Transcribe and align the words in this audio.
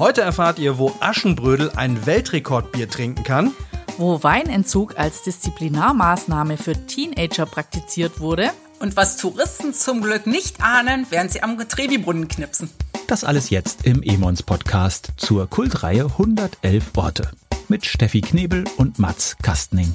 Heute 0.00 0.22
erfahrt 0.22 0.58
ihr, 0.58 0.78
wo 0.78 0.94
Aschenbrödel 1.00 1.72
ein 1.76 2.06
Weltrekordbier 2.06 2.88
trinken 2.88 3.22
kann. 3.22 3.52
Wo 3.98 4.22
Weinentzug 4.22 4.98
als 4.98 5.24
Disziplinarmaßnahme 5.24 6.56
für 6.56 6.72
Teenager 6.86 7.44
praktiziert 7.44 8.18
wurde. 8.18 8.48
Und 8.78 8.96
was 8.96 9.18
Touristen 9.18 9.74
zum 9.74 10.00
Glück 10.00 10.26
nicht 10.26 10.62
ahnen, 10.62 11.04
während 11.10 11.32
sie 11.32 11.42
am 11.42 11.58
Getrevi-Brunnen 11.58 12.28
knipsen. 12.28 12.70
Das 13.08 13.24
alles 13.24 13.50
jetzt 13.50 13.84
im 13.84 14.02
Emons 14.02 14.42
Podcast 14.42 15.12
zur 15.18 15.50
Kultreihe 15.50 16.06
111 16.06 16.92
Orte 16.96 17.30
mit 17.68 17.84
Steffi 17.84 18.22
Knebel 18.22 18.64
und 18.78 18.98
Mats 18.98 19.36
Kastning. 19.42 19.92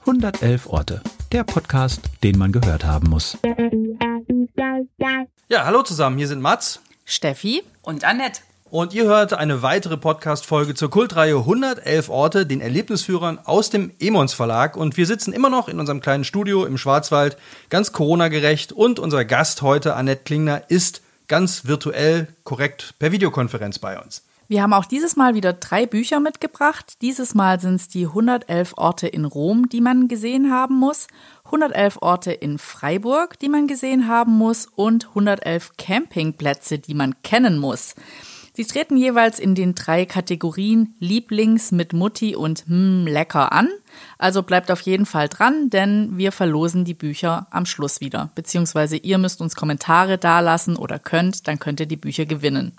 111 0.00 0.66
Orte, 0.66 1.00
der 1.30 1.44
Podcast, 1.44 2.00
den 2.24 2.38
man 2.38 2.50
gehört 2.50 2.84
haben 2.84 3.08
muss. 3.08 3.38
Ja, 5.48 5.64
hallo 5.64 5.84
zusammen, 5.84 6.18
hier 6.18 6.26
sind 6.26 6.42
Mats 6.42 6.80
Steffi 7.04 7.62
Und 7.82 8.04
Annette. 8.04 8.40
und 8.70 8.94
ihr 8.94 9.04
hört 9.04 9.34
eine 9.34 9.62
weitere 9.62 9.96
Podcast-Folge 9.96 10.74
zur 10.74 10.90
Kultreihe 10.90 11.36
111 11.36 12.08
Orte, 12.08 12.46
den 12.46 12.60
Erlebnisführern 12.60 13.38
aus 13.44 13.70
dem 13.70 13.92
Emons 14.00 14.32
Verlag. 14.34 14.76
Und 14.76 14.96
wir 14.96 15.06
sitzen 15.06 15.32
immer 15.32 15.50
noch 15.50 15.68
in 15.68 15.78
unserem 15.78 16.00
kleinen 16.00 16.24
Studio 16.24 16.64
im 16.64 16.78
Schwarzwald, 16.78 17.36
ganz 17.68 17.92
Corona-gerecht. 17.92 18.72
Und 18.72 18.98
unser 18.98 19.24
Gast 19.24 19.62
heute, 19.62 19.94
Annette 19.94 20.24
Klingner, 20.24 20.62
ist 20.68 21.02
ganz 21.28 21.66
virtuell 21.66 22.28
korrekt 22.42 22.94
per 22.98 23.12
Videokonferenz 23.12 23.78
bei 23.78 24.00
uns. 24.00 24.22
Wir 24.46 24.62
haben 24.62 24.74
auch 24.74 24.84
dieses 24.84 25.16
Mal 25.16 25.34
wieder 25.34 25.54
drei 25.54 25.86
Bücher 25.86 26.20
mitgebracht. 26.20 26.94
Dieses 27.00 27.34
Mal 27.34 27.60
sind 27.60 27.76
es 27.76 27.88
die 27.88 28.06
111 28.06 28.74
Orte 28.76 29.08
in 29.08 29.24
Rom, 29.24 29.68
die 29.70 29.80
man 29.80 30.06
gesehen 30.06 30.50
haben 30.50 30.78
muss, 30.78 31.06
111 31.46 31.98
Orte 32.02 32.32
in 32.32 32.58
Freiburg, 32.58 33.38
die 33.38 33.48
man 33.48 33.66
gesehen 33.66 34.06
haben 34.06 34.32
muss 34.32 34.66
und 34.66 35.08
111 35.08 35.72
Campingplätze, 35.78 36.78
die 36.78 36.94
man 36.94 37.14
kennen 37.22 37.58
muss. 37.58 37.94
Sie 38.56 38.64
treten 38.64 38.96
jeweils 38.96 39.40
in 39.40 39.56
den 39.56 39.74
drei 39.74 40.04
Kategorien 40.04 40.94
Lieblings 41.00 41.72
mit 41.72 41.92
Mutti 41.92 42.36
und 42.36 42.66
hm, 42.66 43.04
lecker 43.04 43.50
an. 43.50 43.68
Also 44.16 44.44
bleibt 44.44 44.70
auf 44.70 44.80
jeden 44.82 45.06
Fall 45.06 45.28
dran, 45.28 45.70
denn 45.70 46.16
wir 46.16 46.30
verlosen 46.30 46.84
die 46.84 46.94
Bücher 46.94 47.48
am 47.50 47.66
Schluss 47.66 48.00
wieder. 48.00 48.30
Beziehungsweise 48.36 48.96
ihr 48.96 49.18
müsst 49.18 49.40
uns 49.40 49.56
Kommentare 49.56 50.18
dalassen 50.18 50.76
oder 50.76 51.00
könnt, 51.00 51.48
dann 51.48 51.58
könnt 51.58 51.80
ihr 51.80 51.86
die 51.86 51.96
Bücher 51.96 52.26
gewinnen. 52.26 52.72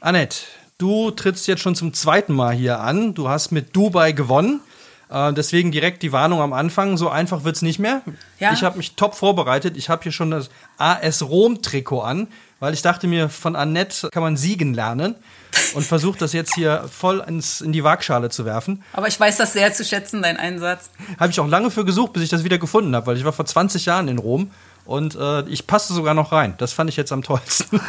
Annette, 0.00 0.36
du 0.82 1.12
trittst 1.12 1.46
jetzt 1.46 1.62
schon 1.62 1.76
zum 1.76 1.94
zweiten 1.94 2.32
Mal 2.32 2.54
hier 2.54 2.80
an. 2.80 3.14
Du 3.14 3.28
hast 3.28 3.52
mit 3.52 3.74
Dubai 3.76 4.10
gewonnen. 4.12 4.60
Äh, 5.08 5.32
deswegen 5.32 5.70
direkt 5.70 6.02
die 6.02 6.10
Warnung 6.10 6.40
am 6.40 6.52
Anfang. 6.52 6.96
So 6.96 7.08
einfach 7.08 7.44
wird 7.44 7.54
es 7.54 7.62
nicht 7.62 7.78
mehr. 7.78 8.02
Ja. 8.40 8.52
Ich 8.52 8.64
habe 8.64 8.78
mich 8.78 8.96
top 8.96 9.14
vorbereitet. 9.14 9.76
Ich 9.76 9.88
habe 9.88 10.02
hier 10.02 10.12
schon 10.12 10.32
das 10.32 10.50
AS 10.78 11.22
Rom-Trikot 11.22 12.00
an, 12.00 12.26
weil 12.58 12.74
ich 12.74 12.82
dachte 12.82 13.06
mir, 13.06 13.28
von 13.28 13.54
Annette 13.54 14.10
kann 14.10 14.22
man 14.24 14.36
siegen 14.36 14.74
lernen. 14.74 15.14
Und 15.74 15.84
versuche 15.84 16.18
das 16.18 16.32
jetzt 16.32 16.54
hier 16.54 16.88
voll 16.90 17.22
ins, 17.26 17.60
in 17.60 17.72
die 17.72 17.84
Waagschale 17.84 18.30
zu 18.30 18.46
werfen. 18.46 18.82
Aber 18.94 19.06
ich 19.06 19.20
weiß 19.20 19.36
das 19.36 19.52
sehr 19.52 19.72
zu 19.74 19.84
schätzen, 19.84 20.22
dein 20.22 20.38
Einsatz. 20.38 20.88
Habe 21.20 21.30
ich 21.30 21.38
auch 21.40 21.46
lange 21.46 21.70
für 21.70 21.84
gesucht, 21.84 22.14
bis 22.14 22.22
ich 22.22 22.30
das 22.30 22.42
wieder 22.42 22.56
gefunden 22.56 22.96
habe, 22.96 23.06
weil 23.06 23.18
ich 23.18 23.24
war 23.24 23.34
vor 23.34 23.44
20 23.44 23.84
Jahren 23.84 24.08
in 24.08 24.18
Rom. 24.18 24.50
Und 24.84 25.14
äh, 25.14 25.42
ich 25.42 25.66
passte 25.66 25.92
sogar 25.92 26.14
noch 26.14 26.32
rein. 26.32 26.54
Das 26.58 26.72
fand 26.72 26.90
ich 26.90 26.96
jetzt 26.96 27.12
am 27.12 27.22
tollsten. 27.22 27.80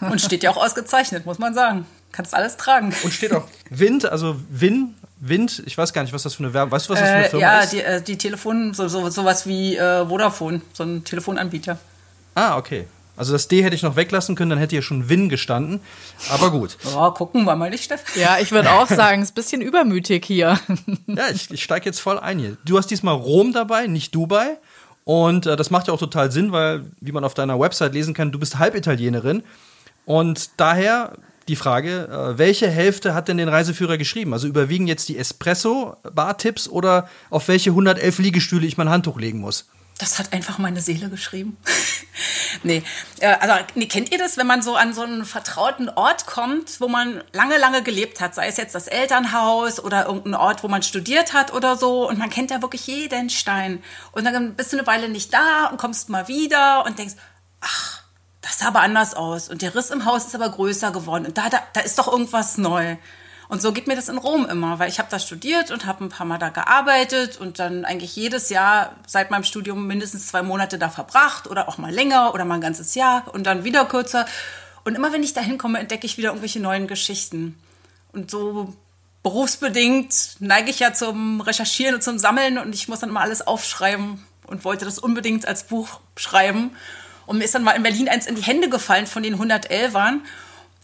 Und 0.00 0.20
steht 0.20 0.42
ja 0.42 0.50
auch 0.50 0.56
ausgezeichnet, 0.56 1.24
muss 1.24 1.38
man 1.38 1.54
sagen. 1.54 1.86
Kannst 2.12 2.34
alles 2.34 2.56
tragen. 2.56 2.94
Und 3.04 3.12
steht 3.12 3.32
auch 3.32 3.44
Wind, 3.70 4.04
also 4.10 4.36
Win, 4.50 4.94
Wind, 5.20 5.62
ich 5.66 5.76
weiß 5.76 5.92
gar 5.92 6.02
nicht, 6.02 6.12
was 6.12 6.22
das 6.22 6.34
für 6.34 6.44
eine 6.44 6.54
Werbung, 6.54 6.72
weißt 6.72 6.88
du, 6.88 6.92
was 6.92 7.00
das 7.00 7.08
für 7.08 7.14
eine 7.14 7.26
Äh, 7.26 7.30
Firma 7.30 7.42
ja, 7.46 7.60
ist? 7.60 7.72
die, 7.72 7.80
äh, 7.82 8.02
die 8.02 8.18
Telefon, 8.18 8.72
so, 8.74 8.88
so, 8.88 9.08
sowas 9.10 9.46
wie 9.46 9.76
äh, 9.76 10.06
Vodafone, 10.06 10.62
so 10.72 10.84
ein 10.84 11.04
Telefonanbieter. 11.04 11.78
Ah, 12.34 12.56
okay. 12.56 12.86
Also 13.16 13.32
das 13.32 13.48
D 13.48 13.64
hätte 13.64 13.74
ich 13.74 13.82
noch 13.82 13.96
weglassen 13.96 14.36
können, 14.36 14.50
dann 14.50 14.60
hätte 14.60 14.76
hier 14.76 14.82
schon 14.82 15.08
Win 15.08 15.28
gestanden. 15.28 15.80
Aber 16.30 16.52
gut. 16.52 16.78
Ja, 16.94 17.10
gucken 17.10 17.44
wir 17.44 17.56
mal 17.56 17.68
nicht, 17.68 17.82
Steff. 17.84 18.04
Ja, 18.16 18.38
ich 18.38 18.52
würde 18.52 18.70
auch 18.70 18.86
sagen, 18.88 19.22
es 19.22 19.28
ist 19.30 19.32
ein 19.32 19.34
bisschen 19.34 19.60
übermütig 19.60 20.24
hier. 20.24 20.58
Ja, 21.08 21.28
ich, 21.28 21.50
ich 21.50 21.62
steige 21.64 21.86
jetzt 21.86 21.98
voll 22.00 22.18
ein 22.20 22.38
hier. 22.38 22.56
Du 22.64 22.78
hast 22.78 22.86
diesmal 22.92 23.14
Rom 23.14 23.52
dabei, 23.52 23.88
nicht 23.88 24.14
Dubai. 24.14 24.56
Und 25.04 25.46
äh, 25.46 25.56
das 25.56 25.70
macht 25.70 25.88
ja 25.88 25.94
auch 25.94 25.98
total 25.98 26.30
Sinn, 26.30 26.52
weil, 26.52 26.84
wie 27.00 27.10
man 27.12 27.24
auf 27.24 27.34
deiner 27.34 27.58
Website 27.58 27.92
lesen 27.94 28.14
kann, 28.14 28.30
du 28.30 28.38
bist 28.38 28.58
Halbitalienerin. 28.58 29.42
Und 30.04 30.50
daher 30.58 31.14
die 31.48 31.56
Frage, 31.56 32.08
äh, 32.08 32.38
welche 32.38 32.68
Hälfte 32.68 33.14
hat 33.14 33.28
denn 33.28 33.38
den 33.38 33.48
Reiseführer 33.48 33.98
geschrieben? 33.98 34.32
Also 34.32 34.46
überwiegen 34.46 34.86
jetzt 34.86 35.08
die 35.08 35.18
Espresso-Bar-Tipps 35.18 36.68
oder 36.68 37.08
auf 37.30 37.48
welche 37.48 37.70
111 37.70 38.18
Liegestühle 38.18 38.66
ich 38.66 38.76
mein 38.76 38.90
Handtuch 38.90 39.18
legen 39.18 39.40
muss? 39.40 39.66
Das 39.98 40.20
hat 40.20 40.32
einfach 40.32 40.58
meine 40.58 40.80
Seele 40.80 41.08
geschrieben. 41.08 41.56
nee, 42.62 42.84
äh, 43.18 43.34
also 43.40 43.54
nee, 43.74 43.86
kennt 43.86 44.12
ihr 44.12 44.18
das, 44.18 44.36
wenn 44.36 44.46
man 44.46 44.62
so 44.62 44.76
an 44.76 44.94
so 44.94 45.02
einen 45.02 45.24
vertrauten 45.24 45.88
Ort 45.88 46.26
kommt, 46.26 46.80
wo 46.80 46.86
man 46.86 47.24
lange, 47.32 47.58
lange 47.58 47.82
gelebt 47.82 48.20
hat, 48.20 48.34
sei 48.34 48.46
es 48.46 48.58
jetzt 48.58 48.76
das 48.76 48.86
Elternhaus 48.86 49.80
oder 49.82 50.06
irgendein 50.06 50.34
Ort, 50.34 50.62
wo 50.62 50.68
man 50.68 50.82
studiert 50.82 51.32
hat 51.32 51.52
oder 51.52 51.76
so, 51.76 52.08
und 52.08 52.18
man 52.18 52.30
kennt 52.30 52.52
ja 52.52 52.62
wirklich 52.62 52.86
jeden 52.86 53.28
Stein. 53.28 53.82
Und 54.12 54.24
dann 54.24 54.54
bist 54.54 54.72
du 54.72 54.78
eine 54.78 54.86
Weile 54.86 55.08
nicht 55.08 55.34
da 55.34 55.66
und 55.66 55.78
kommst 55.78 56.08
mal 56.10 56.28
wieder 56.28 56.84
und 56.86 56.98
denkst, 57.00 57.14
ach, 57.60 57.97
das 58.40 58.58
sah 58.58 58.68
aber 58.68 58.80
anders 58.80 59.14
aus 59.14 59.48
und 59.48 59.62
der 59.62 59.74
Riss 59.74 59.90
im 59.90 60.04
Haus 60.04 60.26
ist 60.26 60.34
aber 60.34 60.48
größer 60.48 60.90
geworden 60.90 61.26
und 61.26 61.38
da, 61.38 61.48
da, 61.48 61.58
da 61.72 61.80
ist 61.80 61.98
doch 61.98 62.10
irgendwas 62.10 62.58
neu. 62.58 62.96
Und 63.48 63.62
so 63.62 63.72
geht 63.72 63.86
mir 63.86 63.96
das 63.96 64.10
in 64.10 64.18
Rom 64.18 64.46
immer, 64.46 64.78
weil 64.78 64.90
ich 64.90 64.98
habe 64.98 65.08
da 65.10 65.18
studiert 65.18 65.70
und 65.70 65.86
habe 65.86 66.04
ein 66.04 66.10
paar 66.10 66.26
Mal 66.26 66.36
da 66.36 66.50
gearbeitet 66.50 67.38
und 67.38 67.58
dann 67.58 67.86
eigentlich 67.86 68.14
jedes 68.14 68.50
Jahr 68.50 68.94
seit 69.06 69.30
meinem 69.30 69.44
Studium 69.44 69.86
mindestens 69.86 70.26
zwei 70.26 70.42
Monate 70.42 70.78
da 70.78 70.90
verbracht 70.90 71.46
oder 71.48 71.66
auch 71.66 71.78
mal 71.78 71.90
länger 71.90 72.34
oder 72.34 72.44
mal 72.44 72.56
ein 72.56 72.60
ganzes 72.60 72.94
Jahr 72.94 73.32
und 73.32 73.44
dann 73.44 73.64
wieder 73.64 73.86
kürzer. 73.86 74.26
Und 74.84 74.96
immer 74.96 75.12
wenn 75.14 75.22
ich 75.22 75.32
da 75.32 75.40
hinkomme, 75.40 75.78
entdecke 75.78 76.04
ich 76.04 76.18
wieder 76.18 76.28
irgendwelche 76.28 76.60
neuen 76.60 76.86
Geschichten. 76.86 77.58
Und 78.12 78.30
so 78.30 78.74
berufsbedingt 79.22 80.36
neige 80.40 80.70
ich 80.70 80.80
ja 80.80 80.92
zum 80.92 81.40
Recherchieren 81.40 81.94
und 81.94 82.02
zum 82.02 82.18
Sammeln 82.18 82.58
und 82.58 82.74
ich 82.74 82.86
muss 82.88 83.00
dann 83.00 83.10
immer 83.10 83.20
alles 83.20 83.46
aufschreiben 83.46 84.24
und 84.46 84.64
wollte 84.64 84.84
das 84.84 84.98
unbedingt 84.98 85.48
als 85.48 85.64
Buch 85.64 86.00
schreiben. 86.16 86.76
Und 87.28 87.36
mir 87.36 87.44
ist 87.44 87.54
dann 87.54 87.62
mal 87.62 87.72
in 87.72 87.82
Berlin 87.82 88.08
eins 88.08 88.26
in 88.26 88.36
die 88.36 88.42
Hände 88.42 88.70
gefallen 88.70 89.06
von 89.06 89.22
den 89.22 89.36
111ern. 89.36 90.20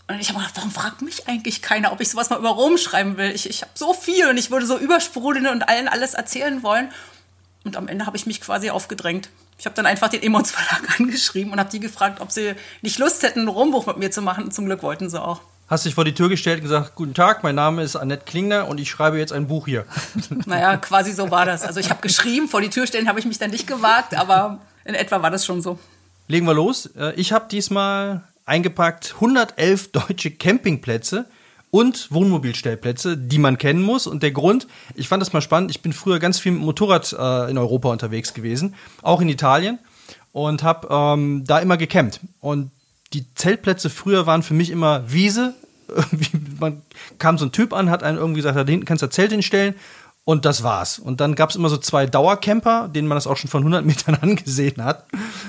Und 0.08 0.20
ich 0.20 0.28
habe 0.28 0.40
gedacht, 0.40 0.56
warum 0.56 0.70
fragt 0.70 1.00
mich 1.00 1.26
eigentlich 1.26 1.62
keiner, 1.62 1.90
ob 1.90 2.02
ich 2.02 2.10
sowas 2.10 2.28
mal 2.28 2.38
über 2.38 2.50
Rom 2.50 2.76
schreiben 2.76 3.16
will? 3.16 3.30
Ich, 3.30 3.48
ich 3.48 3.62
habe 3.62 3.72
so 3.74 3.94
viel 3.94 4.28
und 4.28 4.36
ich 4.36 4.50
würde 4.50 4.66
so 4.66 4.76
übersprudeln 4.76 5.46
und 5.46 5.66
allen 5.70 5.88
alles 5.88 6.12
erzählen 6.12 6.62
wollen. 6.62 6.90
Und 7.64 7.78
am 7.78 7.88
Ende 7.88 8.04
habe 8.04 8.18
ich 8.18 8.26
mich 8.26 8.42
quasi 8.42 8.68
aufgedrängt. 8.68 9.30
Ich 9.58 9.64
habe 9.64 9.74
dann 9.74 9.86
einfach 9.86 10.08
den 10.08 10.22
Emons 10.22 10.50
Verlag 10.50 11.00
angeschrieben 11.00 11.50
und 11.50 11.58
habe 11.58 11.70
die 11.70 11.80
gefragt, 11.80 12.20
ob 12.20 12.30
sie 12.30 12.52
nicht 12.82 12.98
Lust 12.98 13.22
hätten, 13.22 13.40
ein 13.40 13.48
Rombuch 13.48 13.86
mit 13.86 13.96
mir 13.96 14.10
zu 14.10 14.20
machen. 14.20 14.44
Und 14.44 14.52
zum 14.52 14.66
Glück 14.66 14.82
wollten 14.82 15.08
sie 15.08 15.22
auch. 15.22 15.40
Hast 15.68 15.86
dich 15.86 15.94
vor 15.94 16.04
die 16.04 16.12
Tür 16.12 16.28
gestellt 16.28 16.58
und 16.58 16.64
gesagt, 16.64 16.94
guten 16.94 17.14
Tag, 17.14 17.42
mein 17.42 17.54
Name 17.54 17.82
ist 17.82 17.96
Annette 17.96 18.26
Klingner 18.26 18.68
und 18.68 18.78
ich 18.78 18.90
schreibe 18.90 19.16
jetzt 19.16 19.32
ein 19.32 19.46
Buch 19.46 19.64
hier. 19.64 19.86
Naja, 20.44 20.76
quasi 20.76 21.12
so 21.12 21.30
war 21.30 21.46
das. 21.46 21.62
Also 21.62 21.80
ich 21.80 21.88
habe 21.88 22.02
geschrieben, 22.02 22.48
vor 22.48 22.60
die 22.60 22.68
Tür 22.68 22.86
stellen 22.86 23.08
habe 23.08 23.18
ich 23.18 23.24
mich 23.24 23.38
dann 23.38 23.50
nicht 23.50 23.66
gewagt, 23.66 24.14
aber 24.14 24.58
in 24.84 24.94
etwa 24.94 25.22
war 25.22 25.30
das 25.30 25.46
schon 25.46 25.62
so. 25.62 25.78
Legen 26.26 26.46
wir 26.46 26.54
los. 26.54 26.86
Äh, 26.96 27.12
Ich 27.16 27.32
habe 27.32 27.46
diesmal 27.50 28.22
eingepackt 28.46 29.14
111 29.14 29.92
deutsche 29.92 30.30
Campingplätze 30.30 31.26
und 31.70 32.10
Wohnmobilstellplätze, 32.12 33.16
die 33.16 33.38
man 33.38 33.58
kennen 33.58 33.82
muss. 33.82 34.06
Und 34.06 34.22
der 34.22 34.30
Grund, 34.30 34.66
ich 34.94 35.08
fand 35.08 35.20
das 35.20 35.32
mal 35.32 35.40
spannend, 35.40 35.70
ich 35.70 35.82
bin 35.82 35.92
früher 35.92 36.18
ganz 36.18 36.38
viel 36.38 36.52
mit 36.52 36.62
Motorrad 36.62 37.12
äh, 37.12 37.50
in 37.50 37.58
Europa 37.58 37.90
unterwegs 37.90 38.32
gewesen, 38.32 38.74
auch 39.02 39.20
in 39.20 39.28
Italien 39.28 39.78
und 40.32 40.62
habe 40.62 40.88
ähm, 40.90 41.44
da 41.46 41.58
immer 41.58 41.76
gecampt. 41.76 42.20
Und 42.40 42.70
die 43.12 43.26
Zeltplätze 43.34 43.90
früher 43.90 44.26
waren 44.26 44.42
für 44.42 44.54
mich 44.54 44.70
immer 44.70 45.10
Wiese. 45.12 45.54
Man 46.60 46.82
kam 47.18 47.38
so 47.38 47.44
ein 47.44 47.52
Typ 47.52 47.72
an, 47.72 47.90
hat 47.90 48.02
einen 48.02 48.18
irgendwie 48.18 48.38
gesagt, 48.38 48.56
da 48.56 48.64
hinten 48.64 48.86
kannst 48.86 49.02
du 49.02 49.06
das 49.06 49.14
Zelt 49.14 49.32
hinstellen. 49.32 49.74
Und 50.26 50.46
das 50.46 50.62
war's. 50.62 50.98
Und 50.98 51.20
dann 51.20 51.34
gab 51.34 51.50
es 51.50 51.56
immer 51.56 51.68
so 51.68 51.76
zwei 51.76 52.06
Dauercamper, 52.06 52.88
denen 52.88 53.08
man 53.08 53.16
das 53.16 53.26
auch 53.26 53.36
schon 53.36 53.50
von 53.50 53.60
100 53.60 53.84
Metern 53.84 54.14
angesehen 54.20 54.82
hat. 54.82 55.04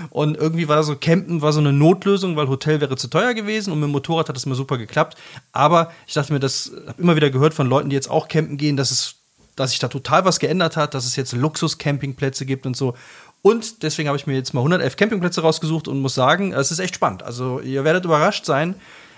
Und 0.09 0.35
irgendwie 0.35 0.67
war 0.67 0.83
so, 0.83 0.97
Campen 0.97 1.41
war 1.41 1.53
so 1.53 1.61
eine 1.61 1.71
Notlösung, 1.71 2.35
weil 2.35 2.49
Hotel 2.49 2.81
wäre 2.81 2.97
zu 2.97 3.07
teuer 3.07 3.33
gewesen 3.33 3.71
und 3.71 3.79
mit 3.79 3.87
dem 3.87 3.93
Motorrad 3.93 4.27
hat 4.27 4.35
das 4.35 4.43
immer 4.43 4.55
super 4.55 4.77
geklappt. 4.77 5.17
Aber 5.53 5.91
ich 6.07 6.13
dachte 6.13 6.33
mir, 6.33 6.39
das 6.39 6.71
habe 6.87 7.01
immer 7.01 7.15
wieder 7.15 7.29
gehört 7.29 7.53
von 7.53 7.67
Leuten, 7.67 7.89
die 7.89 7.95
jetzt 7.95 8.09
auch 8.09 8.27
campen 8.27 8.57
gehen, 8.57 8.75
dass 8.75 8.91
es, 8.91 9.15
dass 9.55 9.69
sich 9.69 9.79
da 9.79 9.87
total 9.87 10.25
was 10.25 10.39
geändert 10.39 10.75
hat, 10.75 10.93
dass 10.93 11.05
es 11.05 11.15
jetzt 11.15 11.31
Luxus-Campingplätze 11.31 12.45
gibt 12.45 12.65
und 12.65 12.75
so. 12.75 12.95
Und 13.41 13.83
deswegen 13.83 14.09
habe 14.09 14.17
ich 14.17 14.27
mir 14.27 14.33
jetzt 14.33 14.53
mal 14.53 14.59
111 14.59 14.97
Campingplätze 14.97 15.39
rausgesucht 15.39 15.87
und 15.87 16.01
muss 16.01 16.15
sagen, 16.15 16.51
es 16.51 16.71
ist 16.71 16.79
echt 16.79 16.95
spannend. 16.95 17.23
Also 17.23 17.61
ihr 17.61 17.85
werdet 17.85 18.03
überrascht 18.03 18.43
sein, 18.43 18.75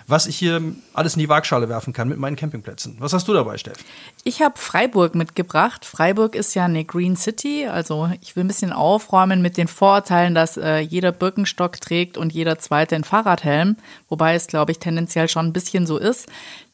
was 0.08 0.26
ich 0.26 0.38
hier 0.38 0.62
alles 0.94 1.16
in 1.16 1.20
die 1.20 1.28
Waagschale 1.28 1.68
werfen 1.68 1.92
kann 1.92 2.08
mit 2.08 2.18
meinen 2.18 2.38
Campingplätzen. 2.38 2.96
Was 3.00 3.12
hast 3.12 3.28
du 3.28 3.34
dabei, 3.34 3.58
Steff? 3.58 3.78
Ich 4.24 4.42
habe 4.42 4.58
Freiburg 4.58 5.16
mitgebracht. 5.16 5.84
Freiburg 5.84 6.34
ist 6.34 6.54
ja 6.54 6.64
eine 6.64 6.86
Green 6.86 7.18
City. 7.18 7.68
Also 7.68 8.10
ich 8.22 8.36
will 8.36 8.46
ein 8.46 8.48
bisschen 8.48 8.72
aufräumen 8.72 9.42
mit 9.42 9.58
den 9.58 9.68
Vorurteilen, 9.68 10.34
dass 10.34 10.56
äh, 10.56 10.80
jeder 10.80 11.12
Birkenstock 11.12 11.82
trägt 11.82 12.18
und 12.18 12.34
jeder 12.34 12.58
zweite 12.58 12.96
einen 12.96 13.04
Fahrradhelm. 13.04 13.76
Wobei 14.08 14.36
es, 14.36 14.48
glaube 14.48 14.72
ich, 14.72 14.80
tendenziell 14.80 15.28
schon 15.28 15.48
ein 15.48 15.54
bisschen 15.54 15.86
so 15.86 15.98
ist. 15.98 16.28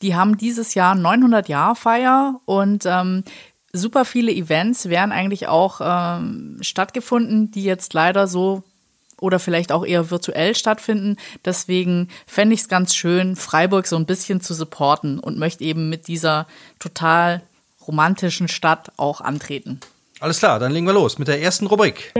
Die 0.03 0.15
haben 0.15 0.37
dieses 0.37 0.75
Jahr 0.75 0.93
900 0.93 1.49
Jahr 1.49 1.75
Feier 1.75 2.39
und 2.45 2.85
ähm, 2.85 3.23
super 3.73 4.05
viele 4.05 4.31
Events 4.31 4.89
wären 4.89 5.11
eigentlich 5.11 5.47
auch 5.47 5.81
ähm, 5.83 6.59
stattgefunden, 6.61 7.49
die 7.49 7.63
jetzt 7.63 7.95
leider 7.95 8.27
so 8.27 8.63
oder 9.23 9.39
vielleicht 9.39 9.71
auch 9.71 9.85
eher 9.85 10.11
virtuell 10.11 10.53
stattfinden. 10.53 11.15
Deswegen 11.45 12.09
fände 12.27 12.53
ich 12.53 12.61
es 12.61 12.67
ganz 12.67 12.93
schön, 12.93 13.37
Freiburg 13.37 13.87
so 13.87 13.95
ein 13.95 14.05
bisschen 14.05 14.41
zu 14.41 14.53
supporten 14.53 15.17
und 15.17 15.39
möchte 15.39 15.63
eben 15.63 15.89
mit 15.89 16.07
dieser 16.07 16.45
total 16.77 17.41
romantischen 17.87 18.49
Stadt 18.49 18.91
auch 18.97 19.21
antreten. 19.21 19.79
Alles 20.19 20.39
klar, 20.39 20.59
dann 20.59 20.73
legen 20.73 20.85
wir 20.85 20.93
los 20.93 21.17
mit 21.17 21.29
der 21.29 21.41
ersten 21.41 21.67
Rubrik. 21.67 22.13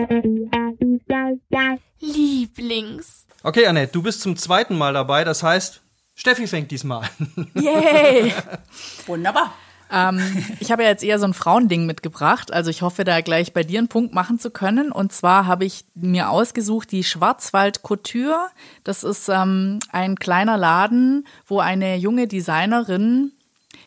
Lieblings. 2.00 3.26
Okay, 3.44 3.68
Annette, 3.68 3.92
du 3.92 4.02
bist 4.02 4.22
zum 4.22 4.38
zweiten 4.38 4.78
Mal 4.78 4.94
dabei, 4.94 5.26
das 5.26 5.44
heißt, 5.44 5.82
Steffi 6.16 6.48
fängt 6.48 6.72
diesmal 6.72 7.10
an. 7.20 7.52
Yay! 7.56 8.34
Wunderbar. 9.08 9.54
Ähm, 9.94 10.20
ich 10.60 10.72
habe 10.72 10.84
ja 10.84 10.90
jetzt 10.90 11.04
eher 11.04 11.20
so 11.20 11.26
ein 11.26 11.34
Frauending 11.34 11.86
mitgebracht. 11.86 12.52
Also 12.52 12.70
ich 12.70 12.82
hoffe, 12.82 13.04
da 13.04 13.22
gleich 13.22 13.54
bei 13.54 13.64
dir 13.64 13.80
einen 13.80 13.88
Punkt 13.88 14.14
machen 14.14 14.40
zu 14.40 14.50
können. 14.50 14.92
Und 14.92 15.14
zwar 15.14 15.46
habe 15.46 15.66
ich 15.66 15.86
mir 15.94 16.30
ausgesucht 16.30 16.92
die 16.92 17.04
Schwarzwald 17.04 17.84
Couture. 17.84 18.48
Das 18.84 19.04
ist 19.04 19.30
ähm, 19.30 19.80
ein 19.92 20.16
kleiner 20.16 20.58
Laden, 20.58 21.28
wo 21.46 21.60
eine 21.60 21.96
junge 21.98 22.28
Designerin, 22.28 23.32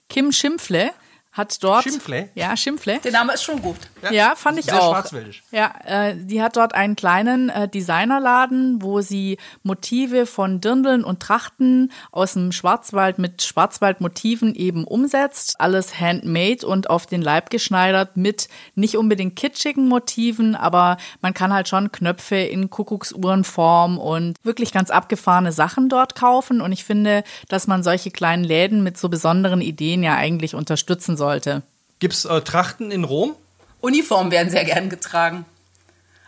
Kim 0.08 0.30
Schimpfle, 0.30 0.92
hat 1.36 1.62
dort. 1.62 1.82
Schimpfle? 1.84 2.30
Ja, 2.34 2.56
Schimpfle. 2.56 2.98
Der 3.04 3.12
Name 3.12 3.34
ist 3.34 3.42
schon 3.42 3.60
gut. 3.60 3.76
Ja, 4.10 4.34
fand 4.36 4.58
ich 4.58 4.66
Sehr 4.66 4.80
auch. 4.80 4.92
schwarzwäldisch. 4.92 5.42
Ja, 5.50 5.74
äh, 5.84 6.16
die 6.16 6.42
hat 6.42 6.56
dort 6.56 6.74
einen 6.74 6.96
kleinen 6.96 7.50
äh, 7.50 7.68
Designerladen, 7.68 8.80
wo 8.80 9.00
sie 9.00 9.36
Motive 9.62 10.26
von 10.26 10.60
Dirndeln 10.60 11.04
und 11.04 11.20
Trachten 11.20 11.92
aus 12.12 12.34
dem 12.34 12.52
Schwarzwald 12.52 13.18
mit 13.18 13.42
Schwarzwaldmotiven 13.42 14.54
eben 14.54 14.84
umsetzt. 14.84 15.56
Alles 15.58 16.00
handmade 16.00 16.66
und 16.66 16.88
auf 16.88 17.06
den 17.06 17.20
Leib 17.20 17.50
geschneidert 17.50 18.16
mit 18.16 18.48
nicht 18.74 18.96
unbedingt 18.96 19.36
kitschigen 19.36 19.88
Motiven, 19.88 20.54
aber 20.54 20.96
man 21.20 21.34
kann 21.34 21.52
halt 21.52 21.68
schon 21.68 21.92
Knöpfe 21.92 22.36
in 22.36 22.70
Kuckucksuhrenform 22.70 23.98
und 23.98 24.36
wirklich 24.42 24.72
ganz 24.72 24.90
abgefahrene 24.90 25.52
Sachen 25.52 25.88
dort 25.88 26.14
kaufen. 26.14 26.60
Und 26.60 26.72
ich 26.72 26.84
finde, 26.84 27.24
dass 27.48 27.66
man 27.66 27.82
solche 27.82 28.10
kleinen 28.10 28.44
Läden 28.44 28.82
mit 28.82 28.96
so 28.96 29.08
besonderen 29.08 29.60
Ideen 29.60 30.02
ja 30.02 30.14
eigentlich 30.14 30.54
unterstützen 30.54 31.16
sollte. 31.26 31.62
Gibt's 31.98 32.24
äh, 32.24 32.40
Trachten 32.42 32.90
in 32.90 33.04
Rom? 33.04 33.34
Uniformen 33.80 34.30
werden 34.30 34.50
sehr 34.50 34.64
gern 34.64 34.88
getragen. 34.88 35.44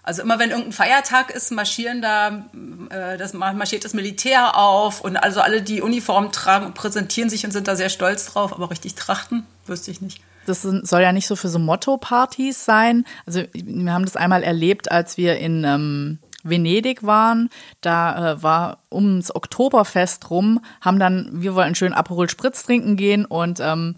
Also 0.03 0.23
immer 0.23 0.39
wenn 0.39 0.51
irgendein 0.51 0.73
Feiertag 0.73 1.31
ist, 1.31 1.53
marschieren 1.53 2.01
da, 2.01 2.47
äh, 2.91 3.19
das 3.19 3.33
marschiert 3.35 3.85
das 3.85 3.95
Militär 3.95 4.57
auf 4.57 5.03
und 5.03 5.17
also 5.17 5.41
alle, 5.41 5.63
die 5.63 5.83
Uniformen 5.83 6.33
tragen 6.33 6.67
und 6.67 6.75
präsentieren 6.75 7.29
sich 7.29 7.45
und 7.45 7.53
sind 7.53 7.69
da 7.69 7.77
sehr 7.77 7.91
stolz 7.91 8.27
drauf, 8.27 8.53
aber 8.53 8.71
richtig 8.71 8.95
trachten, 8.95 9.47
wüsste 9.67 9.91
ich 9.91 10.01
nicht. 10.01 10.21
Das 10.47 10.63
soll 10.63 11.03
ja 11.03 11.13
nicht 11.13 11.27
so 11.27 11.37
für 11.37 11.49
so 11.49 11.59
Motto-Partys 11.59 12.65
sein. 12.65 13.05
Also 13.27 13.43
wir 13.53 13.93
haben 13.93 14.07
das 14.07 14.17
einmal 14.17 14.43
erlebt, 14.43 14.91
als 14.91 15.19
wir 15.19 15.37
in 15.37 15.65
ähm, 15.65 16.19
Venedig 16.43 17.05
waren. 17.05 17.51
Da 17.83 18.33
äh, 18.33 18.43
war 18.43 18.79
ums 18.91 19.35
Oktoberfest 19.35 20.31
rum, 20.31 20.61
haben 20.81 20.99
dann, 20.99 21.29
wir 21.33 21.55
wollten 21.55 21.75
schön 21.75 21.93
Aperol 21.93 22.31
Spritz 22.31 22.63
trinken 22.63 22.97
gehen 22.97 23.27
und 23.27 23.61
ähm, 23.61 23.97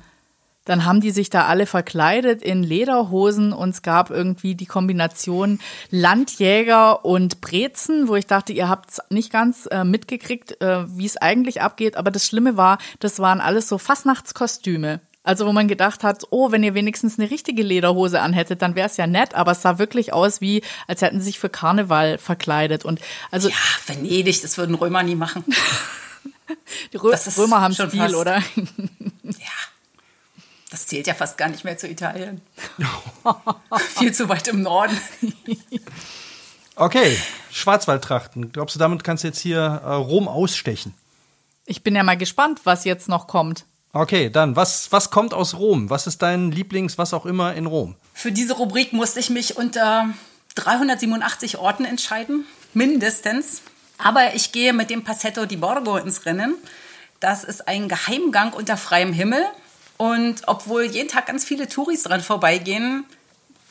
dann 0.71 0.85
haben 0.85 1.01
die 1.01 1.11
sich 1.11 1.31
da 1.31 1.47
alle 1.47 1.67
verkleidet 1.67 2.43
in 2.43 2.63
Lederhosen 2.63 3.53
und 3.53 3.71
es 3.71 3.83
gab 3.83 4.09
irgendwie 4.09 4.55
die 4.55 4.67
Kombination 4.67 5.59
Landjäger 5.91 7.05
und 7.05 7.41
Brezen, 7.41 8.07
wo 8.07 8.15
ich 8.15 8.29
dachte, 8.29 8.53
ihr 8.53 8.69
habt 8.69 8.99
nicht 9.11 9.33
ganz 9.33 9.67
äh, 9.67 9.83
mitgekriegt, 9.83 10.61
äh, 10.61 10.85
wie 10.97 11.07
es 11.07 11.17
eigentlich 11.17 11.61
abgeht. 11.61 11.97
Aber 11.97 12.13
das 12.13 12.25
Schlimme 12.25 12.57
war, 12.57 12.79
das 13.01 13.19
waren 13.19 13.41
alles 13.41 13.69
so 13.69 13.79
Fastnachtskostüme. 13.79 15.01
Also 15.25 15.45
wo 15.45 15.53
man 15.53 15.67
gedacht 15.67 16.05
hat, 16.05 16.23
oh, 16.31 16.53
wenn 16.53 16.63
ihr 16.63 16.75
wenigstens 16.75 17.19
eine 17.19 17.33
richtige 17.33 17.65
Lederhose 17.65 18.21
anhättet, 18.21 18.63
dann 18.63 18.77
wäre 18.77 18.87
es 18.87 18.97
ja 18.97 19.09
nett, 19.09 19.35
aber 19.35 19.51
es 19.51 19.63
sah 19.63 19.81
wirklich 19.81 20.13
aus 20.13 20.41
wie, 20.41 20.63
als 20.87 21.03
hätten 21.03 21.19
sie 21.19 21.27
sich 21.27 21.41
für 21.41 21.49
Karneval 21.49 22.17
verkleidet. 22.17 22.85
Und 22.85 23.01
also 23.33 23.49
Ja, 23.49 23.57
Venedig, 23.87 24.41
das 24.41 24.57
würden 24.57 24.77
Römer 24.77 25.03
nie 25.03 25.17
machen. 25.17 25.43
die 26.93 26.97
Rö 26.97 27.13
Römer 27.37 27.61
haben 27.61 27.75
schon 27.75 27.89
Stil, 27.89 28.03
fast- 28.03 28.15
oder? 28.15 28.41
Ja, 29.25 29.70
das 30.71 30.87
zählt 30.87 31.07
ja 31.07 31.15
fast 31.15 31.37
gar 31.37 31.49
nicht 31.49 31.65
mehr 31.65 31.77
zu 31.77 31.89
Italien. 31.89 32.41
Viel 33.99 34.15
zu 34.15 34.29
weit 34.29 34.49
im 34.49 34.63
Norden. 34.63 34.99
Okay, 36.77 37.19
Schwarzwaldtrachten. 37.51 38.53
Glaubst 38.53 38.77
du, 38.77 38.79
damit 38.79 39.05
kannst 39.05 39.25
du 39.25 39.29
jetzt 39.29 39.41
hier 39.41 39.59
äh, 39.59 39.93
Rom 39.93 40.29
ausstechen? 40.29 40.95
Ich 41.67 41.83
bin 41.83 41.95
ja 41.95 42.03
mal 42.03 42.17
gespannt, 42.17 42.61
was 42.65 42.85
jetzt 42.85 43.09
noch 43.09 43.27
kommt. 43.27 43.65
Okay, 43.93 44.31
dann, 44.31 44.55
was, 44.55 44.93
was 44.93 45.11
kommt 45.11 45.35
aus 45.35 45.55
Rom? 45.59 45.91
Was 45.91 46.07
ist 46.07 46.23
dein 46.23 46.53
Lieblings, 46.53 46.97
was 46.97 47.13
auch 47.13 47.27
immer 47.27 47.55
in 47.55 47.67
Rom? 47.67 47.97
Für 48.15 48.31
diese 48.31 48.55
Rubrik 48.55 48.93
musste 48.93 49.19
ich 49.19 49.31
mich 49.31 49.57
unter 49.57 50.09
387 50.55 51.59
Orten 51.59 51.85
entscheiden, 51.85 52.45
mindestens. 52.73 53.63
Aber 53.99 54.35
ich 54.35 54.53
gehe 54.53 54.73
mit 54.73 54.91
dem 54.91 55.03
Passetto 55.03 55.47
di 55.47 55.57
Borgo 55.57 55.97
ins 55.97 56.25
Rennen. 56.25 56.55
Das 57.19 57.45
ist 57.45 57.67
ein 57.67 57.89
Geheimgang 57.89 58.53
unter 58.53 58.77
freiem 58.77 59.13
Himmel. 59.13 59.45
Und 60.01 60.45
obwohl 60.47 60.85
jeden 60.85 61.09
Tag 61.11 61.27
ganz 61.27 61.45
viele 61.45 61.69
Touris 61.69 62.05
dran 62.05 62.23
vorbeigehen, 62.23 63.05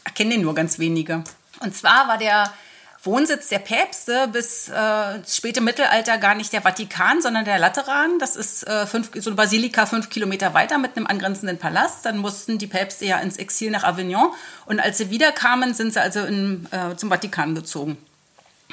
erkennen 0.04 0.30
den 0.30 0.42
nur 0.44 0.54
ganz 0.54 0.78
wenige. 0.78 1.24
Und 1.60 1.76
zwar 1.76 2.08
war 2.08 2.20
der 2.20 2.54
Wohnsitz 3.02 3.48
der 3.48 3.58
Päpste 3.58 4.28
bis 4.28 4.70
äh, 4.70 5.26
späte 5.28 5.60
Mittelalter 5.60 6.20
gar 6.20 6.36
nicht 6.36 6.54
der 6.54 6.62
Vatikan, 6.62 7.24
sondern 7.24 7.46
der 7.46 7.58
Lateran. 7.58 8.20
Das 8.20 8.36
ist 8.36 8.62
äh, 8.68 8.86
fünf, 8.86 9.10
so 9.16 9.32
eine 9.32 9.38
Basilika 9.38 9.88
fünf 9.88 10.12
Kilometer 10.12 10.54
weiter 10.54 10.78
mit 10.78 10.96
einem 10.96 11.08
angrenzenden 11.08 11.58
Palast. 11.58 12.06
Dann 12.06 12.20
mussten 12.20 12.60
die 12.60 12.68
Päpste 12.68 13.06
ja 13.06 13.18
ins 13.18 13.38
Exil 13.38 13.72
nach 13.72 13.84
Avignon. 13.84 14.32
Und 14.68 14.80
als 14.80 15.00
sie 15.00 15.10
wiederkamen, 15.10 15.74
sind 15.74 15.94
sie 15.94 16.00
also 16.00 16.20
in, 16.20 16.68
äh, 16.70 16.96
zum 16.96 17.10
Vatikan 17.10 17.56
gezogen. 17.56 17.98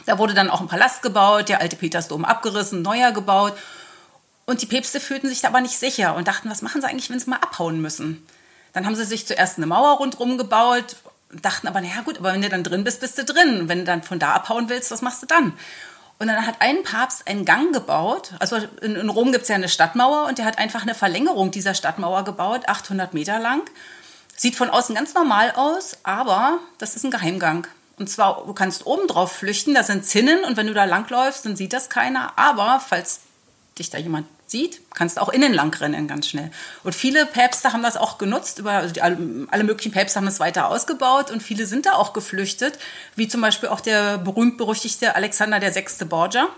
Da 0.04 0.18
wurde 0.18 0.34
dann 0.34 0.50
auch 0.50 0.60
ein 0.60 0.68
Palast 0.68 1.00
gebaut, 1.00 1.48
der 1.48 1.62
alte 1.62 1.76
Petersdom 1.76 2.26
abgerissen, 2.26 2.82
neuer 2.82 3.12
gebaut. 3.12 3.54
Und 4.46 4.62
die 4.62 4.66
Päpste 4.66 5.00
fühlten 5.00 5.28
sich 5.28 5.40
da 5.40 5.48
aber 5.48 5.60
nicht 5.60 5.78
sicher 5.78 6.14
und 6.14 6.28
dachten, 6.28 6.48
was 6.48 6.62
machen 6.62 6.80
sie 6.80 6.88
eigentlich, 6.88 7.10
wenn 7.10 7.18
sie 7.18 7.28
mal 7.28 7.36
abhauen 7.36 7.80
müssen? 7.80 8.24
Dann 8.72 8.86
haben 8.86 8.94
sie 8.94 9.04
sich 9.04 9.26
zuerst 9.26 9.56
eine 9.56 9.66
Mauer 9.66 9.98
rundherum 9.98 10.38
gebaut 10.38 10.96
dachten 11.32 11.68
aber, 11.68 11.80
naja 11.80 12.02
gut, 12.02 12.18
aber 12.18 12.32
wenn 12.32 12.42
du 12.42 12.48
dann 12.48 12.64
drin 12.64 12.84
bist, 12.84 13.00
bist 13.00 13.18
du 13.18 13.24
drin. 13.24 13.68
Wenn 13.68 13.78
du 13.78 13.84
dann 13.84 14.02
von 14.02 14.18
da 14.18 14.32
abhauen 14.34 14.68
willst, 14.68 14.90
was 14.90 15.02
machst 15.02 15.22
du 15.22 15.26
dann? 15.26 15.52
Und 16.18 16.28
dann 16.28 16.46
hat 16.46 16.56
ein 16.60 16.82
Papst 16.82 17.26
einen 17.28 17.44
Gang 17.44 17.74
gebaut. 17.74 18.32
Also 18.38 18.56
in, 18.80 18.96
in 18.96 19.08
Rom 19.08 19.32
gibt 19.32 19.42
es 19.42 19.48
ja 19.48 19.54
eine 19.54 19.68
Stadtmauer 19.68 20.26
und 20.26 20.38
der 20.38 20.46
hat 20.46 20.58
einfach 20.58 20.82
eine 20.82 20.94
Verlängerung 20.94 21.50
dieser 21.50 21.74
Stadtmauer 21.74 22.24
gebaut, 22.24 22.68
800 22.68 23.12
Meter 23.12 23.38
lang. 23.38 23.62
Sieht 24.34 24.56
von 24.56 24.70
außen 24.70 24.94
ganz 24.94 25.14
normal 25.14 25.52
aus, 25.52 25.98
aber 26.04 26.58
das 26.78 26.96
ist 26.96 27.04
ein 27.04 27.10
Geheimgang. 27.10 27.66
Und 27.98 28.08
zwar, 28.08 28.44
du 28.46 28.52
kannst 28.52 28.86
oben 28.86 29.06
drauf 29.08 29.32
flüchten, 29.32 29.74
da 29.74 29.82
sind 29.82 30.04
Zinnen 30.04 30.44
und 30.44 30.56
wenn 30.56 30.66
du 30.66 30.74
da 30.74 30.84
langläufst, 30.84 31.44
dann 31.44 31.56
sieht 31.56 31.72
das 31.72 31.88
keiner. 31.88 32.38
Aber 32.38 32.80
falls 32.86 33.20
dich 33.78 33.90
da 33.90 33.98
jemand 33.98 34.26
sieht, 34.46 34.80
kannst 34.94 35.16
du 35.16 35.22
auch 35.22 35.28
innen 35.28 35.52
lang 35.52 35.74
rennen 35.80 36.06
ganz 36.08 36.28
schnell. 36.28 36.50
Und 36.84 36.94
viele 36.94 37.26
Päpste 37.26 37.72
haben 37.72 37.82
das 37.82 37.96
auch 37.96 38.18
genutzt, 38.18 38.58
über, 38.58 38.72
also 38.72 38.94
die, 38.94 39.02
alle, 39.02 39.64
möglichen 39.64 39.92
Päpste 39.92 40.20
haben 40.20 40.26
es 40.26 40.40
weiter 40.40 40.68
ausgebaut 40.68 41.30
und 41.30 41.42
viele 41.42 41.66
sind 41.66 41.86
da 41.86 41.92
auch 41.92 42.12
geflüchtet, 42.12 42.78
wie 43.16 43.28
zum 43.28 43.40
Beispiel 43.40 43.68
auch 43.68 43.80
der 43.80 44.18
berühmt-berüchtigte 44.18 45.14
Alexander 45.14 45.60
VI. 45.60 46.04
Borgia, 46.06 46.48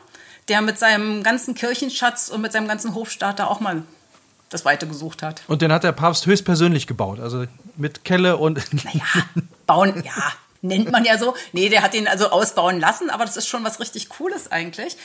der 0.48 0.60
mit 0.60 0.78
seinem 0.78 1.22
ganzen 1.22 1.54
Kirchenschatz 1.54 2.28
und 2.28 2.40
mit 2.40 2.52
seinem 2.52 2.68
ganzen 2.68 2.94
Hofstaat 2.94 3.38
da 3.38 3.46
auch 3.46 3.60
mal 3.60 3.82
das 4.48 4.64
Weite 4.64 4.86
gesucht 4.86 5.22
hat. 5.22 5.42
Und 5.46 5.62
den 5.62 5.72
hat 5.72 5.84
der 5.84 5.92
Papst 5.92 6.26
höchstpersönlich 6.26 6.86
gebaut, 6.86 7.20
also 7.20 7.44
mit 7.76 8.04
Kelle 8.04 8.36
und. 8.36 8.60
Naja, 8.84 9.24
bauen, 9.66 10.02
ja, 10.04 10.32
nennt 10.62 10.90
man 10.90 11.04
ja 11.04 11.18
so. 11.18 11.34
Nee, 11.52 11.68
der 11.68 11.82
hat 11.82 11.94
den 11.94 12.08
also 12.08 12.30
ausbauen 12.30 12.80
lassen, 12.80 13.10
aber 13.10 13.24
das 13.24 13.36
ist 13.36 13.48
schon 13.48 13.64
was 13.64 13.80
richtig 13.80 14.08
Cooles 14.08 14.50
eigentlich. 14.50 14.96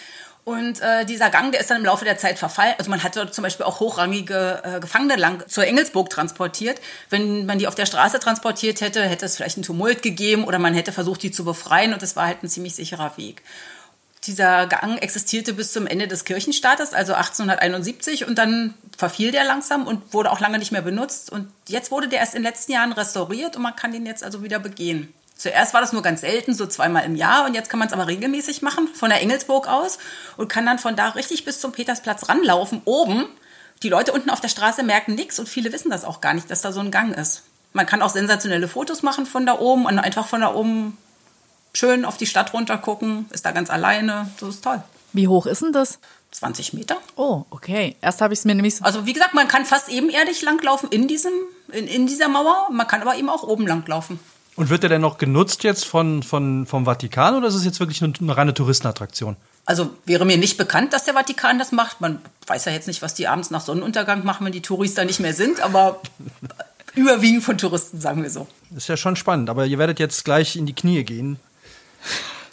Und 0.46 0.82
äh, 0.82 1.06
dieser 1.06 1.30
Gang, 1.30 1.52
der 1.52 1.62
ist 1.62 1.70
dann 1.70 1.78
im 1.78 1.86
Laufe 1.86 2.04
der 2.04 2.18
Zeit 2.18 2.38
verfallen. 2.38 2.74
Also 2.78 2.90
man 2.90 3.02
hat 3.02 3.16
dort 3.16 3.34
zum 3.34 3.44
Beispiel 3.44 3.66
auch 3.66 3.80
hochrangige 3.80 4.62
äh, 4.64 4.80
Gefangene 4.82 5.16
lang 5.16 5.48
zur 5.48 5.66
Engelsburg 5.66 6.10
transportiert. 6.10 6.82
Wenn 7.10 7.46
man 7.46 7.60
die 7.60 7.68
auf 7.68 7.76
der 7.76 7.86
Straße 7.86 8.20
transportiert 8.20 8.82
hätte, 8.82 9.04
hätte 9.04 9.26
es 9.26 9.38
vielleicht 9.38 9.56
einen 9.56 9.64
Tumult 9.64 10.02
gegeben 10.02 10.44
oder 10.44 10.60
man 10.60 10.74
hätte 10.74 10.92
versucht, 10.92 11.24
die 11.24 11.32
zu 11.32 11.46
befreien. 11.46 11.94
Und 11.94 12.02
das 12.02 12.18
war 12.18 12.28
halt 12.28 12.44
ein 12.44 12.50
ziemlich 12.50 12.76
sicherer 12.76 13.16
Weg. 13.16 13.42
Dieser 14.26 14.68
Gang 14.68 15.02
existierte 15.02 15.54
bis 15.54 15.72
zum 15.72 15.88
Ende 15.88 16.08
des 16.08 16.26
Kirchenstaates, 16.26 16.94
also 16.94 17.14
1871, 17.14 18.26
und 18.26 18.38
dann 18.38 18.74
verfiel 18.98 19.32
der 19.32 19.44
langsam 19.44 19.86
und 19.86 20.14
wurde 20.14 20.32
auch 20.32 20.40
lange 20.40 20.60
nicht 20.60 20.72
mehr 20.72 20.82
benutzt. 20.82 21.30
Und 21.30 21.50
jetzt 21.68 21.92
wurde 21.92 22.08
der 22.08 22.20
erst 22.20 22.34
in 22.34 22.42
den 22.42 22.50
letzten 22.50 22.72
Jahren 22.72 22.94
restauriert 22.94 23.56
und 23.56 23.62
man 23.62 23.76
kann 23.76 23.92
den 23.92 24.06
jetzt 24.06 24.24
also 24.24 24.44
wieder 24.44 24.60
begehen. 24.60 25.14
Zuerst 25.44 25.74
war 25.74 25.82
das 25.82 25.92
nur 25.92 26.02
ganz 26.02 26.22
selten, 26.22 26.54
so 26.54 26.66
zweimal 26.68 27.04
im 27.04 27.18
Jahr, 27.18 27.44
und 27.44 27.54
jetzt 27.54 27.70
kann 27.70 27.78
man 27.78 27.90
es 27.90 27.94
aber 27.94 28.08
regelmäßig 28.08 28.62
machen, 28.62 28.88
von 28.88 29.10
der 29.10 29.20
Engelsburg 29.20 29.68
aus, 29.68 30.00
und 30.38 30.48
kann 30.48 30.66
dann 30.66 30.80
von 30.80 30.96
da 30.96 31.10
richtig 31.10 31.44
bis 31.44 31.60
zum 31.60 31.74
Petersplatz 31.74 32.30
ranlaufen, 32.30 32.82
oben. 32.86 33.26
Die 33.82 33.90
Leute 33.90 34.14
unten 34.14 34.30
auf 34.30 34.40
der 34.40 34.48
Straße 34.48 34.84
merken 34.84 35.16
nichts 35.16 35.40
und 35.40 35.50
viele 35.50 35.74
wissen 35.74 35.92
das 35.92 36.06
auch 36.06 36.22
gar 36.22 36.34
nicht, 36.34 36.50
dass 36.50 36.62
da 36.62 36.72
so 36.72 36.80
ein 36.80 36.92
Gang 36.92 37.14
ist. 37.14 37.44
Man 37.74 37.86
kann 37.86 38.02
auch 38.02 38.12
sensationelle 38.12 38.70
Fotos 38.70 39.04
machen 39.04 39.26
von 39.26 39.46
da 39.46 39.60
oben 39.60 39.86
und 39.86 40.00
einfach 40.00 40.28
von 40.28 40.40
da 40.40 40.54
oben 40.54 40.98
schön 41.74 42.06
auf 42.06 42.16
die 42.16 42.26
Stadt 42.26 42.54
runter 42.54 42.78
gucken, 42.78 43.26
ist 43.32 43.46
da 43.46 43.52
ganz 43.52 43.70
alleine, 43.70 44.32
das 44.40 44.48
ist 44.48 44.64
toll. 44.64 44.82
Wie 45.12 45.28
hoch 45.28 45.46
ist 45.46 45.62
denn 45.62 45.74
das? 45.74 46.00
20 46.32 46.72
Meter. 46.72 46.96
Oh, 47.18 47.44
okay. 47.50 47.98
Erst 48.00 48.22
habe 48.22 48.34
ich 48.34 48.40
es 48.40 48.46
mir 48.46 48.56
nämlich 48.56 48.78
so. 48.78 48.86
Also 48.86 49.06
wie 49.06 49.12
gesagt, 49.12 49.34
man 49.34 49.50
kann 49.50 49.66
fast 49.66 49.90
ebenerdig 49.90 50.42
langlaufen 50.42 50.88
in, 50.88 51.10
diesem, 51.10 51.34
in, 51.74 51.86
in 51.88 52.08
dieser 52.08 52.30
Mauer, 52.30 52.70
man 52.72 52.88
kann 52.88 53.02
aber 53.02 53.18
eben 53.18 53.28
auch 53.28 53.44
oben 53.44 53.68
langlaufen. 53.68 54.22
Und 54.56 54.70
wird 54.70 54.84
der 54.84 54.90
denn 54.90 55.02
noch 55.02 55.18
genutzt 55.18 55.64
jetzt 55.64 55.86
von, 55.86 56.22
von, 56.22 56.66
vom 56.66 56.86
Vatikan 56.86 57.36
oder 57.36 57.48
ist 57.48 57.56
es 57.56 57.66
jetzt 57.66 57.80
wirklich 57.80 58.04
eine, 58.04 58.14
eine 58.20 58.38
reine 58.38 58.54
Touristenattraktion? 58.54 59.36
Also 59.66 59.92
wäre 60.06 60.26
mir 60.26 60.38
nicht 60.38 60.58
bekannt, 60.58 60.94
dass 60.94 61.06
der 61.06 61.14
Vatikan 61.14 61.58
das 61.58 61.72
macht. 61.72 62.02
Man 62.02 62.20
weiß 62.48 62.66
ja 62.66 62.72
jetzt 62.72 62.88
nicht, 62.88 63.02
was 63.02 63.14
die 63.14 63.28
abends 63.28 63.50
nach 63.50 63.62
Sonnenuntergang 63.62 64.26
machen, 64.26 64.46
wenn 64.46 64.52
die 64.52 64.62
Touris 64.62 64.94
da 64.94 65.06
nicht 65.06 65.20
mehr 65.20 65.34
sind, 65.34 65.62
aber 65.62 66.02
überwiegend 66.96 67.44
von 67.44 67.58
Touristen, 67.58 68.00
sagen 68.00 68.22
wir 68.22 68.30
so. 68.30 68.48
Ist 68.76 68.90
ja 68.90 68.98
schon 68.98 69.16
spannend, 69.16 69.50
aber 69.50 69.66
ihr 69.66 69.80
werdet 69.80 70.00
jetzt 70.00 70.26
gleich 70.26 70.56
in 70.56 70.66
die 70.66 70.76
Knie 70.76 71.04
gehen. 71.04 71.40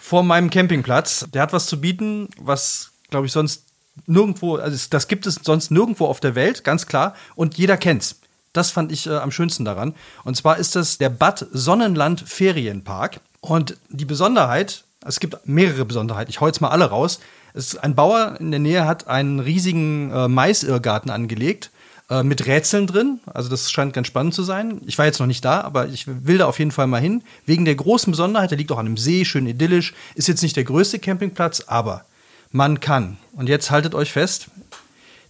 Vor 0.00 0.22
meinem 0.22 0.50
Campingplatz. 0.50 1.26
Der 1.34 1.42
hat 1.42 1.52
was 1.52 1.66
zu 1.66 1.80
bieten, 1.80 2.28
was, 2.38 2.92
glaube 3.10 3.26
ich, 3.26 3.32
sonst 3.32 3.64
nirgendwo, 4.06 4.56
also 4.56 4.78
das 4.90 5.08
gibt 5.08 5.26
es 5.26 5.40
sonst 5.42 5.70
nirgendwo 5.70 6.06
auf 6.06 6.20
der 6.20 6.34
Welt, 6.34 6.64
ganz 6.64 6.86
klar. 6.86 7.14
Und 7.34 7.58
jeder 7.58 7.76
kennt's. 7.76 8.20
Das 8.52 8.70
fand 8.70 8.92
ich 8.92 9.06
äh, 9.06 9.16
am 9.16 9.30
schönsten 9.30 9.64
daran. 9.64 9.94
Und 10.24 10.36
zwar 10.36 10.58
ist 10.58 10.76
das 10.76 10.98
der 10.98 11.10
Bad 11.10 11.46
Sonnenland 11.52 12.20
Ferienpark. 12.20 13.20
Und 13.40 13.76
die 13.88 14.04
Besonderheit, 14.04 14.84
es 15.04 15.20
gibt 15.20 15.46
mehrere 15.46 15.84
Besonderheiten, 15.84 16.30
ich 16.30 16.40
hau 16.40 16.46
jetzt 16.46 16.60
mal 16.60 16.68
alle 16.68 16.86
raus. 16.86 17.20
Es, 17.54 17.76
ein 17.76 17.94
Bauer 17.94 18.36
in 18.38 18.50
der 18.50 18.60
Nähe 18.60 18.86
hat 18.86 19.08
einen 19.08 19.40
riesigen 19.40 20.10
äh, 20.10 20.28
Maisirrgarten 20.28 21.10
angelegt 21.10 21.70
äh, 22.10 22.22
mit 22.22 22.46
Rätseln 22.46 22.86
drin. 22.86 23.20
Also 23.32 23.48
das 23.48 23.70
scheint 23.70 23.94
ganz 23.94 24.08
spannend 24.08 24.34
zu 24.34 24.42
sein. 24.42 24.80
Ich 24.86 24.98
war 24.98 25.06
jetzt 25.06 25.20
noch 25.20 25.26
nicht 25.26 25.44
da, 25.44 25.60
aber 25.62 25.88
ich 25.88 26.06
will 26.06 26.38
da 26.38 26.46
auf 26.46 26.58
jeden 26.58 26.72
Fall 26.72 26.86
mal 26.86 27.00
hin. 27.00 27.22
Wegen 27.46 27.64
der 27.64 27.76
großen 27.76 28.10
Besonderheit, 28.10 28.50
der 28.50 28.58
liegt 28.58 28.72
auch 28.72 28.78
an 28.78 28.86
einem 28.86 28.96
See, 28.96 29.24
schön 29.24 29.46
idyllisch. 29.46 29.94
Ist 30.16 30.28
jetzt 30.28 30.42
nicht 30.42 30.56
der 30.56 30.64
größte 30.64 30.98
Campingplatz, 30.98 31.62
aber 31.66 32.04
man 32.50 32.80
kann, 32.80 33.16
und 33.32 33.48
jetzt 33.48 33.70
haltet 33.70 33.94
euch 33.94 34.12
fest, 34.12 34.48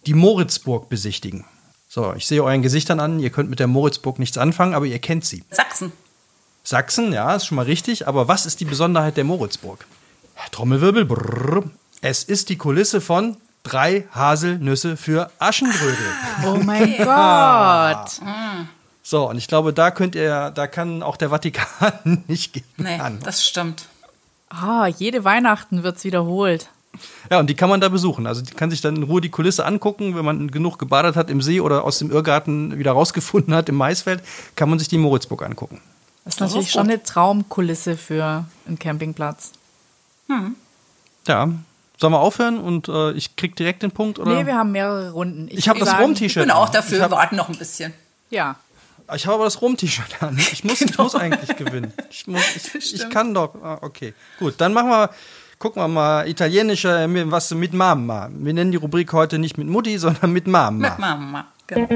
die 0.06 0.14
Moritzburg 0.14 0.88
besichtigen. 0.88 1.44
So, 1.92 2.14
ich 2.16 2.24
sehe 2.28 2.44
euren 2.44 2.62
Gesichtern 2.62 3.00
an, 3.00 3.18
ihr 3.18 3.30
könnt 3.30 3.50
mit 3.50 3.58
der 3.58 3.66
Moritzburg 3.66 4.20
nichts 4.20 4.38
anfangen, 4.38 4.74
aber 4.74 4.86
ihr 4.86 5.00
kennt 5.00 5.24
sie. 5.24 5.42
Sachsen. 5.50 5.90
Sachsen, 6.62 7.12
ja, 7.12 7.34
ist 7.34 7.46
schon 7.46 7.56
mal 7.56 7.64
richtig, 7.64 8.06
aber 8.06 8.28
was 8.28 8.46
ist 8.46 8.60
die 8.60 8.64
Besonderheit 8.64 9.16
der 9.16 9.24
Moritzburg? 9.24 9.84
Trommelwirbel, 10.52 11.04
brrr, 11.04 11.64
es 12.00 12.22
ist 12.22 12.48
die 12.48 12.56
Kulisse 12.56 13.00
von 13.00 13.38
drei 13.64 14.06
Haselnüsse 14.14 14.96
für 14.96 15.32
Aschenbrödel. 15.40 15.96
Oh 16.46 16.58
mein 16.62 16.96
Gott. 16.96 18.20
So, 19.02 19.28
und 19.28 19.36
ich 19.36 19.48
glaube, 19.48 19.72
da 19.72 19.90
könnt 19.90 20.14
ihr, 20.14 20.52
da 20.52 20.68
kann 20.68 21.02
auch 21.02 21.16
der 21.16 21.30
Vatikan 21.30 22.22
nicht 22.28 22.52
gegen 22.52 22.66
Nee, 22.76 23.00
an. 23.00 23.18
das 23.24 23.44
stimmt. 23.44 23.88
Ah, 24.48 24.86
jede 24.86 25.24
Weihnachten 25.24 25.82
wird's 25.82 26.04
wiederholt. 26.04 26.68
Ja, 27.30 27.38
und 27.38 27.48
die 27.48 27.54
kann 27.54 27.68
man 27.68 27.80
da 27.80 27.88
besuchen. 27.88 28.26
Also 28.26 28.42
die 28.42 28.52
kann 28.52 28.70
sich 28.70 28.80
dann 28.80 28.96
in 28.96 29.02
Ruhe 29.04 29.20
die 29.20 29.28
Kulisse 29.30 29.64
angucken, 29.64 30.16
wenn 30.16 30.24
man 30.24 30.50
genug 30.50 30.78
gebadet 30.78 31.16
hat 31.16 31.30
im 31.30 31.40
See 31.40 31.60
oder 31.60 31.84
aus 31.84 31.98
dem 31.98 32.10
Irrgarten 32.10 32.78
wieder 32.78 32.92
rausgefunden 32.92 33.54
hat 33.54 33.68
im 33.68 33.76
Maisfeld, 33.76 34.22
kann 34.56 34.68
man 34.68 34.78
sich 34.78 34.88
die 34.88 34.98
Moritzburg 34.98 35.42
angucken. 35.42 35.80
Das 36.24 36.34
ist 36.34 36.40
Das 36.40 36.48
natürlich 36.50 36.66
ist 36.66 36.72
schon 36.72 36.82
eine 36.88 37.02
Traumkulisse 37.02 37.96
für 37.96 38.44
einen 38.66 38.78
Campingplatz. 38.78 39.52
Ja. 41.26 41.48
Sollen 41.98 42.12
wir 42.14 42.20
aufhören 42.20 42.58
und 42.58 42.88
äh, 42.88 43.12
ich 43.12 43.36
krieg 43.36 43.56
direkt 43.56 43.82
den 43.82 43.90
Punkt? 43.90 44.18
Oder? 44.18 44.34
Nee, 44.34 44.46
wir 44.46 44.56
haben 44.56 44.72
mehrere 44.72 45.10
Runden. 45.12 45.48
ich 45.50 45.68
habe 45.68 45.78
würd 45.78 45.82
das 45.86 45.90
sagen- 45.90 46.02
Ich 46.02 46.08
Rom-T-Shirt. 46.08 46.42
bin 46.44 46.50
auch 46.50 46.68
dafür, 46.70 46.96
Ich 46.98 47.02
habe 47.02 47.12
wir 47.12 47.18
warten 47.18 47.36
noch 47.36 47.48
ein 47.50 47.58
bisschen. 47.58 47.92
Ja. 48.30 48.56
ich 49.14 49.26
hab 49.26 49.34
aber 49.34 49.44
das 49.44 49.60
Rom-T-Shirt 49.60 50.22
an. 50.22 50.38
Ich 50.38 50.64
muss, 50.64 50.80
ich 50.80 50.96
muss 50.98 51.14
eigentlich 51.14 51.56
gewinnen. 51.56 51.92
Ich, 52.10 52.26
muss, 52.26 52.42
ich, 52.74 52.94
ich 52.94 53.10
kann 53.10 53.34
doch. 53.34 53.54
Ah, 53.62 53.78
okay, 53.82 54.14
gut. 54.38 54.54
Dann 54.58 54.72
machen 54.72 54.88
wir, 54.88 55.10
gucken 55.60 55.82
wir 55.82 55.88
mal 55.88 56.26
italienische, 56.28 56.88
äh, 56.88 57.30
was 57.30 57.52
mit 57.52 57.72
Mama. 57.72 58.28
Wir 58.32 58.52
nennen 58.52 58.72
die 58.72 58.78
Rubrik 58.78 59.12
heute 59.12 59.38
nicht 59.38 59.58
mit 59.58 59.68
Mutti, 59.68 59.98
sondern 59.98 60.32
mit 60.32 60.48
Mama. 60.48 60.88
Mit 60.88 60.98
Mama. 60.98 61.46
Genau. 61.68 61.86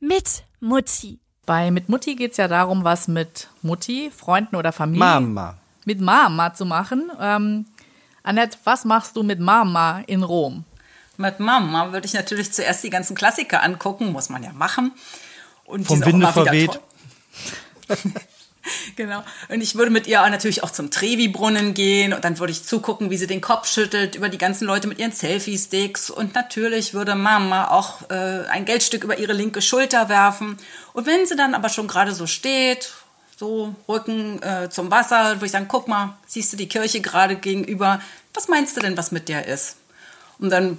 Mit 0.00 0.44
Mutti. 0.60 1.18
Bei 1.46 1.70
Mit 1.70 1.88
Mutti 1.88 2.16
geht's 2.16 2.36
ja 2.36 2.48
darum, 2.48 2.84
was 2.84 3.06
mit 3.06 3.48
Mutti, 3.62 4.10
Freunden 4.14 4.56
oder 4.56 4.72
Familie 4.72 5.04
Mama. 5.04 5.56
mit 5.84 6.00
Mama 6.00 6.52
zu 6.52 6.64
machen. 6.64 7.10
Ähm, 7.20 7.66
Annette, 8.22 8.58
was 8.64 8.84
machst 8.84 9.16
du 9.16 9.22
mit 9.22 9.40
Mama 9.40 10.02
in 10.06 10.22
Rom? 10.22 10.64
Mit 11.16 11.38
Mama 11.38 11.92
würde 11.92 12.06
ich 12.06 12.14
natürlich 12.14 12.52
zuerst 12.52 12.82
die 12.82 12.90
ganzen 12.90 13.14
Klassiker 13.14 13.62
angucken, 13.62 14.10
muss 14.10 14.30
man 14.30 14.42
ja 14.42 14.52
machen. 14.52 14.92
Und 15.64 15.86
Vom 15.86 16.04
Winde 16.04 16.26
verweht. 16.32 16.80
genau. 18.96 19.22
Und 19.48 19.60
ich 19.60 19.74
würde 19.74 19.90
mit 19.90 20.06
ihr 20.06 20.20
natürlich 20.28 20.62
auch 20.62 20.70
zum 20.70 20.90
Trevi-Brunnen 20.90 21.74
gehen 21.74 22.12
und 22.12 22.24
dann 22.24 22.38
würde 22.38 22.52
ich 22.52 22.64
zugucken, 22.64 23.10
wie 23.10 23.16
sie 23.16 23.26
den 23.26 23.40
Kopf 23.40 23.68
schüttelt 23.68 24.14
über 24.14 24.28
die 24.28 24.38
ganzen 24.38 24.66
Leute 24.66 24.88
mit 24.88 24.98
ihren 24.98 25.12
Selfie-Sticks. 25.12 26.10
Und 26.10 26.34
natürlich 26.34 26.94
würde 26.94 27.14
Mama 27.14 27.68
auch 27.68 28.10
äh, 28.10 28.46
ein 28.48 28.64
Geldstück 28.64 29.04
über 29.04 29.18
ihre 29.18 29.32
linke 29.32 29.62
Schulter 29.62 30.08
werfen. 30.08 30.56
Und 30.92 31.06
wenn 31.06 31.26
sie 31.26 31.36
dann 31.36 31.54
aber 31.54 31.68
schon 31.68 31.88
gerade 31.88 32.12
so 32.12 32.26
steht, 32.26 32.92
so 33.36 33.74
Rücken 33.88 34.42
äh, 34.42 34.70
zum 34.70 34.90
Wasser, 34.90 35.36
würde 35.36 35.46
ich 35.46 35.52
sagen, 35.52 35.66
guck 35.68 35.88
mal, 35.88 36.16
siehst 36.26 36.52
du 36.52 36.56
die 36.56 36.68
Kirche 36.68 37.00
gerade 37.00 37.36
gegenüber, 37.36 38.00
was 38.32 38.48
meinst 38.48 38.76
du 38.76 38.80
denn, 38.80 38.96
was 38.96 39.12
mit 39.12 39.28
der 39.28 39.46
ist? 39.46 39.76
Und 40.38 40.50
dann 40.50 40.78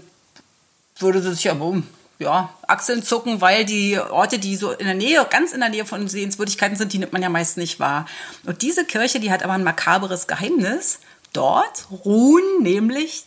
würde 0.98 1.22
sie 1.22 1.34
sich 1.34 1.50
aber 1.50 1.81
ja, 2.19 2.50
Achseln 2.67 3.03
zucken, 3.03 3.41
weil 3.41 3.65
die 3.65 4.00
Orte, 4.00 4.39
die 4.39 4.55
so 4.55 4.72
in 4.72 4.86
der 4.86 4.95
Nähe, 4.95 5.25
ganz 5.29 5.51
in 5.51 5.60
der 5.60 5.69
Nähe 5.69 5.86
von 5.86 6.07
Sehenswürdigkeiten 6.07 6.77
sind, 6.77 6.93
die 6.93 7.00
nimmt 7.00 7.13
man 7.13 7.22
ja 7.22 7.29
meist 7.29 7.57
nicht 7.57 7.79
wahr. 7.79 8.05
Und 8.45 8.62
diese 8.62 8.86
Kirche, 8.86 9.19
die 9.19 9.31
hat 9.31 9.43
aber 9.43 9.53
ein 9.53 9.63
makaberes 9.63 10.27
Geheimnis. 10.27 11.00
Dort 11.34 11.88
ruhen 11.91 12.62
nämlich 12.62 13.25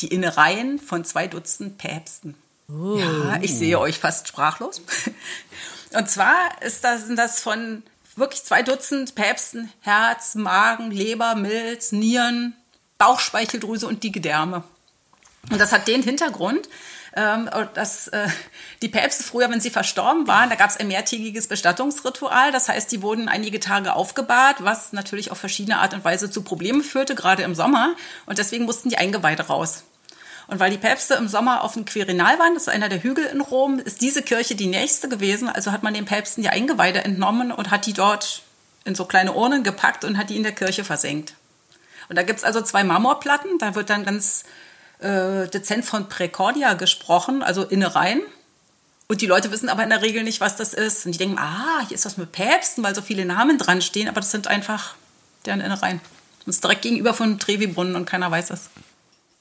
die 0.00 0.08
Innereien 0.08 0.78
von 0.78 1.04
zwei 1.04 1.26
Dutzend 1.26 1.76
Päpsten. 1.76 2.34
Ja, 2.68 3.38
ich 3.42 3.56
sehe 3.56 3.78
euch 3.78 3.98
fast 3.98 4.28
sprachlos. 4.28 4.80
Und 5.92 6.08
zwar 6.08 6.62
ist 6.62 6.84
das, 6.84 7.06
sind 7.06 7.16
das 7.16 7.40
von 7.40 7.82
wirklich 8.16 8.44
zwei 8.44 8.62
Dutzend 8.62 9.14
Päpsten 9.14 9.72
Herz, 9.80 10.34
Magen, 10.36 10.90
Leber, 10.90 11.34
Milz, 11.34 11.92
Nieren, 11.92 12.54
Bauchspeicheldrüse 12.96 13.86
und 13.86 14.02
die 14.02 14.12
Gedärme. 14.12 14.62
Und 15.50 15.60
das 15.60 15.72
hat 15.72 15.88
den 15.88 16.02
Hintergrund, 16.02 16.68
ähm, 17.16 17.50
dass 17.74 18.08
äh, 18.08 18.28
die 18.82 18.88
Päpste 18.88 19.24
früher, 19.24 19.50
wenn 19.50 19.60
sie 19.60 19.70
verstorben 19.70 20.26
waren, 20.28 20.48
da 20.48 20.56
gab 20.56 20.70
es 20.70 20.76
ein 20.76 20.88
mehrtägiges 20.88 21.48
Bestattungsritual. 21.48 22.52
Das 22.52 22.68
heißt, 22.68 22.90
die 22.92 23.02
wurden 23.02 23.28
einige 23.28 23.60
Tage 23.60 23.94
aufgebahrt, 23.94 24.56
was 24.60 24.92
natürlich 24.92 25.30
auf 25.30 25.38
verschiedene 25.38 25.78
Art 25.78 25.94
und 25.94 26.04
Weise 26.04 26.30
zu 26.30 26.42
Problemen 26.42 26.82
führte, 26.82 27.14
gerade 27.14 27.42
im 27.42 27.54
Sommer. 27.54 27.94
Und 28.26 28.38
deswegen 28.38 28.64
mussten 28.64 28.90
die 28.90 28.98
Eingeweide 28.98 29.44
raus. 29.44 29.84
Und 30.46 30.58
weil 30.58 30.70
die 30.70 30.78
Päpste 30.78 31.14
im 31.14 31.28
Sommer 31.28 31.62
auf 31.62 31.74
dem 31.74 31.84
Quirinal 31.84 32.38
waren, 32.38 32.54
das 32.54 32.64
ist 32.64 32.68
einer 32.68 32.88
der 32.88 33.02
Hügel 33.02 33.24
in 33.24 33.40
Rom, 33.40 33.78
ist 33.78 34.00
diese 34.00 34.22
Kirche 34.22 34.56
die 34.56 34.66
nächste 34.66 35.08
gewesen. 35.08 35.48
Also 35.48 35.70
hat 35.70 35.84
man 35.84 35.94
den 35.94 36.06
Päpsten 36.06 36.42
die 36.42 36.48
Eingeweide 36.48 37.04
entnommen 37.04 37.52
und 37.52 37.70
hat 37.70 37.86
die 37.86 37.92
dort 37.92 38.42
in 38.84 38.94
so 38.94 39.04
kleine 39.04 39.32
Urnen 39.32 39.62
gepackt 39.62 40.04
und 40.04 40.18
hat 40.18 40.30
die 40.30 40.36
in 40.36 40.42
der 40.42 40.52
Kirche 40.52 40.84
versenkt. 40.84 41.34
Und 42.08 42.16
da 42.16 42.24
gibt's 42.24 42.42
also 42.42 42.60
zwei 42.60 42.82
Marmorplatten, 42.82 43.58
da 43.58 43.76
wird 43.76 43.88
dann 43.88 44.04
ganz 44.04 44.42
äh, 45.00 45.48
dezent 45.48 45.84
von 45.84 46.08
Präcordia 46.08 46.74
gesprochen, 46.74 47.42
also 47.42 47.64
Innereien. 47.64 48.22
Und 49.08 49.20
die 49.20 49.26
Leute 49.26 49.50
wissen 49.50 49.68
aber 49.68 49.82
in 49.82 49.90
der 49.90 50.02
Regel 50.02 50.22
nicht, 50.22 50.40
was 50.40 50.56
das 50.56 50.72
ist. 50.72 51.04
Und 51.04 51.12
die 51.12 51.18
denken, 51.18 51.38
ah, 51.38 51.80
hier 51.88 51.96
ist 51.96 52.06
was 52.06 52.16
mit 52.16 52.30
Päpsten, 52.32 52.84
weil 52.84 52.94
so 52.94 53.02
viele 53.02 53.24
Namen 53.24 53.58
dran 53.58 53.82
stehen, 53.82 54.08
aber 54.08 54.20
das 54.20 54.30
sind 54.30 54.46
einfach 54.46 54.94
deren 55.46 55.60
Innereien. 55.60 56.00
Das 56.46 56.56
ist 56.56 56.64
direkt 56.64 56.82
gegenüber 56.82 57.12
von 57.12 57.38
Trevi-Brunnen 57.38 57.96
und 57.96 58.04
keiner 58.04 58.30
weiß 58.30 58.50
es. 58.50 58.70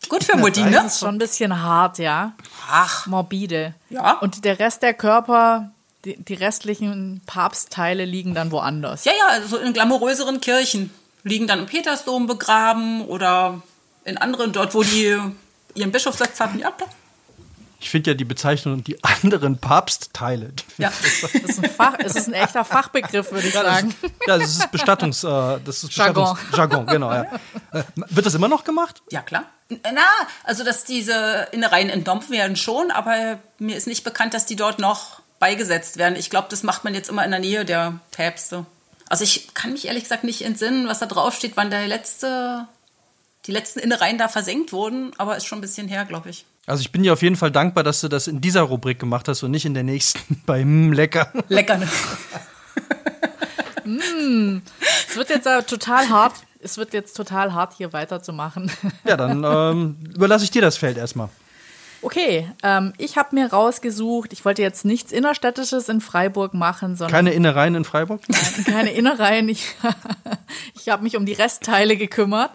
Gut 0.07 0.23
für 0.23 0.37
Mutti, 0.37 0.63
ne? 0.63 0.71
Das 0.71 0.93
ist 0.93 0.99
schon 0.99 1.15
ein 1.15 1.17
bisschen 1.19 1.61
hart, 1.61 1.99
ja. 1.99 2.33
Ach, 2.69 3.05
Morbide. 3.05 3.75
Ja. 3.89 4.13
Und 4.19 4.45
der 4.45 4.57
Rest 4.57 4.81
der 4.81 4.93
Körper, 4.93 5.71
die, 6.05 6.15
die 6.17 6.33
restlichen 6.33 7.21
Papstteile 7.25 8.05
liegen 8.05 8.33
dann 8.33 8.51
woanders. 8.51 9.05
ja, 9.05 9.11
ja, 9.11 9.27
also 9.27 9.57
in 9.57 9.73
glamouröseren 9.73 10.39
Kirchen 10.39 10.91
liegen 11.23 11.47
dann 11.47 11.59
im 11.59 11.65
Petersdom 11.65 12.27
begraben 12.27 13.05
oder 13.05 13.61
in 14.05 14.17
anderen 14.17 14.53
dort, 14.53 14.73
wo 14.73 14.83
die 14.83 15.17
ihren 15.75 15.91
Bischofssitz 15.91 16.39
hatten. 16.39 16.59
Ja, 16.59 16.71
klar. 16.71 16.89
Ich 17.81 17.89
finde 17.89 18.11
ja 18.11 18.13
die 18.13 18.25
Bezeichnung 18.25 18.83
die 18.83 19.01
anderen 19.03 19.57
Papstteile. 19.57 20.49
die 20.49 20.81
Ja. 20.81 20.91
Das 21.01 21.33
ist 21.33 21.63
ein, 21.63 21.69
Fach, 21.69 21.95
es 21.99 22.15
ist 22.15 22.27
ein 22.27 22.33
echter 22.33 22.65
Fachbegriff, 22.65 23.31
würde 23.31 23.47
ich 23.47 23.53
Ja, 23.53 23.63
das 23.63 23.73
sagen. 23.75 23.89
ist, 23.89 24.11
ja, 24.27 24.37
das 24.37 24.49
ist 24.57 24.71
Bestattungs, 24.71 25.23
äh, 25.23 25.59
das 25.63 25.83
ist 25.83 25.95
Jargon. 25.95 26.35
Bestattungs 26.35 26.57
Jargon, 26.57 26.85
genau. 26.87 27.13
Ja. 27.13 27.23
Äh, 27.71 27.83
wird 27.95 28.25
das 28.25 28.33
immer 28.33 28.49
noch 28.49 28.65
gemacht? 28.65 29.01
Ja, 29.11 29.21
klar. 29.21 29.45
Na, 29.69 30.01
also 30.43 30.65
dass 30.65 30.83
diese 30.83 31.47
Innereien 31.51 31.89
entnommen 31.89 32.29
werden 32.29 32.55
schon, 32.57 32.91
aber 32.91 33.39
mir 33.59 33.77
ist 33.77 33.87
nicht 33.87 34.03
bekannt, 34.03 34.33
dass 34.33 34.45
die 34.45 34.55
dort 34.57 34.79
noch 34.79 35.21
beigesetzt 35.39 35.97
werden. 35.97 36.17
Ich 36.17 36.29
glaube, 36.29 36.47
das 36.49 36.63
macht 36.63 36.83
man 36.83 36.93
jetzt 36.93 37.07
immer 37.07 37.23
in 37.23 37.31
der 37.31 37.39
Nähe 37.39 37.63
der 37.63 37.99
Päpste. 38.11 38.65
Also 39.07 39.23
ich 39.23 39.53
kann 39.53 39.71
mich 39.71 39.87
ehrlich 39.87 40.03
gesagt 40.03 40.23
nicht 40.25 40.41
entsinnen, 40.43 40.87
was 40.87 40.99
da 40.99 41.05
draufsteht, 41.05 41.53
wann 41.55 41.69
der 41.69 41.87
letzte, 41.87 42.67
die 43.45 43.51
letzten 43.51 43.79
Innereien 43.79 44.17
da 44.17 44.27
versenkt 44.27 44.73
wurden, 44.73 45.11
aber 45.17 45.37
ist 45.37 45.45
schon 45.45 45.59
ein 45.59 45.61
bisschen 45.61 45.87
her, 45.87 46.05
glaube 46.05 46.29
ich. 46.29 46.45
Also 46.65 46.81
ich 46.81 46.91
bin 46.91 47.03
dir 47.03 47.13
auf 47.13 47.21
jeden 47.21 47.35
Fall 47.35 47.51
dankbar, 47.51 47.83
dass 47.83 48.01
du 48.01 48.09
das 48.09 48.27
in 48.27 48.41
dieser 48.41 48.61
Rubrik 48.61 48.99
gemacht 48.99 49.27
hast 49.27 49.43
und 49.43 49.51
nicht 49.51 49.65
in 49.65 49.73
der 49.73 49.83
nächsten 49.83 50.41
bei 50.45 50.63
mm, 50.63 50.93
lecker. 50.93 51.31
Lecker, 51.47 51.77
ne? 51.77 51.87
Es 55.09 55.15
wird 55.15 55.29
jetzt 55.29 55.47
total 55.67 56.09
hart. 56.09 56.35
Es 56.59 56.77
wird 56.77 56.93
jetzt 56.93 57.15
total 57.15 57.53
hart, 57.53 57.73
hier 57.75 57.91
weiterzumachen. 57.91 58.71
Ja, 59.03 59.17
dann 59.17 59.43
ähm, 59.47 59.97
überlasse 60.13 60.43
ich 60.43 60.51
dir 60.51 60.61
das 60.61 60.77
Feld 60.77 60.97
erstmal. 60.97 61.29
Okay, 62.01 62.49
ähm, 62.63 62.93
ich 62.97 63.17
habe 63.17 63.35
mir 63.35 63.51
rausgesucht, 63.51 64.31
ich 64.31 64.45
wollte 64.45 64.61
jetzt 64.61 64.85
nichts 64.85 65.11
Innerstädtisches 65.11 65.89
in 65.89 65.99
Freiburg 65.99 66.53
machen, 66.53 66.95
sondern. 66.95 67.11
Keine 67.11 67.31
Innereien 67.31 67.75
in 67.75 67.83
Freiburg? 67.83 68.21
Nein, 68.27 68.65
keine 68.65 68.91
Innereien. 68.91 69.49
Ich, 69.49 69.75
ich 70.75 70.89
habe 70.89 71.03
mich 71.03 71.17
um 71.17 71.25
die 71.25 71.33
Restteile 71.33 71.97
gekümmert. 71.97 72.51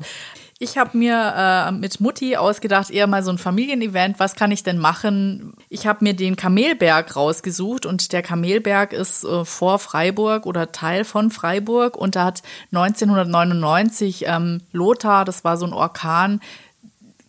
Ich 0.60 0.78
habe 0.78 0.96
mir 0.96 1.34
äh, 1.36 1.72
mit 1.72 2.00
Mutti 2.00 2.36
ausgedacht, 2.36 2.90
eher 2.90 3.08
mal 3.08 3.24
so 3.24 3.30
ein 3.32 3.38
Familienevent. 3.38 4.20
Was 4.20 4.36
kann 4.36 4.52
ich 4.52 4.62
denn 4.62 4.78
machen? 4.78 5.54
Ich 5.68 5.86
habe 5.86 6.04
mir 6.04 6.14
den 6.14 6.36
Kamelberg 6.36 7.16
rausgesucht 7.16 7.86
und 7.86 8.12
der 8.12 8.22
Kamelberg 8.22 8.92
ist 8.92 9.24
äh, 9.24 9.44
vor 9.44 9.80
Freiburg 9.80 10.46
oder 10.46 10.70
Teil 10.70 11.04
von 11.04 11.32
Freiburg 11.32 11.96
und 11.96 12.14
da 12.14 12.26
hat 12.26 12.42
1999 12.72 14.26
ähm, 14.28 14.60
Lothar, 14.70 15.24
das 15.24 15.42
war 15.42 15.56
so 15.56 15.66
ein 15.66 15.72
Orkan, 15.72 16.40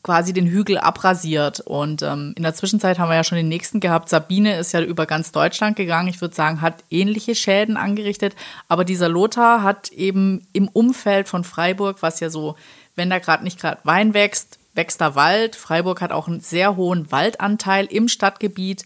quasi 0.04 0.32
den 0.32 0.46
Hügel 0.46 0.78
abrasiert. 0.78 1.62
Und 1.62 2.04
ähm, 2.04 2.36
in 2.38 2.44
der 2.44 2.54
Zwischenzeit 2.54 3.00
haben 3.00 3.10
wir 3.10 3.16
ja 3.16 3.24
schon 3.24 3.38
den 3.38 3.50
nächsten 3.50 3.80
gehabt. 3.80 4.08
Sabine 4.08 4.60
ist 4.60 4.72
ja 4.72 4.82
über 4.82 5.08
ganz 5.08 5.32
Deutschland 5.32 5.76
gegangen. 5.76 6.10
Ich 6.10 6.22
würde 6.22 6.36
sagen, 6.36 6.62
hat 6.62 6.84
ähnliche 6.92 7.34
Schäden 7.34 7.76
angerichtet. 7.76 8.36
Aber 8.68 8.86
dieser 8.86 9.10
Lothar 9.10 9.64
hat 9.64 9.92
eben 9.92 10.46
im 10.54 10.68
Umfeld 10.68 11.28
von 11.28 11.44
Freiburg, 11.44 12.04
was 12.04 12.20
ja 12.20 12.30
so, 12.30 12.56
wenn 12.96 13.10
da 13.10 13.20
gerade 13.20 13.44
nicht 13.44 13.60
gerade 13.60 13.80
Wein 13.84 14.14
wächst, 14.14 14.60
wächst 14.74 15.02
da 15.02 15.16
Wald. 15.16 15.56
Freiburg 15.56 16.02
hat 16.02 16.12
auch 16.12 16.28
einen 16.28 16.42
sehr 16.42 16.76
hohen 16.76 17.12
Waldanteil 17.12 17.86
im 17.86 18.08
Stadtgebiet 18.08 18.86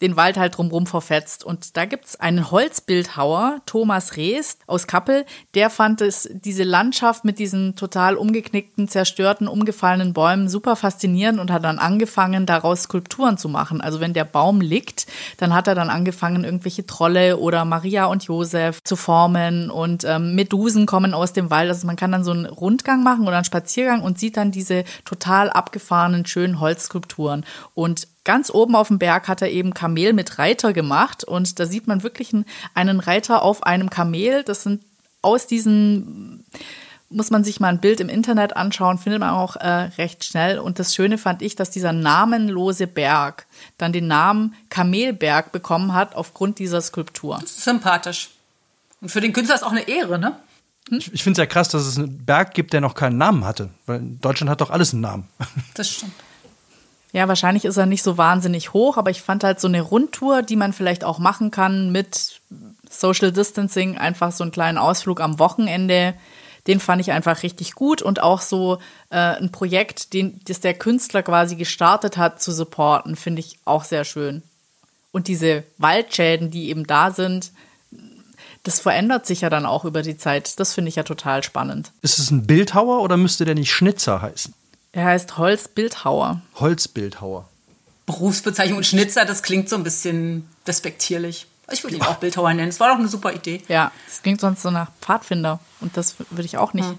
den 0.00 0.16
Wald 0.16 0.36
halt 0.36 0.56
drumherum 0.56 0.86
verfetzt. 0.86 1.44
Und 1.44 1.76
da 1.76 1.84
gibt's 1.84 2.16
einen 2.16 2.50
Holzbildhauer, 2.50 3.60
Thomas 3.66 4.16
Rees 4.16 4.58
aus 4.66 4.86
Kappel, 4.86 5.24
der 5.54 5.70
fand 5.70 6.00
es, 6.00 6.28
diese 6.32 6.62
Landschaft 6.62 7.24
mit 7.24 7.38
diesen 7.38 7.74
total 7.76 8.16
umgeknickten, 8.16 8.88
zerstörten, 8.88 9.48
umgefallenen 9.48 10.12
Bäumen 10.12 10.48
super 10.48 10.76
faszinierend 10.76 11.40
und 11.40 11.50
hat 11.50 11.64
dann 11.64 11.78
angefangen, 11.78 12.46
daraus 12.46 12.82
Skulpturen 12.82 13.38
zu 13.38 13.48
machen. 13.48 13.80
Also 13.80 14.00
wenn 14.00 14.12
der 14.12 14.24
Baum 14.24 14.60
liegt, 14.60 15.06
dann 15.38 15.54
hat 15.54 15.66
er 15.66 15.74
dann 15.74 15.90
angefangen, 15.90 16.44
irgendwelche 16.44 16.86
Trolle 16.86 17.38
oder 17.38 17.64
Maria 17.64 18.06
und 18.06 18.24
Josef 18.24 18.82
zu 18.84 18.96
formen 18.96 19.70
und 19.70 20.04
ähm, 20.04 20.34
Medusen 20.34 20.86
kommen 20.86 21.14
aus 21.14 21.32
dem 21.32 21.50
Wald. 21.50 21.68
Also 21.68 21.86
man 21.86 21.96
kann 21.96 22.12
dann 22.12 22.24
so 22.24 22.30
einen 22.30 22.46
Rundgang 22.46 23.02
machen 23.02 23.26
oder 23.26 23.36
einen 23.36 23.44
Spaziergang 23.44 24.02
und 24.02 24.18
sieht 24.18 24.36
dann 24.36 24.50
diese 24.50 24.84
total 25.04 25.50
abgefahrenen, 25.50 26.26
schönen 26.26 26.60
Holzskulpturen. 26.60 27.44
Und 27.74 28.06
ganz 28.28 28.50
oben 28.50 28.76
auf 28.76 28.88
dem 28.88 28.98
Berg 28.98 29.26
hat 29.26 29.40
er 29.40 29.50
eben 29.50 29.72
Kamel 29.72 30.12
mit 30.12 30.38
Reiter 30.38 30.74
gemacht 30.74 31.24
und 31.24 31.58
da 31.58 31.64
sieht 31.64 31.86
man 31.86 32.02
wirklich 32.02 32.34
einen 32.74 33.00
Reiter 33.00 33.40
auf 33.40 33.62
einem 33.62 33.88
Kamel. 33.88 34.42
Das 34.42 34.64
sind 34.64 34.82
aus 35.22 35.46
diesen 35.46 36.44
muss 37.08 37.30
man 37.30 37.42
sich 37.42 37.58
mal 37.58 37.68
ein 37.68 37.80
Bild 37.80 38.00
im 38.00 38.10
Internet 38.10 38.54
anschauen, 38.54 38.98
findet 38.98 39.20
man 39.20 39.30
auch 39.30 39.56
äh, 39.56 39.88
recht 39.96 40.26
schnell. 40.26 40.58
Und 40.58 40.78
das 40.78 40.94
Schöne 40.94 41.16
fand 41.16 41.40
ich, 41.40 41.56
dass 41.56 41.70
dieser 41.70 41.94
namenlose 41.94 42.86
Berg 42.86 43.46
dann 43.78 43.94
den 43.94 44.08
Namen 44.08 44.54
Kamelberg 44.68 45.50
bekommen 45.50 45.94
hat 45.94 46.14
aufgrund 46.14 46.58
dieser 46.58 46.82
Skulptur. 46.82 47.40
sympathisch. 47.46 48.28
Und 49.00 49.08
für 49.08 49.22
den 49.22 49.32
Künstler 49.32 49.54
ist 49.54 49.62
auch 49.62 49.72
eine 49.72 49.88
Ehre, 49.88 50.18
ne? 50.18 50.36
Hm? 50.90 50.98
Ich, 50.98 51.14
ich 51.14 51.22
finde 51.22 51.40
es 51.40 51.42
ja 51.42 51.46
krass, 51.46 51.70
dass 51.70 51.86
es 51.86 51.96
einen 51.96 52.26
Berg 52.26 52.52
gibt, 52.52 52.74
der 52.74 52.82
noch 52.82 52.94
keinen 52.94 53.16
Namen 53.16 53.46
hatte. 53.46 53.70
Weil 53.86 54.02
Deutschland 54.20 54.50
hat 54.50 54.60
doch 54.60 54.68
alles 54.68 54.92
einen 54.92 55.00
Namen. 55.00 55.28
Das 55.72 55.88
stimmt. 55.90 56.12
Ja, 57.12 57.26
wahrscheinlich 57.26 57.64
ist 57.64 57.76
er 57.76 57.86
nicht 57.86 58.02
so 58.02 58.18
wahnsinnig 58.18 58.72
hoch, 58.72 58.96
aber 58.96 59.10
ich 59.10 59.22
fand 59.22 59.42
halt 59.42 59.60
so 59.60 59.68
eine 59.68 59.80
Rundtour, 59.80 60.42
die 60.42 60.56
man 60.56 60.72
vielleicht 60.72 61.04
auch 61.04 61.18
machen 61.18 61.50
kann 61.50 61.90
mit 61.90 62.40
Social 62.90 63.32
Distancing, 63.32 63.96
einfach 63.96 64.32
so 64.32 64.44
einen 64.44 64.52
kleinen 64.52 64.78
Ausflug 64.78 65.20
am 65.20 65.38
Wochenende. 65.38 66.14
Den 66.66 66.80
fand 66.80 67.00
ich 67.00 67.12
einfach 67.12 67.42
richtig 67.42 67.74
gut 67.74 68.02
und 68.02 68.20
auch 68.20 68.42
so 68.42 68.78
äh, 69.08 69.16
ein 69.16 69.50
Projekt, 69.50 70.12
den, 70.12 70.40
das 70.44 70.60
der 70.60 70.74
Künstler 70.74 71.22
quasi 71.22 71.56
gestartet 71.56 72.18
hat, 72.18 72.42
zu 72.42 72.52
supporten, 72.52 73.16
finde 73.16 73.40
ich 73.40 73.58
auch 73.64 73.84
sehr 73.84 74.04
schön. 74.04 74.42
Und 75.10 75.28
diese 75.28 75.64
Waldschäden, 75.78 76.50
die 76.50 76.68
eben 76.68 76.86
da 76.86 77.10
sind, 77.10 77.52
das 78.64 78.80
verändert 78.80 79.24
sich 79.24 79.40
ja 79.40 79.50
dann 79.50 79.64
auch 79.64 79.86
über 79.86 80.02
die 80.02 80.18
Zeit. 80.18 80.60
Das 80.60 80.74
finde 80.74 80.90
ich 80.90 80.96
ja 80.96 81.04
total 81.04 81.42
spannend. 81.42 81.92
Ist 82.02 82.18
es 82.18 82.30
ein 82.30 82.46
Bildhauer 82.46 83.00
oder 83.00 83.16
müsste 83.16 83.46
der 83.46 83.54
nicht 83.54 83.72
Schnitzer 83.72 84.20
heißen? 84.20 84.52
Er 84.92 85.04
heißt 85.04 85.36
Holzbildhauer. 85.36 86.40
Holzbildhauer. 86.56 87.48
Berufsbezeichnung 88.06 88.82
Schnitzer, 88.82 89.24
das 89.24 89.42
klingt 89.42 89.68
so 89.68 89.76
ein 89.76 89.82
bisschen 89.82 90.48
despektierlich. 90.66 91.46
Ich 91.70 91.84
würde 91.84 91.96
ihn 91.96 92.02
auch 92.02 92.16
Bildhauer 92.16 92.54
nennen. 92.54 92.70
Es 92.70 92.80
war 92.80 92.88
doch 92.88 92.98
eine 92.98 93.08
super 93.08 93.34
Idee. 93.34 93.62
Ja, 93.68 93.92
es 94.06 94.22
klingt 94.22 94.40
sonst 94.40 94.62
so 94.62 94.70
nach 94.70 94.90
Pfadfinder. 95.02 95.60
Und 95.80 95.96
das 95.98 96.16
würde 96.30 96.44
ich 96.44 96.56
auch 96.56 96.72
nicht. 96.72 96.88
Hm. 96.88 96.98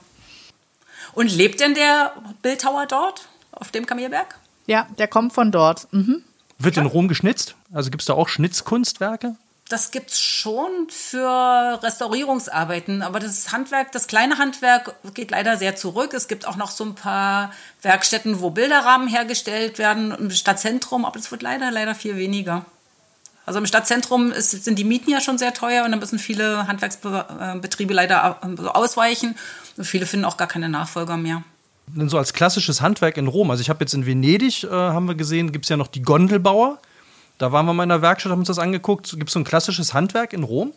Und 1.13 1.35
lebt 1.35 1.59
denn 1.59 1.73
der 1.73 2.13
Bildhauer 2.43 2.85
dort, 2.85 3.27
auf 3.51 3.71
dem 3.71 3.87
Kamelberg? 3.87 4.37
Ja, 4.67 4.87
der 4.99 5.07
kommt 5.07 5.33
von 5.33 5.51
dort. 5.51 5.91
Mhm. 5.91 6.23
Wird 6.59 6.77
in 6.77 6.85
Rom 6.85 7.07
geschnitzt? 7.07 7.55
Also 7.73 7.89
gibt 7.89 8.03
es 8.03 8.05
da 8.05 8.13
auch 8.13 8.27
Schnitzkunstwerke? 8.27 9.35
Das 9.69 9.91
gibt's 9.91 10.19
schon 10.19 10.89
für 10.89 11.79
Restaurierungsarbeiten, 11.83 13.03
aber 13.03 13.19
das 13.19 13.51
Handwerk, 13.51 13.91
das 13.91 14.07
kleine 14.07 14.39
Handwerk 14.39 14.95
geht 15.13 15.29
leider 15.29 15.57
sehr 15.57 15.75
zurück. 15.75 16.15
Es 16.15 16.27
gibt 16.27 16.47
auch 16.47 16.55
noch 16.55 16.71
so 16.71 16.83
ein 16.83 16.95
paar 16.95 17.53
Werkstätten, 17.83 18.41
wo 18.41 18.49
Bilderrahmen 18.49 19.07
hergestellt 19.07 19.77
werden 19.77 20.11
im 20.11 20.31
Stadtzentrum, 20.31 21.05
aber 21.05 21.19
es 21.19 21.29
wird 21.29 21.43
leider, 21.43 21.69
leider 21.69 21.93
viel 21.93 22.17
weniger. 22.17 22.65
Also 23.45 23.59
im 23.59 23.67
Stadtzentrum 23.67 24.31
ist, 24.31 24.51
sind 24.51 24.79
die 24.79 24.83
Mieten 24.83 25.11
ja 25.11 25.21
schon 25.21 25.37
sehr 25.37 25.53
teuer 25.53 25.85
und 25.85 25.91
da 25.91 25.97
müssen 25.97 26.17
viele 26.17 26.67
Handwerksbetriebe 26.67 27.93
leider 27.93 28.39
ausweichen. 28.75 29.35
Und 29.77 29.85
viele 29.85 30.07
finden 30.07 30.25
auch 30.25 30.37
gar 30.37 30.47
keine 30.47 30.69
Nachfolger 30.69 31.15
mehr. 31.15 31.43
So 32.07 32.17
als 32.17 32.33
klassisches 32.33 32.81
Handwerk 32.81 33.17
in 33.17 33.27
Rom, 33.27 33.49
also 33.51 33.61
ich 33.61 33.69
habe 33.69 33.83
jetzt 33.83 33.93
in 33.93 34.05
Venedig, 34.05 34.63
äh, 34.63 34.69
haben 34.69 35.07
wir 35.07 35.15
gesehen, 35.15 35.51
gibt 35.51 35.65
es 35.65 35.69
ja 35.69 35.77
noch 35.77 35.87
die 35.87 36.01
Gondelbauer 36.01 36.79
da 37.39 37.51
waren 37.51 37.65
wir 37.65 37.73
mal 37.73 37.83
in 37.83 37.89
der 37.89 38.01
Werkstatt, 38.03 38.31
haben 38.31 38.39
uns 38.39 38.49
das 38.49 38.59
angeguckt. 38.59 39.09
Gibt 39.11 39.29
es 39.29 39.33
so 39.33 39.39
ein 39.39 39.45
klassisches 39.45 39.93
Handwerk 39.93 40.33
in 40.33 40.43
Rom? 40.43 40.73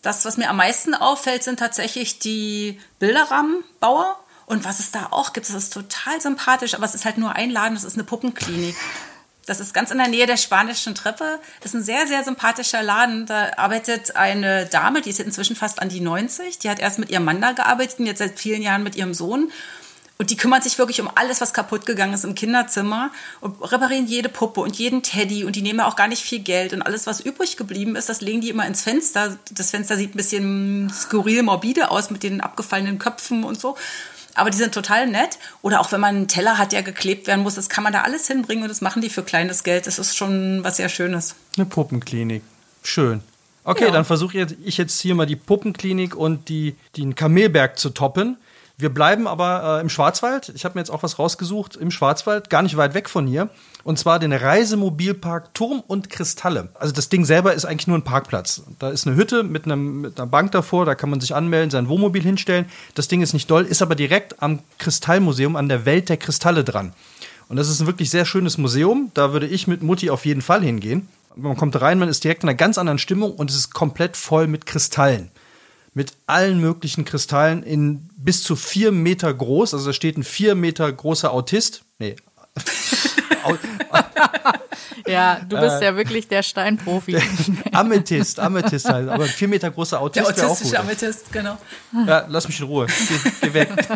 Das, 0.00 0.24
was 0.24 0.36
mir 0.36 0.48
am 0.48 0.56
meisten 0.56 0.94
auffällt, 0.94 1.42
sind 1.42 1.58
tatsächlich 1.58 2.18
die 2.18 2.80
Bilderrahmenbauer. 3.00 4.16
Und 4.46 4.64
was 4.64 4.78
es 4.78 4.90
da 4.92 5.08
auch 5.10 5.32
gibt, 5.32 5.48
das 5.48 5.56
ist 5.56 5.72
total 5.72 6.20
sympathisch, 6.20 6.74
aber 6.74 6.84
es 6.84 6.94
ist 6.94 7.04
halt 7.04 7.18
nur 7.18 7.34
ein 7.34 7.50
Laden, 7.50 7.74
das 7.74 7.84
ist 7.84 7.94
eine 7.94 8.04
Puppenklinik. 8.04 8.76
Das 9.46 9.60
ist 9.60 9.74
ganz 9.74 9.90
in 9.90 9.98
der 9.98 10.08
Nähe 10.08 10.26
der 10.26 10.36
spanischen 10.36 10.94
Treppe. 10.94 11.38
Das 11.60 11.74
ist 11.74 11.80
ein 11.80 11.84
sehr, 11.84 12.06
sehr 12.06 12.22
sympathischer 12.24 12.82
Laden. 12.82 13.26
Da 13.26 13.52
arbeitet 13.56 14.16
eine 14.16 14.66
Dame, 14.66 15.02
die 15.02 15.10
ist 15.10 15.20
inzwischen 15.20 15.56
fast 15.56 15.82
an 15.82 15.88
die 15.88 16.00
90. 16.00 16.58
Die 16.60 16.70
hat 16.70 16.78
erst 16.78 16.98
mit 16.98 17.10
ihrem 17.10 17.24
Mann 17.24 17.40
da 17.40 17.52
gearbeitet 17.52 17.98
und 17.98 18.06
jetzt 18.06 18.18
seit 18.18 18.38
vielen 18.38 18.62
Jahren 18.62 18.82
mit 18.82 18.96
ihrem 18.96 19.14
Sohn. 19.14 19.50
Und 20.16 20.30
die 20.30 20.36
kümmern 20.36 20.62
sich 20.62 20.78
wirklich 20.78 21.00
um 21.00 21.10
alles, 21.12 21.40
was 21.40 21.52
kaputt 21.52 21.86
gegangen 21.86 22.14
ist 22.14 22.24
im 22.24 22.36
Kinderzimmer 22.36 23.10
und 23.40 23.60
reparieren 23.60 24.06
jede 24.06 24.28
Puppe 24.28 24.60
und 24.60 24.76
jeden 24.76 25.02
Teddy 25.02 25.44
und 25.44 25.56
die 25.56 25.62
nehmen 25.62 25.80
auch 25.80 25.96
gar 25.96 26.06
nicht 26.06 26.22
viel 26.22 26.38
Geld 26.38 26.72
und 26.72 26.82
alles, 26.82 27.08
was 27.08 27.20
übrig 27.20 27.56
geblieben 27.56 27.96
ist, 27.96 28.08
das 28.08 28.20
legen 28.20 28.40
die 28.40 28.50
immer 28.50 28.64
ins 28.66 28.82
Fenster. 28.82 29.36
Das 29.50 29.70
Fenster 29.70 29.96
sieht 29.96 30.14
ein 30.14 30.16
bisschen 30.16 30.92
skurril 30.94 31.42
morbide 31.42 31.90
aus 31.90 32.10
mit 32.10 32.22
den 32.22 32.40
abgefallenen 32.40 33.00
Köpfen 33.00 33.42
und 33.42 33.60
so. 33.60 33.76
Aber 34.36 34.50
die 34.50 34.56
sind 34.56 34.74
total 34.74 35.06
nett. 35.06 35.38
Oder 35.62 35.80
auch 35.80 35.90
wenn 35.92 36.00
man 36.00 36.16
einen 36.16 36.28
Teller 36.28 36.58
hat, 36.58 36.72
der 36.72 36.82
geklebt 36.82 37.26
werden 37.26 37.42
muss, 37.42 37.54
das 37.54 37.68
kann 37.68 37.84
man 37.84 37.92
da 37.92 38.02
alles 38.02 38.26
hinbringen 38.26 38.64
und 38.64 38.68
das 38.68 38.80
machen 38.80 39.02
die 39.02 39.10
für 39.10 39.22
kleines 39.22 39.64
Geld. 39.64 39.86
Das 39.86 39.98
ist 39.98 40.16
schon 40.16 40.62
was 40.62 40.76
sehr 40.76 40.88
Schönes. 40.88 41.34
Eine 41.56 41.66
Puppenklinik. 41.66 42.42
Schön. 42.82 43.20
Okay, 43.64 43.86
ja. 43.86 43.90
dann 43.90 44.04
versuche 44.04 44.46
ich 44.64 44.76
jetzt 44.76 45.00
hier 45.00 45.14
mal 45.14 45.26
die 45.26 45.36
Puppenklinik 45.36 46.14
und 46.14 46.48
die, 46.48 46.76
den 46.96 47.14
Kamelberg 47.14 47.78
zu 47.78 47.90
toppen. 47.90 48.36
Wir 48.76 48.92
bleiben 48.92 49.28
aber 49.28 49.78
äh, 49.78 49.80
im 49.80 49.88
Schwarzwald. 49.88 50.50
Ich 50.54 50.64
habe 50.64 50.74
mir 50.74 50.80
jetzt 50.80 50.90
auch 50.90 51.04
was 51.04 51.20
rausgesucht 51.20 51.76
im 51.76 51.92
Schwarzwald, 51.92 52.50
gar 52.50 52.62
nicht 52.62 52.76
weit 52.76 52.94
weg 52.94 53.08
von 53.08 53.26
hier. 53.26 53.48
Und 53.84 54.00
zwar 54.00 54.18
den 54.18 54.32
Reisemobilpark 54.32 55.54
Turm 55.54 55.84
und 55.86 56.10
Kristalle. 56.10 56.70
Also 56.74 56.92
das 56.92 57.08
Ding 57.08 57.24
selber 57.24 57.54
ist 57.54 57.66
eigentlich 57.66 57.86
nur 57.86 57.96
ein 57.96 58.02
Parkplatz. 58.02 58.62
Da 58.80 58.90
ist 58.90 59.06
eine 59.06 59.14
Hütte 59.14 59.44
mit, 59.44 59.66
einem, 59.66 60.00
mit 60.00 60.18
einer 60.18 60.26
Bank 60.26 60.50
davor, 60.50 60.86
da 60.86 60.96
kann 60.96 61.08
man 61.08 61.20
sich 61.20 61.36
anmelden, 61.36 61.70
sein 61.70 61.88
Wohnmobil 61.88 62.22
hinstellen. 62.22 62.66
Das 62.96 63.06
Ding 63.06 63.22
ist 63.22 63.32
nicht 63.32 63.48
doll, 63.48 63.64
ist 63.64 63.80
aber 63.80 63.94
direkt 63.94 64.42
am 64.42 64.58
Kristallmuseum, 64.78 65.54
an 65.54 65.68
der 65.68 65.84
Welt 65.84 66.08
der 66.08 66.16
Kristalle 66.16 66.64
dran. 66.64 66.94
Und 67.48 67.56
das 67.56 67.68
ist 67.68 67.80
ein 67.80 67.86
wirklich 67.86 68.10
sehr 68.10 68.24
schönes 68.24 68.58
Museum. 68.58 69.12
Da 69.14 69.32
würde 69.32 69.46
ich 69.46 69.68
mit 69.68 69.84
Mutti 69.84 70.10
auf 70.10 70.26
jeden 70.26 70.42
Fall 70.42 70.62
hingehen. 70.62 71.06
Man 71.36 71.56
kommt 71.56 71.80
rein, 71.80 72.00
man 72.00 72.08
ist 72.08 72.24
direkt 72.24 72.42
in 72.42 72.48
einer 72.48 72.56
ganz 72.56 72.78
anderen 72.78 72.98
Stimmung 72.98 73.32
und 73.32 73.50
es 73.50 73.56
ist 73.56 73.74
komplett 73.74 74.16
voll 74.16 74.48
mit 74.48 74.66
Kristallen 74.66 75.30
mit 75.94 76.12
allen 76.26 76.60
möglichen 76.60 77.04
Kristallen 77.04 77.62
in 77.62 78.10
bis 78.16 78.42
zu 78.42 78.56
vier 78.56 78.92
Meter 78.92 79.32
groß. 79.32 79.74
Also 79.74 79.86
da 79.86 79.92
steht 79.92 80.18
ein 80.18 80.24
vier 80.24 80.54
Meter 80.54 80.92
großer 80.92 81.32
Autist. 81.32 81.82
Nee. 81.98 82.16
ja, 85.06 85.40
du 85.48 85.58
bist 85.58 85.80
äh, 85.80 85.86
ja 85.86 85.96
wirklich 85.96 86.28
der 86.28 86.42
Steinprofi. 86.42 87.16
Amethyst, 87.72 88.40
Amethyst 88.40 88.88
halt. 88.88 89.08
Aber 89.08 89.24
ein 89.24 89.30
vier 89.30 89.48
Meter 89.48 89.70
großer 89.70 90.00
Autist. 90.00 90.36
Der 90.36 90.46
autistische 90.46 90.80
Amethyst, 90.80 91.32
genau. 91.32 91.58
Ja, 92.06 92.26
lass 92.28 92.48
mich 92.48 92.60
in 92.60 92.66
Ruhe. 92.66 92.86
Geh, 92.86 93.30
geh 93.40 93.54
weg. 93.54 93.70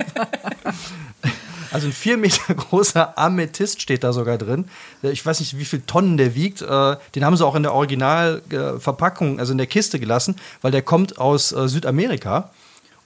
Also 1.71 1.87
ein 1.87 1.93
vier 1.93 2.17
Meter 2.17 2.55
großer 2.55 3.19
Amethyst 3.19 3.81
steht 3.81 4.05
da 4.05 4.13
sogar 4.13 4.39
drin. 4.39 4.67
Ich 5.03 5.25
weiß 5.25 5.41
nicht, 5.41 5.59
wie 5.59 5.65
viele 5.65 5.87
Tonnen 5.87 6.17
der 6.17 6.35
wiegt. 6.35 6.63
Äh, 6.63 6.97
den 7.15 7.25
haben 7.25 7.37
sie 7.37 7.47
auch 7.47 7.55
in 7.55 7.63
der 7.63 7.75
Originalverpackung, 7.75 9.39
also 9.39 9.53
in 9.53 9.59
der 9.59 9.67
Kiste 9.67 9.99
gelassen, 9.99 10.37
weil 10.63 10.73
der 10.73 10.83
kommt 10.83 11.19
aus 11.19 11.53
äh, 11.53 11.69
Südamerika. 11.69 12.51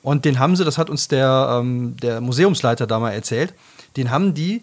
Und 0.03 0.25
den 0.25 0.39
haben 0.39 0.57
sie, 0.57 0.65
das 0.65 0.79
hat 0.79 0.91
uns 0.91 1.09
der, 1.09 1.59
ähm, 1.61 1.97
der 2.03 2.21
Museumsleiter 2.21 2.87
da 2.87 2.99
mal 2.99 3.13
erzählt, 3.13 3.55
den 3.97 4.11
haben 4.11 4.35
die 4.35 4.63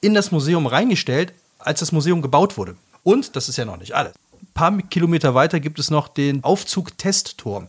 in 0.00 0.14
das 0.14 0.32
Museum 0.32 0.66
reingestellt, 0.66 1.32
als 1.58 1.80
das 1.80 1.92
Museum 1.92 2.22
gebaut 2.22 2.56
wurde. 2.56 2.76
Und, 3.04 3.36
das 3.36 3.48
ist 3.48 3.56
ja 3.56 3.64
noch 3.64 3.76
nicht 3.76 3.94
alles. 3.94 4.14
Ein 4.40 4.48
paar 4.54 4.76
Kilometer 4.78 5.34
weiter 5.34 5.60
gibt 5.60 5.78
es 5.78 5.90
noch 5.90 6.08
den 6.08 6.42
Aufzug-Testturm. 6.42 7.68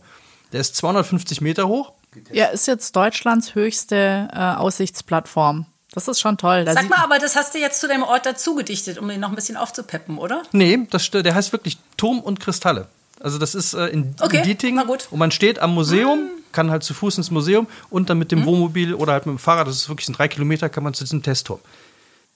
Der 0.52 0.60
ist 0.60 0.76
250 0.76 1.40
Meter 1.40 1.68
hoch. 1.68 1.92
Ja, 2.32 2.46
ist 2.46 2.66
jetzt 2.66 2.94
Deutschlands 2.96 3.54
höchste 3.54 4.28
äh, 4.32 4.38
Aussichtsplattform. 4.38 5.66
Das 5.92 6.08
ist 6.08 6.20
schon 6.20 6.36
toll. 6.36 6.64
Da 6.64 6.72
Sag 6.72 6.88
mal, 6.90 6.98
aber 7.02 7.18
das 7.18 7.36
hast 7.36 7.54
du 7.54 7.58
jetzt 7.58 7.80
zu 7.80 7.86
deinem 7.86 8.02
Ort 8.02 8.26
dazu 8.26 8.56
gedichtet, 8.56 8.98
um 8.98 9.08
den 9.08 9.20
noch 9.20 9.28
ein 9.28 9.36
bisschen 9.36 9.56
aufzupeppen, 9.56 10.18
oder? 10.18 10.42
Nee, 10.52 10.86
das, 10.90 11.08
der 11.10 11.34
heißt 11.34 11.52
wirklich 11.52 11.78
Turm 11.96 12.18
und 12.20 12.40
Kristalle. 12.40 12.88
Also 13.20 13.38
das 13.38 13.54
ist 13.54 13.74
äh, 13.74 13.86
in, 13.86 14.14
Okay, 14.20 14.56
in 14.62 14.86
gut. 14.86 15.08
Und 15.10 15.18
man 15.18 15.30
steht 15.30 15.60
am 15.60 15.72
Museum, 15.72 16.30
kann 16.52 16.70
halt 16.70 16.82
zu 16.82 16.94
Fuß 16.94 17.18
ins 17.18 17.30
Museum 17.30 17.68
und 17.90 18.10
dann 18.10 18.18
mit 18.18 18.32
dem 18.32 18.44
Wohnmobil 18.44 18.92
oder 18.94 19.12
halt 19.12 19.26
mit 19.26 19.36
dem 19.36 19.38
Fahrrad, 19.38 19.68
das 19.68 19.76
ist 19.76 19.88
wirklich 19.88 20.08
ein 20.08 20.14
drei 20.14 20.28
Kilometer, 20.28 20.68
kann 20.68 20.82
man 20.82 20.94
zu 20.94 21.04
diesem 21.04 21.22
Testturm. 21.22 21.60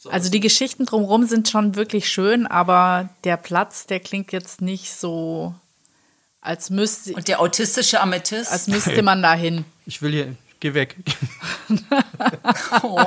Also 0.08 0.30
die 0.30 0.40
Geschichten 0.40 0.86
drumherum 0.86 1.26
sind 1.26 1.48
schon 1.48 1.74
wirklich 1.74 2.08
schön, 2.08 2.46
aber 2.46 3.08
der 3.24 3.36
Platz, 3.36 3.86
der 3.86 3.98
klingt 3.98 4.30
jetzt 4.32 4.60
nicht 4.60 4.94
so, 4.94 5.54
als 6.40 6.70
müsste, 6.70 7.14
Und 7.14 7.28
der 7.28 7.40
autistische 7.40 8.00
Amethyst. 8.00 8.50
als 8.50 8.68
müsste 8.68 9.02
man 9.02 9.22
da 9.22 9.34
hin. 9.34 9.64
Ich 9.86 10.02
will 10.02 10.12
hier, 10.12 10.34
geh 10.60 10.74
weg. 10.74 10.96
oh. 12.82 13.04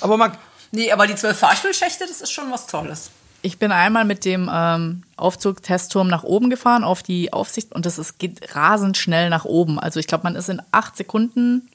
Aber 0.00 0.16
Marc, 0.16 0.38
Nee, 0.74 0.90
aber 0.90 1.06
die 1.06 1.14
zwölf 1.14 1.38
Fahrstuhlschächte, 1.38 2.04
das 2.04 2.20
ist 2.20 2.32
schon 2.32 2.50
was 2.50 2.66
Tolles. 2.66 3.10
Ich 3.42 3.58
bin 3.58 3.70
einmal 3.70 4.04
mit 4.04 4.24
dem 4.24 4.50
ähm, 4.52 5.04
Aufzug-Testturm 5.16 6.08
nach 6.08 6.24
oben 6.24 6.50
gefahren 6.50 6.82
auf 6.82 7.04
die 7.04 7.32
Aufsicht 7.32 7.72
und 7.72 7.86
das 7.86 7.96
ist, 7.98 8.18
geht 8.18 8.56
rasend 8.56 8.96
schnell 8.96 9.30
nach 9.30 9.44
oben. 9.44 9.78
Also 9.78 10.00
ich 10.00 10.08
glaube, 10.08 10.24
man 10.24 10.34
ist 10.34 10.48
in 10.48 10.60
acht 10.72 10.96
Sekunden 10.96 11.68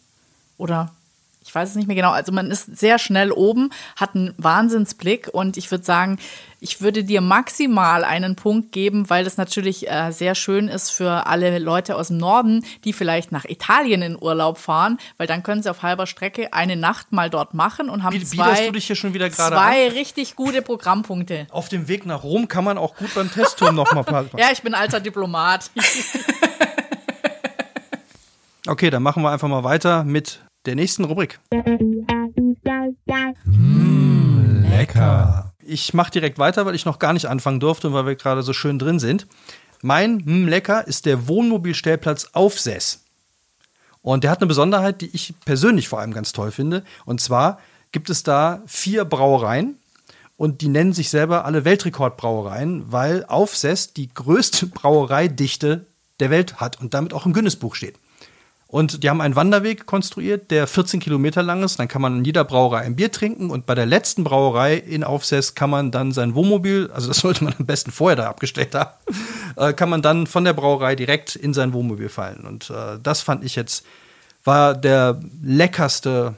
oder 0.58 0.92
ich 1.50 1.56
weiß 1.56 1.70
es 1.70 1.76
nicht 1.76 1.88
mehr 1.88 1.96
genau. 1.96 2.12
Also 2.12 2.32
man 2.32 2.52
ist 2.52 2.78
sehr 2.78 3.00
schnell 3.00 3.32
oben, 3.32 3.72
hat 3.96 4.14
einen 4.14 4.36
Wahnsinnsblick 4.38 5.30
und 5.32 5.58
ich 5.58 5.72
würde 5.72 5.84
sagen, 5.84 6.20
ich 6.60 6.80
würde 6.80 7.04
dir 7.04 7.22
maximal 7.22 8.04
einen 8.04 8.36
Punkt 8.36 8.72
geben, 8.72 9.10
weil 9.10 9.24
das 9.24 9.38
natürlich 9.38 9.90
äh, 9.90 10.12
sehr 10.12 10.36
schön 10.36 10.68
ist 10.68 10.92
für 10.92 11.26
alle 11.26 11.58
Leute 11.58 11.96
aus 11.96 12.10
dem 12.10 12.18
Norden, 12.18 12.64
die 12.84 12.94
vielleicht 12.94 13.32
nach 13.32 13.46
Italien 13.46 14.04
in 14.04 14.22
Urlaub 14.22 14.60
fahren, 14.60 15.00
weil 15.18 15.26
dann 15.26 15.42
können 15.42 15.64
sie 15.64 15.72
auf 15.72 15.82
halber 15.82 16.06
Strecke 16.06 16.54
eine 16.54 16.76
Nacht 16.76 17.14
mal 17.14 17.32
dort 17.32 17.56
machen 17.56 17.90
und 17.90 18.04
haben 18.04 18.14
biederst 18.14 18.36
zwei, 18.36 18.68
du 18.68 18.74
dich 18.74 18.86
hier 18.86 18.96
schon 18.96 19.16
wieder 19.16 19.32
gerade 19.32 19.56
zwei 19.56 19.90
richtig 19.90 20.36
gute 20.36 20.62
Programmpunkte. 20.62 21.48
auf 21.50 21.68
dem 21.68 21.88
Weg 21.88 22.06
nach 22.06 22.22
Rom 22.22 22.48
kann 22.48 22.64
man 22.64 22.78
auch 22.78 22.94
gut 22.96 23.12
beim 23.16 23.32
Testturm 23.32 23.74
noch 23.74 23.92
mal 23.94 24.04
paar. 24.04 24.26
Ja, 24.38 24.50
ich 24.54 24.62
bin 24.62 24.76
alter 24.76 25.00
Diplomat. 25.00 25.72
Okay, 28.68 28.92
dann 28.92 29.02
machen 29.02 29.24
wir 29.24 29.32
einfach 29.32 29.48
mal 29.48 29.64
weiter 29.64 30.04
mit 30.04 30.42
der 30.66 30.76
nächsten 30.76 31.04
Rubrik. 31.06 31.40
Lecker. 34.70 35.54
Ich 35.66 35.94
mache 35.94 36.12
direkt 36.12 36.40
weiter, 36.40 36.66
weil 36.66 36.76
ich 36.76 36.86
noch 36.86 37.00
gar 37.00 37.14
nicht 37.14 37.28
anfangen 37.28 37.60
durfte 37.60 37.88
und 37.88 37.94
weil 37.94 38.06
wir 38.06 38.16
gerade 38.16 38.44
so 38.44 38.54
schön 38.54 38.80
drin 38.80 39.00
sind. 39.00 39.28
Mein 39.82 40.22
mm, 40.26 40.48
Lecker 40.48 40.88
ist 40.88 41.06
der 41.06 41.28
Wohnmobilstellplatz 41.28 42.30
Aufsess. 42.34 43.04
Und 44.02 44.24
der 44.24 44.32
hat 44.32 44.40
eine 44.40 44.48
Besonderheit, 44.48 45.02
die 45.02 45.10
ich 45.14 45.34
persönlich 45.46 45.88
vor 45.88 46.00
allem 46.00 46.14
ganz 46.14 46.32
toll 46.32 46.52
finde. 46.52 46.84
Und 47.06 47.22
zwar 47.22 47.60
gibt 47.92 48.10
es 48.10 48.24
da 48.24 48.62
vier 48.66 49.06
Brauereien 49.06 49.78
und 50.38 50.62
die 50.62 50.70
nennen 50.70 50.94
sich 50.94 51.10
selber 51.10 51.46
alle 51.46 51.66
Weltrekordbrauereien, 51.66 52.92
weil 52.92 53.26
Aufsess 53.26 53.94
die 53.94 54.14
größte 54.14 54.68
Brauereidichte 54.68 55.86
der 56.20 56.30
Welt 56.30 56.60
hat 56.60 56.80
und 56.80 56.94
damit 56.94 57.14
auch 57.14 57.26
im 57.26 57.34
Guinness-Buch 57.34 57.76
steht. 57.76 57.96
Und 58.72 59.04
die 59.04 59.10
haben 59.10 59.20
einen 59.20 59.36
Wanderweg 59.36 59.88
konstruiert, 59.88 60.52
der 60.52 60.68
14 60.68 61.00
Kilometer 61.00 61.42
lang 61.42 61.64
ist. 61.64 61.80
Dann 61.80 61.88
kann 61.88 62.04
man 62.04 62.20
in 62.20 62.24
jeder 62.24 62.44
Brauerei 62.44 62.82
ein 62.82 62.96
Bier 62.96 63.12
trinken 63.12 63.50
und 63.50 63.66
bei 63.66 63.74
der 63.74 63.88
letzten 63.88 64.24
Brauerei 64.24 64.76
in 64.76 65.04
Aufsess 65.04 65.56
kann 65.56 65.72
man 65.72 65.90
dann 65.90 66.12
sein 66.12 66.36
Wohnmobil, 66.36 66.92
also 66.94 67.08
das 67.08 67.18
sollte 67.22 67.44
man 67.44 67.56
am 67.58 67.66
besten 67.66 67.92
vorher 67.92 68.16
da 68.16 68.30
abgestellt 68.30 68.76
haben, 68.76 68.92
äh, 69.56 69.74
kann 69.74 69.90
man 69.90 70.04
dann 70.04 70.28
von 70.28 70.44
der 70.44 70.54
Brauerei 70.54 70.96
direkt 70.96 71.36
in 71.36 71.56
sein 71.56 71.74
Wohnmobil 71.74 72.10
fallen. 72.10 72.46
Und 72.46 72.70
äh, 72.70 73.00
das 73.02 73.22
fand 73.22 73.44
ich 73.44 73.56
jetzt, 73.56 73.84
war 74.44 74.76
der 74.76 75.20
leckerste 75.42 76.36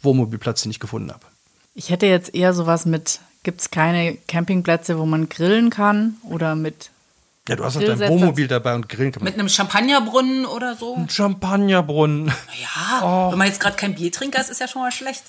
Wohnmobilplatz, 0.00 0.62
den 0.62 0.70
ich 0.70 0.78
gefunden 0.78 1.10
habe. 1.10 1.26
Ich 1.74 1.90
hätte 1.90 2.06
jetzt 2.06 2.36
eher 2.36 2.54
sowas 2.54 2.86
mit, 2.86 3.18
gibt 3.42 3.60
es 3.60 3.72
keine 3.72 4.16
Campingplätze, 4.28 4.96
wo 4.96 5.06
man 5.06 5.28
grillen 5.28 5.70
kann 5.70 6.18
oder 6.22 6.54
mit 6.54 6.90
Ja, 7.48 7.56
du 7.56 7.64
hast 7.64 7.76
auch 7.76 7.82
dein 7.82 8.00
Wohnmobil 8.00 8.48
dabei 8.48 8.74
und 8.74 8.88
grillen 8.88 9.12
kann 9.12 9.22
man. 9.22 9.30
Mit 9.30 9.38
einem 9.38 9.50
Champagnerbrunnen 9.50 10.46
oder 10.46 10.76
so. 10.76 11.04
Champagnerbrunnen. 11.10 12.32
Ja, 12.60 13.28
wenn 13.30 13.38
man 13.38 13.46
jetzt 13.46 13.60
gerade 13.60 13.76
kein 13.76 13.94
Biertrinker 13.94 14.40
ist, 14.40 14.50
ist 14.50 14.60
ja 14.60 14.68
schon 14.68 14.80
mal 14.80 14.92
schlecht. 14.92 15.24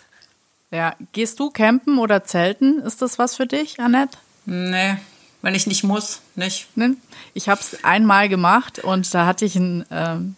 Ja, 0.72 0.96
gehst 1.12 1.40
du 1.40 1.52
campen 1.52 2.00
oder 2.00 2.24
zelten? 2.24 2.80
Ist 2.80 3.02
das 3.02 3.20
was 3.20 3.36
für 3.36 3.46
dich, 3.46 3.80
Annette? 3.80 4.18
Nee, 4.46 4.96
wenn 5.42 5.56
ich 5.56 5.68
nicht 5.68 5.84
muss, 5.84 6.22
nicht. 6.36 6.76
Ne? 6.78 6.96
Ich 7.34 7.50
habe 7.50 7.60
es 7.60 7.84
einmal 7.84 8.30
gemacht 8.30 8.80
und 8.80 9.14
da 9.14 9.26
hatte 9.26 9.46
ich 9.46 9.56
ein, 9.56 9.86
ähm, 9.92 10.36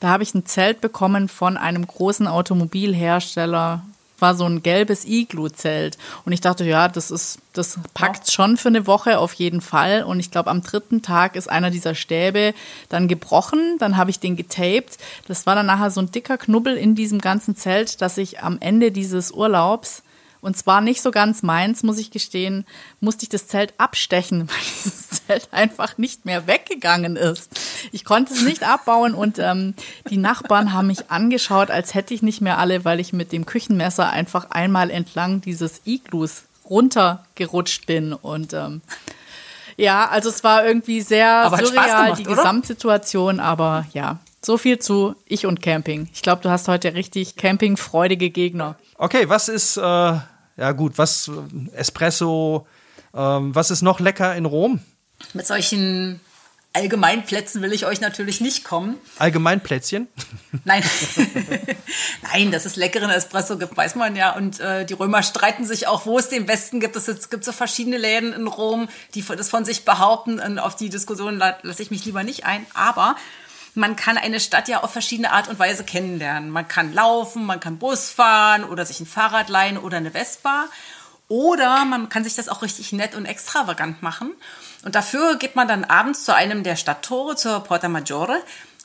da 0.00 0.08
habe 0.08 0.24
ich 0.24 0.34
ein 0.34 0.44
Zelt 0.44 0.80
bekommen 0.80 1.28
von 1.28 1.56
einem 1.56 1.86
großen 1.86 2.26
Automobilhersteller. 2.26 3.82
War 4.18 4.34
so 4.34 4.44
ein 4.44 4.62
gelbes 4.62 5.04
Iglu-Zelt. 5.04 5.98
Und 6.24 6.32
ich 6.32 6.40
dachte, 6.40 6.64
ja, 6.64 6.88
das 6.88 7.10
ist, 7.10 7.38
das 7.52 7.78
packt 7.94 8.30
schon 8.30 8.56
für 8.56 8.68
eine 8.68 8.86
Woche 8.86 9.18
auf 9.18 9.32
jeden 9.34 9.60
Fall. 9.60 10.04
Und 10.04 10.20
ich 10.20 10.30
glaube, 10.30 10.50
am 10.50 10.62
dritten 10.62 11.02
Tag 11.02 11.36
ist 11.36 11.50
einer 11.50 11.70
dieser 11.70 11.94
Stäbe 11.94 12.54
dann 12.88 13.08
gebrochen. 13.08 13.76
Dann 13.78 13.96
habe 13.96 14.10
ich 14.10 14.20
den 14.20 14.36
getaped. 14.36 14.98
Das 15.26 15.46
war 15.46 15.54
dann 15.54 15.66
nachher 15.66 15.90
so 15.90 16.00
ein 16.00 16.10
dicker 16.10 16.38
Knubbel 16.38 16.76
in 16.76 16.94
diesem 16.94 17.20
ganzen 17.20 17.56
Zelt, 17.56 18.00
dass 18.00 18.18
ich 18.18 18.42
am 18.42 18.58
Ende 18.60 18.92
dieses 18.92 19.32
Urlaubs 19.32 20.02
und 20.42 20.56
zwar 20.56 20.80
nicht 20.80 21.00
so 21.00 21.12
ganz 21.12 21.42
meins, 21.42 21.84
muss 21.84 21.98
ich 21.98 22.10
gestehen, 22.10 22.66
musste 23.00 23.22
ich 23.22 23.28
das 23.30 23.46
Zelt 23.46 23.72
abstechen, 23.78 24.40
weil 24.48 24.58
dieses 24.84 25.08
Zelt 25.08 25.48
einfach 25.52 25.96
nicht 25.96 26.26
mehr 26.26 26.46
weggegangen 26.46 27.16
ist. 27.16 27.50
Ich 27.92 28.04
konnte 28.04 28.34
es 28.34 28.42
nicht 28.42 28.64
abbauen 28.64 29.14
und 29.14 29.38
ähm, 29.38 29.74
die 30.10 30.18
Nachbarn 30.18 30.72
haben 30.72 30.88
mich 30.88 31.10
angeschaut, 31.10 31.70
als 31.70 31.94
hätte 31.94 32.12
ich 32.12 32.22
nicht 32.22 32.40
mehr 32.40 32.58
alle, 32.58 32.84
weil 32.84 33.00
ich 33.00 33.12
mit 33.12 33.32
dem 33.32 33.46
Küchenmesser 33.46 34.10
einfach 34.10 34.50
einmal 34.50 34.90
entlang 34.90 35.40
dieses 35.40 35.80
Iglus 35.84 36.42
runtergerutscht 36.68 37.86
bin. 37.86 38.12
Und 38.12 38.52
ähm, 38.52 38.82
ja, 39.76 40.08
also 40.08 40.28
es 40.28 40.42
war 40.42 40.66
irgendwie 40.66 41.02
sehr 41.02 41.28
Aber 41.28 41.64
surreal, 41.64 42.04
gemacht, 42.04 42.18
die 42.18 42.26
oder? 42.26 42.36
Gesamtsituation, 42.36 43.38
aber 43.40 43.86
ja. 43.92 44.18
So 44.44 44.58
viel 44.58 44.80
zu 44.80 45.14
ich 45.26 45.46
und 45.46 45.62
Camping. 45.62 46.08
Ich 46.12 46.22
glaube, 46.22 46.42
du 46.42 46.50
hast 46.50 46.66
heute 46.66 46.94
richtig 46.94 47.36
campingfreudige 47.36 48.30
Gegner. 48.30 48.74
Okay, 48.98 49.28
was 49.28 49.48
ist, 49.48 49.76
äh, 49.76 50.18
ja 50.62 50.70
gut, 50.70 50.96
was, 50.96 51.28
Espresso, 51.74 52.68
ähm, 53.12 53.52
was 53.52 53.72
ist 53.72 53.82
noch 53.82 53.98
lecker 53.98 54.36
in 54.36 54.46
Rom? 54.46 54.78
Mit 55.34 55.44
solchen 55.44 56.20
Allgemeinplätzen 56.72 57.60
will 57.62 57.72
ich 57.72 57.84
euch 57.84 58.00
natürlich 58.00 58.40
nicht 58.40 58.62
kommen. 58.64 58.96
Allgemeinplätzchen. 59.18 60.06
Nein, 60.64 60.84
nein, 62.32 62.52
dass 62.52 62.64
es 62.64 62.76
leckeren 62.76 63.10
Espresso 63.10 63.58
gibt, 63.58 63.76
weiß 63.76 63.96
man 63.96 64.14
ja. 64.14 64.36
Und 64.36 64.60
äh, 64.60 64.86
die 64.86 64.94
Römer 64.94 65.22
streiten 65.24 65.64
sich 65.66 65.86
auch, 65.88 66.06
wo 66.06 66.16
es 66.18 66.28
den 66.28 66.46
besten 66.46 66.78
gibt. 66.78 66.94
Es 66.94 67.28
gibt 67.28 67.44
so 67.44 67.50
verschiedene 67.52 67.98
Läden 67.98 68.32
in 68.32 68.46
Rom, 68.46 68.88
die 69.14 69.22
das 69.22 69.50
von 69.50 69.64
sich 69.64 69.84
behaupten. 69.84 70.38
Und 70.38 70.58
auf 70.60 70.76
die 70.76 70.88
Diskussion 70.90 71.38
la- 71.38 71.58
lasse 71.62 71.82
ich 71.82 71.90
mich 71.90 72.04
lieber 72.04 72.22
nicht 72.22 72.44
ein. 72.46 72.64
Aber 72.72 73.16
man 73.74 73.96
kann 73.96 74.18
eine 74.18 74.40
Stadt 74.40 74.68
ja 74.68 74.82
auf 74.82 74.92
verschiedene 74.92 75.32
Art 75.32 75.48
und 75.48 75.58
Weise 75.58 75.84
kennenlernen. 75.84 76.50
Man 76.50 76.68
kann 76.68 76.92
laufen, 76.92 77.46
man 77.46 77.60
kann 77.60 77.78
Bus 77.78 78.10
fahren 78.10 78.64
oder 78.64 78.84
sich 78.84 79.00
ein 79.00 79.06
Fahrrad 79.06 79.48
leihen 79.48 79.78
oder 79.78 79.96
eine 79.96 80.10
Vespa. 80.10 80.66
Oder 81.28 81.86
man 81.86 82.10
kann 82.10 82.24
sich 82.24 82.34
das 82.34 82.50
auch 82.50 82.60
richtig 82.60 82.92
nett 82.92 83.14
und 83.14 83.24
extravagant 83.24 84.02
machen. 84.02 84.32
Und 84.84 84.94
dafür 84.94 85.36
geht 85.36 85.56
man 85.56 85.66
dann 85.66 85.84
abends 85.84 86.24
zu 86.24 86.34
einem 86.34 86.62
der 86.62 86.76
Stadttore, 86.76 87.36
zur 87.36 87.60
Porta 87.60 87.88
Maggiore. 87.88 88.42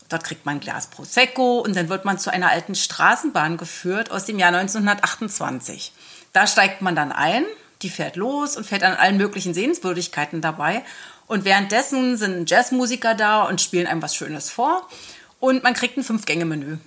Dort 0.07 0.23
kriegt 0.23 0.45
man 0.45 0.55
ein 0.55 0.59
Glas 0.61 0.87
Prosecco 0.87 1.59
und 1.59 1.75
dann 1.75 1.89
wird 1.89 2.05
man 2.05 2.17
zu 2.17 2.31
einer 2.31 2.49
alten 2.49 2.75
Straßenbahn 2.75 3.57
geführt 3.57 4.11
aus 4.11 4.23
dem 4.23 4.39
Jahr 4.39 4.55
1928. 4.55 5.91
Da 6.31 6.47
steigt 6.47 6.81
man 6.81 6.95
dann 6.95 7.11
ein, 7.11 7.43
die 7.81 7.89
fährt 7.89 8.15
los 8.15 8.55
und 8.55 8.65
fährt 8.65 8.83
an 8.83 8.93
allen 8.93 9.17
möglichen 9.17 9.53
Sehenswürdigkeiten 9.53 10.39
dabei. 10.39 10.83
Und 11.27 11.45
währenddessen 11.45 12.17
sind 12.17 12.49
Jazzmusiker 12.49 13.13
da 13.13 13.43
und 13.43 13.61
spielen 13.61 13.87
einem 13.87 14.01
was 14.01 14.15
Schönes 14.15 14.49
vor. 14.49 14.87
Und 15.39 15.63
man 15.63 15.73
kriegt 15.73 15.97
ein 15.97 16.03
Fünf-Gänge-Menü. 16.03 16.77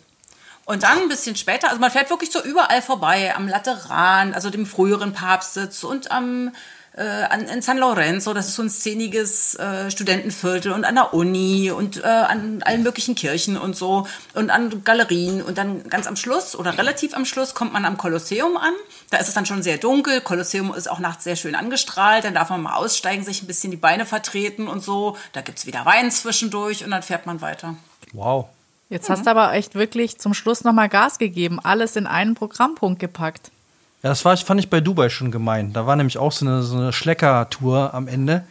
Und 0.65 0.83
dann 0.83 0.99
ein 1.03 1.09
bisschen 1.09 1.37
später, 1.37 1.69
also 1.69 1.81
man 1.81 1.91
fährt 1.91 2.11
wirklich 2.11 2.31
so 2.31 2.43
überall 2.43 2.81
vorbei, 2.81 3.35
am 3.35 3.49
Lateran, 3.49 4.35
also 4.35 4.51
dem 4.51 4.67
früheren 4.67 5.13
Papstsitz 5.13 5.85
und 5.85 6.11
am 6.11 6.53
an, 6.97 7.43
in 7.43 7.63
San 7.63 7.79
Lorenzo, 7.79 8.35
das 8.35 8.49
ist 8.49 8.57
so 8.57 8.63
ein 8.63 8.71
szeniges 8.71 9.55
äh, 9.55 9.91
Studentenviertel 9.91 10.73
und 10.73 10.85
an 10.85 10.97
der 10.97 11.15
Uni 11.15 11.71
und 11.71 12.03
äh, 12.03 12.07
an 12.07 12.63
allen 12.63 12.83
möglichen 12.83 13.15
Kirchen 13.15 13.57
und 13.57 13.77
so 13.77 14.07
und 14.35 14.51
an 14.51 14.83
Galerien 14.85 15.41
und 15.41 15.57
dann 15.57 15.89
ganz 15.89 16.07
am 16.07 16.17
Schluss 16.17 16.57
oder 16.57 16.77
relativ 16.79 17.15
am 17.15 17.25
Schluss 17.25 17.55
kommt 17.55 17.73
man 17.73 17.85
am 17.85 17.97
Kolosseum 17.97 18.57
an. 18.57 18.73
Da 19.11 19.19
ist 19.19 19.29
es 19.29 19.35
dann 19.35 19.47
schon 19.47 19.63
sehr 19.63 19.79
dunkel. 19.79 20.21
Kolosseum 20.21 20.75
ist 20.75 20.91
auch 20.91 20.99
nachts 20.99 21.25
sehr 21.25 21.37
schön 21.37 21.55
angestrahlt. 21.55 22.25
Dann 22.25 22.35
darf 22.35 22.51
man 22.51 22.63
mal 22.63 22.75
aussteigen, 22.75 23.25
sich 23.25 23.43
ein 23.43 23.47
bisschen 23.47 23.71
die 23.71 23.77
Beine 23.77 24.05
vertreten 24.05 24.67
und 24.67 24.83
so. 24.83 25.17
Da 25.33 25.43
gibt's 25.43 25.67
wieder 25.67 25.87
Wein 25.87 26.11
zwischendurch 26.11 26.85
und 26.85 26.91
dann 26.91 27.03
fährt 27.03 27.25
man 27.25 27.41
weiter. 27.41 27.77
Wow. 28.13 28.47
Jetzt 28.89 29.09
hast 29.09 29.27
du 29.27 29.31
aber 29.31 29.53
echt 29.53 29.77
wirklich 29.77 30.19
zum 30.19 30.35
Schluss 30.35 30.65
nochmal 30.65 30.89
Gas 30.89 31.19
gegeben, 31.19 31.61
alles 31.61 31.95
in 31.95 32.09
einen 32.09 32.35
Programmpunkt 32.35 32.99
gepackt. 32.99 33.53
Ja, 34.03 34.09
das 34.09 34.25
war, 34.25 34.37
fand 34.37 34.61
ich 34.61 34.71
bei 34.71 34.81
Dubai 34.81 35.11
schon 35.11 35.31
gemein. 35.31 35.73
Da 35.73 35.87
war 35.87 35.97
nämlich 35.97 36.17
auch 36.17 36.33
so 36.33 36.47
eine, 36.47 36.63
so 36.63 36.77
eine 36.77 36.93
Schlecker-Tour 36.93 37.93
am 37.93 38.09
Ende. 38.09 38.45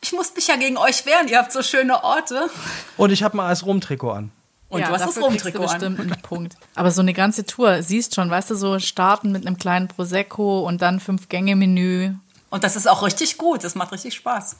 Ich 0.00 0.12
muss 0.12 0.34
mich 0.34 0.46
ja 0.46 0.56
gegen 0.56 0.76
euch 0.76 1.06
wehren, 1.06 1.28
ihr 1.28 1.38
habt 1.38 1.52
so 1.52 1.62
schöne 1.62 2.04
Orte. 2.04 2.48
Und 2.96 3.10
ich 3.10 3.22
habe 3.22 3.36
mal 3.36 3.48
als 3.48 3.64
Rom-Trikot 3.64 4.10
an. 4.10 4.30
Und 4.68 4.80
ja, 4.80 4.88
du 4.88 4.92
hast 4.92 5.06
das 5.06 5.14
du 5.14 5.20
Rom-Trikot 5.22 5.62
an. 5.62 5.64
bestimmt 5.64 6.00
einen 6.00 6.22
Punkt. 6.22 6.56
Aber 6.74 6.90
so 6.90 7.00
eine 7.00 7.14
ganze 7.14 7.46
Tour, 7.46 7.82
siehst 7.82 8.14
schon, 8.14 8.30
weißt 8.30 8.50
du, 8.50 8.54
so 8.54 8.78
starten 8.78 9.32
mit 9.32 9.46
einem 9.46 9.56
kleinen 9.56 9.88
Prosecco 9.88 10.60
und 10.60 10.82
dann 10.82 11.00
Fünf-Gänge-Menü. 11.00 12.14
Und 12.50 12.64
das 12.64 12.76
ist 12.76 12.86
auch 12.86 13.02
richtig 13.02 13.38
gut, 13.38 13.64
das 13.64 13.74
macht 13.74 13.92
richtig 13.92 14.14
Spaß. 14.14 14.56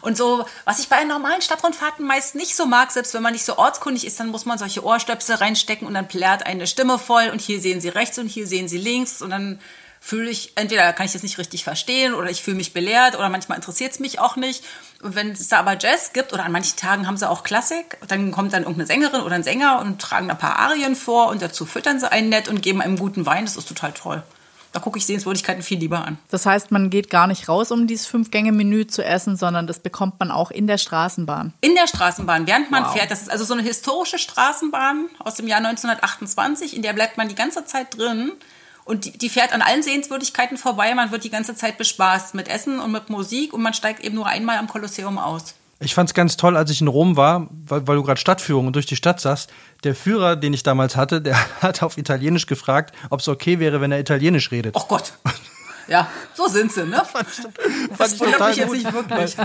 Und 0.00 0.16
so, 0.16 0.46
was 0.64 0.78
ich 0.78 0.88
bei 0.88 1.04
normalen 1.04 1.42
Stadtrundfahrten 1.42 2.06
meist 2.06 2.34
nicht 2.34 2.56
so 2.56 2.66
mag, 2.66 2.90
selbst 2.90 3.14
wenn 3.14 3.22
man 3.22 3.32
nicht 3.32 3.44
so 3.44 3.56
ortskundig 3.58 4.06
ist, 4.06 4.18
dann 4.20 4.28
muss 4.28 4.46
man 4.46 4.58
solche 4.58 4.84
Ohrstöpsel 4.84 5.36
reinstecken 5.36 5.86
und 5.86 5.94
dann 5.94 6.08
plärt 6.08 6.46
eine 6.46 6.66
Stimme 6.66 6.98
voll 6.98 7.30
und 7.30 7.40
hier 7.40 7.60
sehen 7.60 7.80
sie 7.80 7.88
rechts 7.88 8.18
und 8.18 8.26
hier 8.26 8.46
sehen 8.46 8.68
sie 8.68 8.78
links 8.78 9.22
und 9.22 9.30
dann 9.30 9.60
fühle 10.04 10.30
ich, 10.30 10.52
entweder 10.56 10.92
kann 10.92 11.06
ich 11.06 11.12
das 11.12 11.22
nicht 11.22 11.38
richtig 11.38 11.62
verstehen 11.62 12.12
oder 12.12 12.28
ich 12.28 12.42
fühle 12.42 12.56
mich 12.56 12.72
belehrt 12.72 13.14
oder 13.14 13.28
manchmal 13.28 13.56
interessiert 13.56 13.92
es 13.92 14.00
mich 14.00 14.18
auch 14.18 14.34
nicht. 14.34 14.64
Und 15.00 15.14
wenn 15.14 15.30
es 15.30 15.46
da 15.46 15.60
aber 15.60 15.78
Jazz 15.78 16.12
gibt 16.12 16.32
oder 16.32 16.44
an 16.44 16.50
manchen 16.50 16.76
Tagen 16.76 17.06
haben 17.06 17.16
sie 17.16 17.30
auch 17.30 17.44
Klassik, 17.44 17.98
dann 18.08 18.32
kommt 18.32 18.52
dann 18.52 18.62
irgendeine 18.62 18.88
Sängerin 18.88 19.20
oder 19.20 19.36
ein 19.36 19.44
Sänger 19.44 19.78
und 19.78 20.02
tragen 20.02 20.28
ein 20.28 20.38
paar 20.38 20.58
Arien 20.58 20.96
vor 20.96 21.28
und 21.28 21.40
dazu 21.40 21.66
füttern 21.66 22.00
sie 22.00 22.10
einen 22.10 22.30
nett 22.30 22.48
und 22.48 22.62
geben 22.62 22.82
einem 22.82 22.98
guten 22.98 23.26
Wein. 23.26 23.44
Das 23.44 23.56
ist 23.56 23.68
total 23.68 23.92
toll. 23.92 24.24
Da 24.72 24.80
gucke 24.80 24.98
ich 24.98 25.04
Sehenswürdigkeiten 25.06 25.62
viel 25.62 25.78
lieber 25.78 26.04
an. 26.04 26.16
Das 26.30 26.46
heißt, 26.46 26.70
man 26.70 26.88
geht 26.88 27.10
gar 27.10 27.26
nicht 27.26 27.48
raus, 27.48 27.70
um 27.70 27.86
dieses 27.86 28.06
Fünf-Gänge-Menü 28.06 28.86
zu 28.86 29.04
essen, 29.04 29.36
sondern 29.36 29.66
das 29.66 29.78
bekommt 29.80 30.18
man 30.18 30.30
auch 30.30 30.50
in 30.50 30.66
der 30.66 30.78
Straßenbahn. 30.78 31.52
In 31.60 31.74
der 31.74 31.86
Straßenbahn, 31.86 32.46
während 32.46 32.70
man 32.70 32.84
Wow. 32.84 32.92
fährt. 32.94 33.10
Das 33.10 33.20
ist 33.20 33.30
also 33.30 33.44
so 33.44 33.52
eine 33.52 33.62
historische 33.62 34.18
Straßenbahn 34.18 35.08
aus 35.18 35.34
dem 35.34 35.46
Jahr 35.46 35.60
1928, 35.60 36.74
in 36.74 36.82
der 36.82 36.94
bleibt 36.94 37.18
man 37.18 37.28
die 37.28 37.34
ganze 37.34 37.64
Zeit 37.66 37.98
drin. 37.98 38.32
Und 38.84 39.04
die, 39.04 39.12
die 39.16 39.28
fährt 39.28 39.52
an 39.52 39.62
allen 39.62 39.82
Sehenswürdigkeiten 39.82 40.56
vorbei. 40.56 40.92
Man 40.94 41.12
wird 41.12 41.22
die 41.22 41.30
ganze 41.30 41.54
Zeit 41.54 41.78
bespaßt 41.78 42.34
mit 42.34 42.48
Essen 42.48 42.80
und 42.80 42.90
mit 42.90 43.10
Musik 43.10 43.52
und 43.52 43.62
man 43.62 43.74
steigt 43.74 44.02
eben 44.02 44.16
nur 44.16 44.26
einmal 44.26 44.56
am 44.58 44.66
Kolosseum 44.66 45.18
aus. 45.18 45.54
Ich 45.84 45.94
fand's 45.94 46.14
ganz 46.14 46.36
toll, 46.36 46.56
als 46.56 46.70
ich 46.70 46.80
in 46.80 46.88
Rom 46.88 47.16
war, 47.16 47.48
weil, 47.66 47.86
weil 47.86 47.96
du 47.96 48.02
gerade 48.02 48.20
Stadtführung 48.20 48.66
und 48.66 48.76
durch 48.76 48.86
die 48.86 48.96
Stadt 48.96 49.20
saßt. 49.20 49.50
Der 49.84 49.94
Führer, 49.94 50.36
den 50.36 50.52
ich 50.52 50.62
damals 50.62 50.96
hatte, 50.96 51.20
der 51.20 51.36
hat 51.62 51.82
auf 51.82 51.98
Italienisch 51.98 52.46
gefragt, 52.46 52.94
ob 53.10 53.20
es 53.20 53.28
okay 53.28 53.58
wäre, 53.58 53.80
wenn 53.80 53.92
er 53.92 53.98
Italienisch 53.98 54.50
redet. 54.50 54.74
Oh 54.76 54.84
Gott. 54.88 55.12
Ja, 55.88 56.08
so 56.34 56.46
sind 56.48 56.72
sie, 56.72 56.84
ne? 56.84 57.02
Das 57.98 58.14
ich 58.14 58.20
wundert 58.20 58.38
total 58.38 58.48
mich 58.50 58.58
jetzt 58.58 58.72
nicht 58.72 58.92
wirklich. 58.92 59.36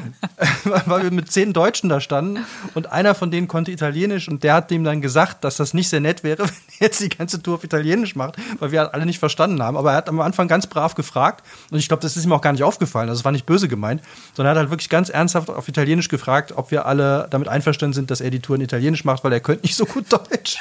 weil 0.85 1.03
wir 1.03 1.11
mit 1.11 1.31
zehn 1.31 1.53
Deutschen 1.53 1.89
da 1.89 1.99
standen 1.99 2.45
und 2.73 2.91
einer 2.91 3.15
von 3.15 3.31
denen 3.31 3.47
konnte 3.47 3.71
Italienisch 3.71 4.27
und 4.27 4.43
der 4.43 4.53
hat 4.53 4.71
dem 4.71 4.83
dann 4.83 5.01
gesagt, 5.01 5.43
dass 5.43 5.57
das 5.57 5.73
nicht 5.73 5.89
sehr 5.89 5.99
nett 5.99 6.23
wäre, 6.23 6.39
wenn 6.43 6.55
er 6.79 6.87
jetzt 6.87 7.01
die 7.01 7.09
ganze 7.09 7.41
Tour 7.41 7.55
auf 7.55 7.63
Italienisch 7.63 8.15
macht, 8.15 8.35
weil 8.59 8.71
wir 8.71 8.93
alle 8.93 9.05
nicht 9.05 9.19
verstanden 9.19 9.61
haben. 9.61 9.77
Aber 9.77 9.91
er 9.91 9.97
hat 9.97 10.09
am 10.09 10.21
Anfang 10.21 10.47
ganz 10.47 10.67
brav 10.67 10.95
gefragt 10.95 11.45
und 11.71 11.79
ich 11.79 11.87
glaube, 11.87 12.01
das 12.01 12.17
ist 12.17 12.25
ihm 12.25 12.31
auch 12.31 12.41
gar 12.41 12.51
nicht 12.51 12.63
aufgefallen. 12.63 13.09
Also 13.09 13.19
es 13.19 13.25
war 13.25 13.31
nicht 13.31 13.45
böse 13.45 13.67
gemeint, 13.67 14.01
sondern 14.33 14.51
er 14.51 14.51
hat 14.51 14.57
halt 14.57 14.69
wirklich 14.69 14.89
ganz 14.89 15.09
ernsthaft 15.09 15.49
auf 15.49 15.67
Italienisch 15.67 16.09
gefragt, 16.09 16.53
ob 16.55 16.71
wir 16.71 16.85
alle 16.85 17.27
damit 17.29 17.47
einverstanden 17.47 17.93
sind, 17.93 18.11
dass 18.11 18.21
er 18.21 18.29
die 18.29 18.39
Tour 18.39 18.55
in 18.55 18.61
Italienisch 18.61 19.05
macht, 19.05 19.23
weil 19.23 19.33
er 19.33 19.39
könnte 19.39 19.63
nicht 19.63 19.75
so 19.75 19.85
gut 19.85 20.05
Deutsch. 20.11 20.57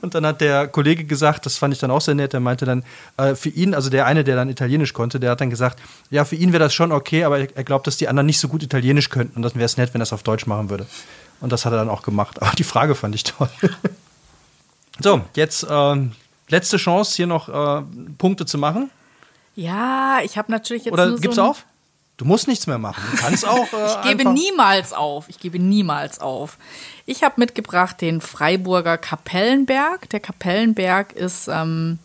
Und 0.00 0.14
dann 0.14 0.26
hat 0.26 0.40
der 0.40 0.68
Kollege 0.68 1.04
gesagt, 1.04 1.46
das 1.46 1.58
fand 1.58 1.74
ich 1.74 1.80
dann 1.80 1.90
auch 1.90 2.00
sehr 2.00 2.14
nett, 2.14 2.32
der 2.32 2.40
meinte 2.40 2.64
dann, 2.64 2.84
äh, 3.16 3.34
für 3.34 3.48
ihn, 3.48 3.74
also 3.74 3.90
der 3.90 4.06
eine, 4.06 4.24
der 4.24 4.36
dann 4.36 4.48
Italienisch 4.48 4.91
konnte, 4.92 5.20
der 5.20 5.30
hat 5.30 5.40
dann 5.40 5.50
gesagt, 5.50 5.80
ja, 6.10 6.24
für 6.24 6.36
ihn 6.36 6.52
wäre 6.52 6.62
das 6.62 6.74
schon 6.74 6.92
okay, 6.92 7.24
aber 7.24 7.38
er 7.38 7.64
glaubt, 7.64 7.86
dass 7.86 7.96
die 7.96 8.08
anderen 8.08 8.26
nicht 8.26 8.38
so 8.38 8.48
gut 8.48 8.62
Italienisch 8.62 9.08
könnten 9.08 9.36
und 9.36 9.42
dann 9.42 9.54
wäre 9.54 9.64
es 9.64 9.76
nett, 9.76 9.94
wenn 9.94 10.00
er 10.00 10.04
es 10.04 10.12
auf 10.12 10.22
Deutsch 10.22 10.46
machen 10.46 10.70
würde. 10.70 10.86
Und 11.40 11.52
das 11.52 11.64
hat 11.64 11.72
er 11.72 11.78
dann 11.78 11.88
auch 11.90 12.02
gemacht. 12.02 12.40
Aber 12.40 12.52
die 12.52 12.64
Frage 12.64 12.94
fand 12.94 13.14
ich 13.14 13.24
toll. 13.24 13.48
so, 15.00 15.22
jetzt 15.34 15.66
ähm, 15.68 16.12
letzte 16.48 16.76
Chance, 16.76 17.16
hier 17.16 17.26
noch 17.26 17.48
äh, 17.48 17.82
Punkte 18.18 18.46
zu 18.46 18.58
machen. 18.58 18.90
Ja, 19.56 20.20
ich 20.22 20.38
habe 20.38 20.50
natürlich 20.50 20.84
jetzt 20.84 20.94
Oder 20.94 21.06
nur 21.06 21.20
gib's 21.20 21.36
so 21.36 21.42
auf? 21.42 21.66
Du 22.16 22.24
musst 22.24 22.46
nichts 22.46 22.66
mehr 22.66 22.78
machen. 22.78 23.02
Du 23.10 23.16
kannst 23.16 23.46
auch. 23.46 23.66
Äh, 23.72 23.86
Ich 23.86 24.02
gebe 24.02 24.30
niemals 24.30 24.92
auf. 24.92 25.28
Ich 25.28 25.40
gebe 25.40 25.58
niemals 25.58 26.20
auf. 26.20 26.58
Ich 27.06 27.24
habe 27.24 27.34
mitgebracht 27.38 28.00
den 28.00 28.20
Freiburger 28.20 28.98
Kapellenberg. 28.98 30.08
Der 30.10 30.20
Kapellenberg 30.20 31.12
ist 31.14 31.48
ähm, 31.48 31.98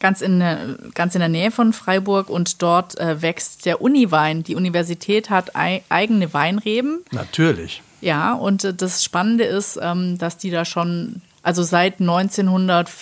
ganz, 0.00 0.20
in, 0.20 0.40
der- 0.40 0.76
ganz 0.94 1.14
in 1.14 1.20
der 1.20 1.28
Nähe 1.28 1.50
von 1.50 1.72
Freiburg 1.72 2.28
und 2.30 2.62
dort 2.62 2.98
äh, 2.98 3.22
wächst 3.22 3.64
der 3.66 3.80
Uniwein. 3.80 4.42
Die 4.42 4.54
Universität 4.56 5.30
hat 5.30 5.56
ei 5.56 5.82
eigene 5.88 6.32
Weinreben. 6.34 7.04
Natürlich. 7.12 7.82
Ja, 8.00 8.34
und 8.34 8.64
äh, 8.64 8.74
das 8.74 9.02
Spannende 9.04 9.44
ist, 9.44 9.78
ähm, 9.80 10.18
dass 10.18 10.36
die 10.38 10.50
da 10.50 10.64
schon, 10.64 11.22
also 11.42 11.62
seit 11.62 12.00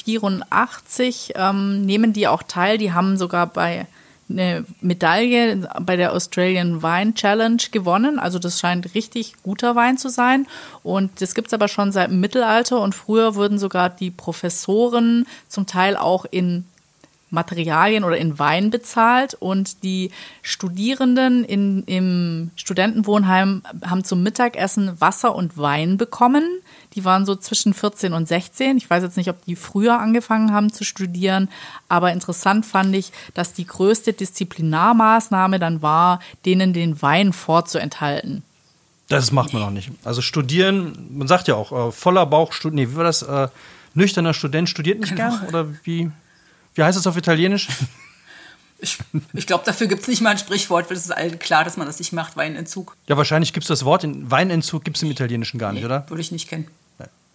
1984 0.08 1.32
ähm, 1.36 1.84
nehmen 1.84 2.12
die 2.12 2.28
auch 2.28 2.42
teil. 2.42 2.78
Die 2.78 2.92
haben 2.92 3.16
sogar 3.16 3.46
bei 3.46 3.86
eine 4.30 4.64
Medaille 4.80 5.68
bei 5.82 5.96
der 5.96 6.14
Australian 6.14 6.82
Wine 6.82 7.12
Challenge 7.12 7.58
gewonnen. 7.72 8.18
Also 8.18 8.38
das 8.38 8.58
scheint 8.58 8.94
richtig 8.94 9.34
guter 9.42 9.76
Wein 9.76 9.98
zu 9.98 10.08
sein. 10.08 10.46
Und 10.82 11.20
das 11.20 11.34
gibt's 11.34 11.52
aber 11.52 11.68
schon 11.68 11.92
seit 11.92 12.08
dem 12.10 12.20
Mittelalter. 12.20 12.80
Und 12.80 12.94
früher 12.94 13.34
wurden 13.34 13.58
sogar 13.58 13.90
die 13.90 14.10
Professoren 14.10 15.26
zum 15.48 15.66
Teil 15.66 15.96
auch 15.96 16.24
in 16.30 16.64
Materialien 17.34 18.04
oder 18.04 18.16
in 18.16 18.38
Wein 18.38 18.70
bezahlt 18.70 19.34
und 19.34 19.82
die 19.82 20.10
Studierenden 20.42 21.44
in, 21.44 21.82
im 21.84 22.50
Studentenwohnheim 22.56 23.62
haben 23.84 24.04
zum 24.04 24.22
Mittagessen 24.22 25.00
Wasser 25.00 25.34
und 25.34 25.58
Wein 25.58 25.96
bekommen. 25.98 26.44
Die 26.94 27.04
waren 27.04 27.26
so 27.26 27.34
zwischen 27.34 27.74
14 27.74 28.12
und 28.12 28.28
16. 28.28 28.76
Ich 28.76 28.88
weiß 28.88 29.02
jetzt 29.02 29.16
nicht, 29.16 29.28
ob 29.28 29.44
die 29.44 29.56
früher 29.56 29.98
angefangen 29.98 30.52
haben 30.52 30.72
zu 30.72 30.84
studieren, 30.84 31.48
aber 31.88 32.12
interessant 32.12 32.64
fand 32.64 32.94
ich, 32.94 33.12
dass 33.34 33.52
die 33.52 33.66
größte 33.66 34.12
Disziplinarmaßnahme 34.12 35.58
dann 35.58 35.82
war, 35.82 36.20
denen 36.44 36.72
den 36.72 37.00
Wein 37.02 37.32
vorzuenthalten. 37.32 38.42
Das 39.08 39.32
macht 39.32 39.52
man 39.52 39.62
auch 39.62 39.70
nicht. 39.70 39.90
Also 40.04 40.22
studieren, 40.22 41.08
man 41.10 41.28
sagt 41.28 41.48
ja 41.48 41.56
auch, 41.56 41.88
äh, 41.88 41.92
voller 41.92 42.24
Bauch. 42.26 42.52
Nee, 42.64 42.88
wie 42.90 42.96
war 42.96 43.04
das? 43.04 43.22
Äh, 43.22 43.48
nüchterner 43.94 44.32
Student 44.34 44.68
studiert 44.68 45.00
nicht 45.00 45.14
Genau. 45.14 45.30
gern? 45.30 45.48
Oder 45.48 45.66
wie, 45.84 46.10
wie 46.74 46.82
heißt 46.82 46.98
es 46.98 47.06
auf 47.06 47.16
Italienisch? 47.16 47.68
Ich, 48.80 48.98
ich 49.32 49.46
glaube, 49.46 49.64
dafür 49.64 49.86
gibt 49.86 50.02
es 50.02 50.08
nicht 50.08 50.20
mal 50.20 50.30
ein 50.30 50.36
Sprichwort, 50.36 50.90
weil 50.90 50.96
es 50.96 51.04
ist 51.04 51.10
allen 51.10 51.38
klar, 51.38 51.64
dass 51.64 51.78
man 51.78 51.86
das 51.86 52.00
nicht 52.00 52.12
macht, 52.12 52.36
Weinentzug. 52.36 52.96
Ja, 53.08 53.16
wahrscheinlich 53.16 53.54
gibt 53.54 53.64
es 53.64 53.68
das 53.68 53.86
Wort, 53.86 54.04
in 54.04 54.30
Weinentzug 54.30 54.84
gibt 54.84 54.98
es 54.98 55.02
im 55.02 55.10
Italienischen 55.10 55.58
gar 55.58 55.72
nicht, 55.72 55.84
oder? 55.86 56.04
Würde 56.10 56.20
ich 56.20 56.32
nicht 56.32 56.50
kennen. 56.50 56.66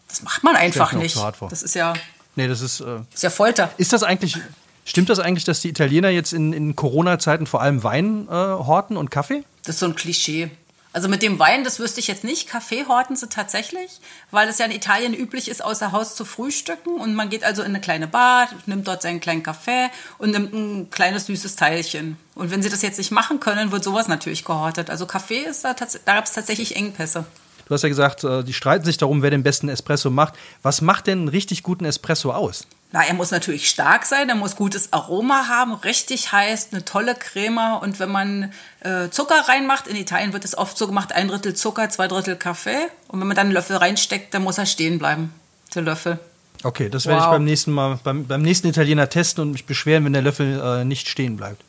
Das 0.09 0.21
macht 0.21 0.43
man 0.43 0.55
einfach 0.55 0.93
nicht. 0.93 1.15
zu 1.15 1.23
hart 1.23 1.37
vor. 1.37 1.49
Das 1.49 1.63
ist 1.63 1.73
ja, 1.73 1.95
Nee, 2.39 2.47
das 2.47 2.61
ist. 2.61 2.79
Äh, 2.79 2.99
ist 3.13 3.23
ja 3.23 3.29
Folter. 3.29 3.71
ist 3.77 3.91
das 3.91 4.03
eigentlich. 4.03 4.37
Stimmt 4.85 5.09
das 5.09 5.19
eigentlich, 5.19 5.43
dass 5.43 5.59
die 5.61 5.69
Italiener 5.69 6.09
jetzt 6.09 6.33
in, 6.33 6.53
in 6.53 6.75
Corona-Zeiten 6.75 7.45
vor 7.45 7.61
allem 7.61 7.83
Wein 7.83 8.27
äh, 8.27 8.31
horten 8.31 8.97
und 8.97 9.11
Kaffee? 9.11 9.43
Das 9.63 9.75
ist 9.75 9.79
so 9.79 9.85
ein 9.85 9.95
Klischee. 9.95 10.49
Also 10.91 11.07
mit 11.07 11.21
dem 11.21 11.37
Wein, 11.37 11.63
das 11.63 11.79
wüsste 11.79 11.99
ich 11.99 12.07
jetzt 12.07 12.23
nicht. 12.23 12.49
Kaffee 12.49 12.85
horten 12.87 13.15
sie 13.15 13.29
tatsächlich, 13.29 13.99
weil 14.31 14.49
es 14.49 14.57
ja 14.57 14.65
in 14.65 14.71
Italien 14.71 15.13
üblich 15.13 15.47
ist, 15.47 15.63
außer 15.63 15.91
Haus 15.91 16.15
zu 16.15 16.25
frühstücken. 16.25 16.99
Und 16.99 17.13
man 17.13 17.29
geht 17.29 17.43
also 17.43 17.61
in 17.61 17.69
eine 17.69 17.81
kleine 17.81 18.07
Bar, 18.07 18.49
nimmt 18.65 18.87
dort 18.87 19.03
seinen 19.03 19.19
kleinen 19.19 19.43
Kaffee 19.43 19.89
und 20.17 20.31
nimmt 20.31 20.53
ein 20.53 20.89
kleines 20.89 21.27
süßes 21.27 21.55
Teilchen. 21.55 22.17
Und 22.33 22.49
wenn 22.49 22.63
sie 22.63 22.69
das 22.69 22.81
jetzt 22.81 22.97
nicht 22.97 23.11
machen 23.11 23.39
können, 23.39 23.71
wird 23.71 23.83
sowas 23.83 24.07
natürlich 24.07 24.43
gehortet. 24.43 24.89
Also 24.89 25.05
Kaffee 25.05 25.43
ist 25.43 25.63
da, 25.63 25.73
da 25.73 26.13
gab 26.15 26.25
es 26.25 26.31
tatsächlich 26.31 26.75
Engpässe. 26.75 27.25
Du 27.69 27.75
hast 27.75 27.83
ja 27.83 27.89
gesagt, 27.89 28.23
äh, 28.23 28.43
die 28.43 28.53
streiten 28.53 28.83
sich 28.83 28.97
darum, 28.97 29.21
wer 29.21 29.29
den 29.29 29.43
besten 29.43 29.69
Espresso 29.69 30.09
macht. 30.09 30.33
Was 30.63 30.81
macht 30.81 31.05
denn 31.07 31.19
einen 31.19 31.27
richtig 31.27 31.61
guten 31.63 31.85
Espresso 31.85 32.31
aus? 32.33 32.65
Na, 32.91 33.03
er 33.03 33.13
muss 33.13 33.29
natürlich 33.29 33.69
stark 33.69 34.07
sein, 34.07 34.27
er 34.27 34.33
muss 34.35 34.55
gutes 34.55 34.91
Aroma 34.91 35.47
haben, 35.47 35.73
richtig 35.75 36.31
heiß, 36.31 36.69
eine 36.71 36.83
tolle 36.83 37.13
Creme. 37.13 37.77
Und 37.79 37.99
wenn 37.99 38.09
man 38.09 38.51
äh, 38.79 39.09
Zucker 39.11 39.47
reinmacht, 39.47 39.85
in 39.87 39.95
Italien 39.95 40.33
wird 40.33 40.45
es 40.45 40.57
oft 40.57 40.75
so 40.79 40.87
gemacht, 40.87 41.13
ein 41.13 41.27
Drittel 41.27 41.53
Zucker, 41.53 41.87
zwei 41.91 42.07
Drittel 42.07 42.35
Kaffee. 42.35 42.87
Und 43.07 43.19
wenn 43.21 43.27
man 43.27 43.35
dann 43.37 43.45
einen 43.47 43.53
Löffel 43.53 43.77
reinsteckt, 43.77 44.33
dann 44.33 44.41
muss 44.41 44.57
er 44.57 44.65
stehen 44.65 44.97
bleiben, 44.97 45.31
der 45.75 45.83
Löffel. 45.83 46.19
Okay, 46.63 46.89
das 46.89 47.05
werde 47.05 47.19
ich 47.19 47.25
Wow. 47.25 47.33
beim 47.33 47.43
nächsten 47.45 47.71
Mal, 47.71 47.99
beim, 48.03 48.25
beim 48.25 48.41
nächsten 48.41 48.67
Italiener 48.67 49.07
testen 49.09 49.43
und 49.43 49.51
mich 49.51 49.65
beschweren, 49.67 50.03
wenn 50.05 50.13
der 50.13 50.23
Löffel 50.23 50.59
äh, 50.59 50.83
nicht 50.83 51.07
stehen 51.07 51.37
bleibt. 51.37 51.61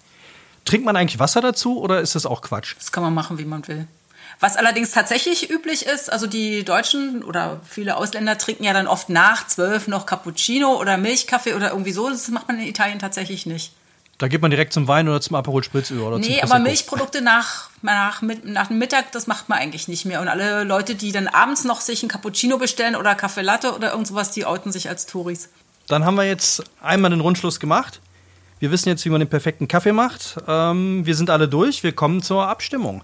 Trinkt 0.64 0.86
man 0.86 0.96
eigentlich 0.96 1.18
Wasser 1.18 1.42
dazu 1.42 1.78
oder 1.78 2.00
ist 2.00 2.14
das 2.14 2.24
auch 2.24 2.40
Quatsch? 2.40 2.74
Das 2.78 2.90
kann 2.90 3.02
man 3.02 3.12
machen, 3.12 3.38
wie 3.38 3.44
man 3.44 3.68
will. 3.68 3.86
Was 4.40 4.56
allerdings 4.56 4.90
tatsächlich 4.90 5.50
üblich 5.50 5.84
ist, 5.84 6.10
also 6.10 6.26
die 6.26 6.64
Deutschen 6.64 7.22
oder 7.22 7.60
viele 7.68 7.96
Ausländer 7.96 8.38
trinken 8.38 8.64
ja 8.64 8.72
dann 8.72 8.86
oft 8.86 9.10
nach 9.10 9.46
zwölf 9.46 9.86
noch 9.86 10.06
Cappuccino 10.06 10.80
oder 10.80 10.96
Milchkaffee 10.96 11.52
oder 11.54 11.70
irgendwie 11.70 11.92
so. 11.92 12.08
Das 12.08 12.28
macht 12.28 12.48
man 12.48 12.58
in 12.58 12.66
Italien 12.66 12.98
tatsächlich 12.98 13.44
nicht. 13.44 13.72
Da 14.16 14.28
geht 14.28 14.40
man 14.42 14.50
direkt 14.50 14.72
zum 14.72 14.86
Wein 14.88 15.08
oder 15.08 15.20
zum 15.20 15.36
Aperol 15.36 15.64
Spritz 15.64 15.90
über 15.90 16.08
oder 16.08 16.18
Nee, 16.18 16.42
aber 16.42 16.58
Milchprodukte 16.58 17.22
nach, 17.22 17.70
nach, 17.80 18.22
nach 18.44 18.66
dem 18.66 18.78
Mittag, 18.78 19.12
das 19.12 19.26
macht 19.26 19.48
man 19.48 19.58
eigentlich 19.58 19.88
nicht 19.88 20.04
mehr. 20.04 20.20
Und 20.20 20.28
alle 20.28 20.64
Leute, 20.64 20.94
die 20.94 21.12
dann 21.12 21.26
abends 21.26 21.64
noch 21.64 21.80
sich 21.80 22.02
ein 22.02 22.08
Cappuccino 22.08 22.58
bestellen 22.58 22.96
oder 22.96 23.14
Kaffee 23.14 23.40
Latte 23.40 23.74
oder 23.74 23.92
irgend 23.92 24.06
sowas, 24.06 24.30
die 24.30 24.44
outen 24.44 24.72
sich 24.72 24.90
als 24.90 25.06
Touris. 25.06 25.48
Dann 25.86 26.04
haben 26.04 26.16
wir 26.16 26.24
jetzt 26.24 26.62
einmal 26.82 27.10
den 27.10 27.20
Rundschluss 27.20 27.60
gemacht. 27.60 28.00
Wir 28.58 28.70
wissen 28.70 28.90
jetzt, 28.90 29.04
wie 29.06 29.10
man 29.10 29.20
den 29.20 29.30
perfekten 29.30 29.68
Kaffee 29.68 29.92
macht. 29.92 30.36
Ähm, 30.46 31.04
wir 31.06 31.14
sind 31.14 31.30
alle 31.30 31.48
durch. 31.48 31.82
Wir 31.82 31.92
kommen 31.92 32.22
zur 32.22 32.46
Abstimmung. 32.46 33.02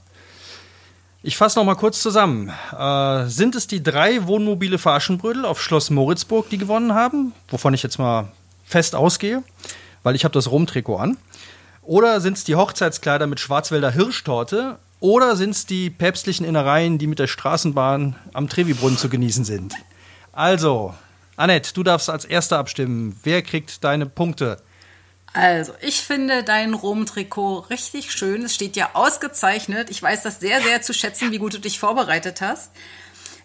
Ich 1.26 1.36
fasse 1.36 1.58
noch 1.58 1.66
mal 1.66 1.74
kurz 1.74 2.02
zusammen. 2.02 2.52
Äh, 2.70 3.24
sind 3.26 3.56
es 3.56 3.66
die 3.66 3.82
drei 3.82 4.28
Wohnmobile 4.28 4.78
für 4.78 4.92
Aschenbrödel 4.92 5.44
auf 5.44 5.60
Schloss 5.60 5.90
Moritzburg, 5.90 6.48
die 6.50 6.56
gewonnen 6.56 6.94
haben? 6.94 7.32
Wovon 7.48 7.74
ich 7.74 7.82
jetzt 7.82 7.98
mal 7.98 8.28
fest 8.64 8.94
ausgehe. 8.94 9.42
weil 10.04 10.14
ich 10.14 10.22
habe 10.22 10.34
das 10.34 10.48
Rom-Trikot 10.48 10.98
an. 10.98 11.16
Oder 11.82 12.20
sind 12.20 12.36
es 12.36 12.44
die 12.44 12.54
Hochzeitskleider 12.54 13.26
mit 13.26 13.40
Schwarzwälder 13.40 13.90
Hirschtorte? 13.90 14.78
Oder 15.00 15.34
sind 15.34 15.50
es 15.50 15.66
die 15.66 15.90
päpstlichen 15.90 16.46
Innereien, 16.46 16.96
die 16.98 17.08
mit 17.08 17.18
der 17.18 17.26
Straßenbahn 17.26 18.14
am 18.32 18.48
Trevi-Brunnen 18.48 18.96
zu 18.96 19.08
genießen 19.08 19.44
sind? 19.44 19.74
Also, 20.30 20.94
Annette, 21.34 21.74
du 21.74 21.82
darfst 21.82 22.08
als 22.08 22.24
Erster 22.24 22.58
abstimmen. 22.58 23.18
Wer 23.24 23.42
kriegt 23.42 23.82
deine 23.82 24.06
Punkte? 24.06 24.58
Also, 25.32 25.74
ich 25.80 26.00
finde 26.00 26.42
dein 26.42 26.72
Rom-Trikot 26.72 27.66
richtig 27.70 28.12
schön. 28.12 28.44
Es 28.44 28.54
steht 28.54 28.76
ja 28.76 28.90
ausgezeichnet. 28.94 29.90
Ich 29.90 30.02
weiß 30.02 30.22
das 30.22 30.40
sehr, 30.40 30.62
sehr 30.62 30.80
zu 30.80 30.94
schätzen, 30.94 31.30
wie 31.30 31.38
gut 31.38 31.54
du 31.54 31.58
dich 31.58 31.78
vorbereitet 31.78 32.40
hast. 32.40 32.72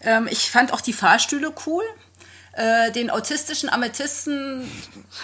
Ähm, 0.02 0.28
ich 0.32 0.50
fand 0.50 0.74
auch 0.74 0.82
die 0.82 0.94
Fahrstühle 0.94 1.54
cool. 1.65 1.84
Äh, 2.54 2.91
den 2.91 3.10
autistischen 3.10 3.70
Amethysten 3.70 4.70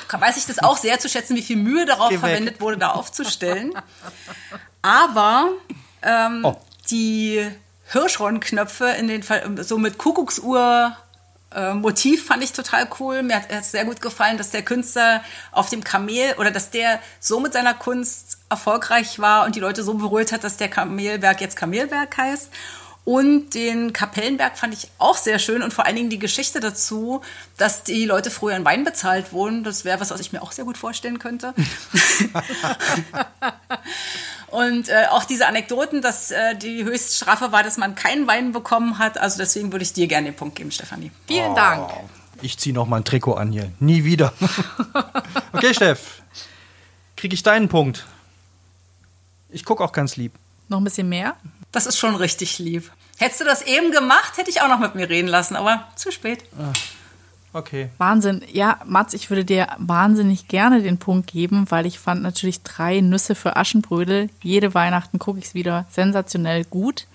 weiß 0.10 0.38
ich 0.38 0.46
das 0.46 0.60
auch 0.60 0.78
sehr 0.78 1.00
zu 1.00 1.10
schätzen, 1.10 1.36
wie 1.36 1.42
viel 1.42 1.58
Mühe 1.58 1.86
darauf 1.86 2.14
verwendet 2.14 2.62
wurde, 2.62 2.78
da 2.78 2.92
aufzustellen. 2.92 3.74
Aber 4.82 5.50
ähm, 6.04 6.42
oh. 6.44 6.56
die 6.90 7.46
Hirschhornknöpfe 7.92 8.90
in 8.92 9.08
den 9.08 9.24
so 9.64 9.78
mit 9.78 9.98
Kuckucksuhr 9.98 10.96
äh, 11.56 11.74
Motiv 11.74 12.26
fand 12.26 12.44
ich 12.44 12.52
total 12.52 12.88
cool. 13.00 13.24
Mir 13.24 13.38
hat 13.38 13.50
es 13.50 13.72
sehr 13.72 13.86
gut 13.86 14.02
gefallen, 14.02 14.38
dass 14.38 14.52
der 14.52 14.64
Künstler 14.64 15.24
auf 15.52 15.70
dem 15.70 15.84
Kamel 15.84 16.36
oder 16.38 16.52
dass 16.52 16.72
der 16.72 17.00
so 17.20 17.40
mit 17.40 17.54
seiner 17.54 17.74
Kunst 17.74 18.40
erfolgreich 18.50 19.20
war 19.20 19.46
und 19.46 19.56
die 19.56 19.60
Leute 19.60 19.84
so 19.84 19.94
berührt 19.94 20.32
hat, 20.32 20.44
dass 20.44 20.58
der 20.58 20.70
Kamelberg 20.70 21.40
jetzt 21.42 21.56
Kamelberg 21.56 22.18
heißt. 22.18 22.52
Und 23.06 23.54
den 23.54 23.94
Kapellenberg 23.94 24.58
fand 24.58 24.74
ich 24.74 24.90
auch 24.98 25.16
sehr 25.16 25.40
schön 25.40 25.64
und 25.64 25.74
vor 25.74 25.86
allen 25.86 25.96
Dingen 25.96 26.10
die 26.10 26.20
Geschichte 26.20 26.60
dazu, 26.60 27.22
dass 27.56 27.84
die 27.84 28.04
Leute 28.04 28.30
früher 28.30 28.58
in 28.58 28.66
Wein 28.66 28.84
bezahlt 28.84 29.32
wurden. 29.32 29.64
Das 29.64 29.86
wäre 29.86 30.02
was, 30.02 30.12
was 30.12 30.20
ich 30.20 30.34
mir 30.34 30.42
auch 30.42 30.52
sehr 30.52 30.66
gut 30.66 30.78
vorstellen 30.78 31.18
könnte. 31.18 31.54
und 34.58 34.90
äh, 34.90 35.06
auch 35.12 35.24
diese 35.24 35.46
Anekdoten, 35.46 36.02
dass 36.02 36.32
äh, 36.32 36.56
die 36.56 36.84
Höchststrafe 36.84 37.52
war, 37.52 37.62
dass 37.62 37.78
man 37.78 37.94
keinen 37.94 38.26
Wein 38.26 38.54
bekommen 38.54 38.98
hat. 38.98 39.20
Also 39.20 39.38
deswegen 39.38 39.72
würde 39.72 39.84
ich 39.84 39.94
dir 39.94 40.08
gerne 40.08 40.32
den 40.32 40.36
Punkt 40.36 40.56
geben, 40.56 40.72
Stefanie. 40.72 41.12
Vielen 41.28 41.52
oh, 41.52 41.56
Dank. 41.56 41.92
Ich 42.42 42.58
ziehe 42.58 42.74
noch 42.74 42.88
mal 42.88 42.98
ein 42.98 43.04
Trikot 43.04 43.36
an 43.36 43.52
hier. 43.52 43.72
Nie 43.80 44.04
wieder. 44.04 44.34
okay, 45.54 45.76
Steff. 45.76 46.24
Kriege 47.16 47.36
ich 47.36 47.44
deinen 47.44 47.70
Punkt? 47.70 48.08
Ich 49.52 49.64
gucke 49.64 49.84
auch 49.84 49.92
ganz 49.92 50.16
lieb. 50.16 50.34
Noch 50.70 50.80
ein 50.80 50.84
bisschen 50.84 51.08
mehr? 51.08 51.36
Das 51.72 51.86
ist 51.86 52.00
schon 52.00 52.16
richtig 52.16 52.58
lieb. 52.58 52.92
Hättest 53.20 53.42
du 53.42 53.46
das 53.46 53.62
eben 53.62 53.92
gemacht, 53.92 54.38
hätte 54.38 54.50
ich 54.50 54.62
auch 54.62 54.70
noch 54.70 54.80
mit 54.80 54.96
mir 54.96 55.08
reden 55.08 55.28
lassen, 55.28 55.56
aber 55.56 55.88
zu 55.96 56.12
spät. 56.12 56.44
Ah, 56.58 56.74
okay. 57.58 57.90
Wahnsinn. 57.98 58.42
Ja, 58.52 58.80
Mats, 58.86 59.14
ich 59.14 59.30
würde 59.30 59.46
dir 59.46 59.68
wahnsinnig 59.78 60.48
gerne 60.48 60.82
den 60.82 60.98
Punkt 60.98 61.28
geben, 61.28 61.66
weil 61.70 61.86
ich 61.86 62.00
fand 62.00 62.22
natürlich 62.22 62.64
drei 62.64 63.02
Nüsse 63.02 63.36
für 63.36 63.56
Aschenbrödel. 63.56 64.30
Jede 64.42 64.74
Weihnachten 64.74 65.20
gucke 65.20 65.40
ich 65.40 65.46
es 65.46 65.54
wieder 65.54 65.86
sensationell 65.90 66.64
gut. 66.66 67.08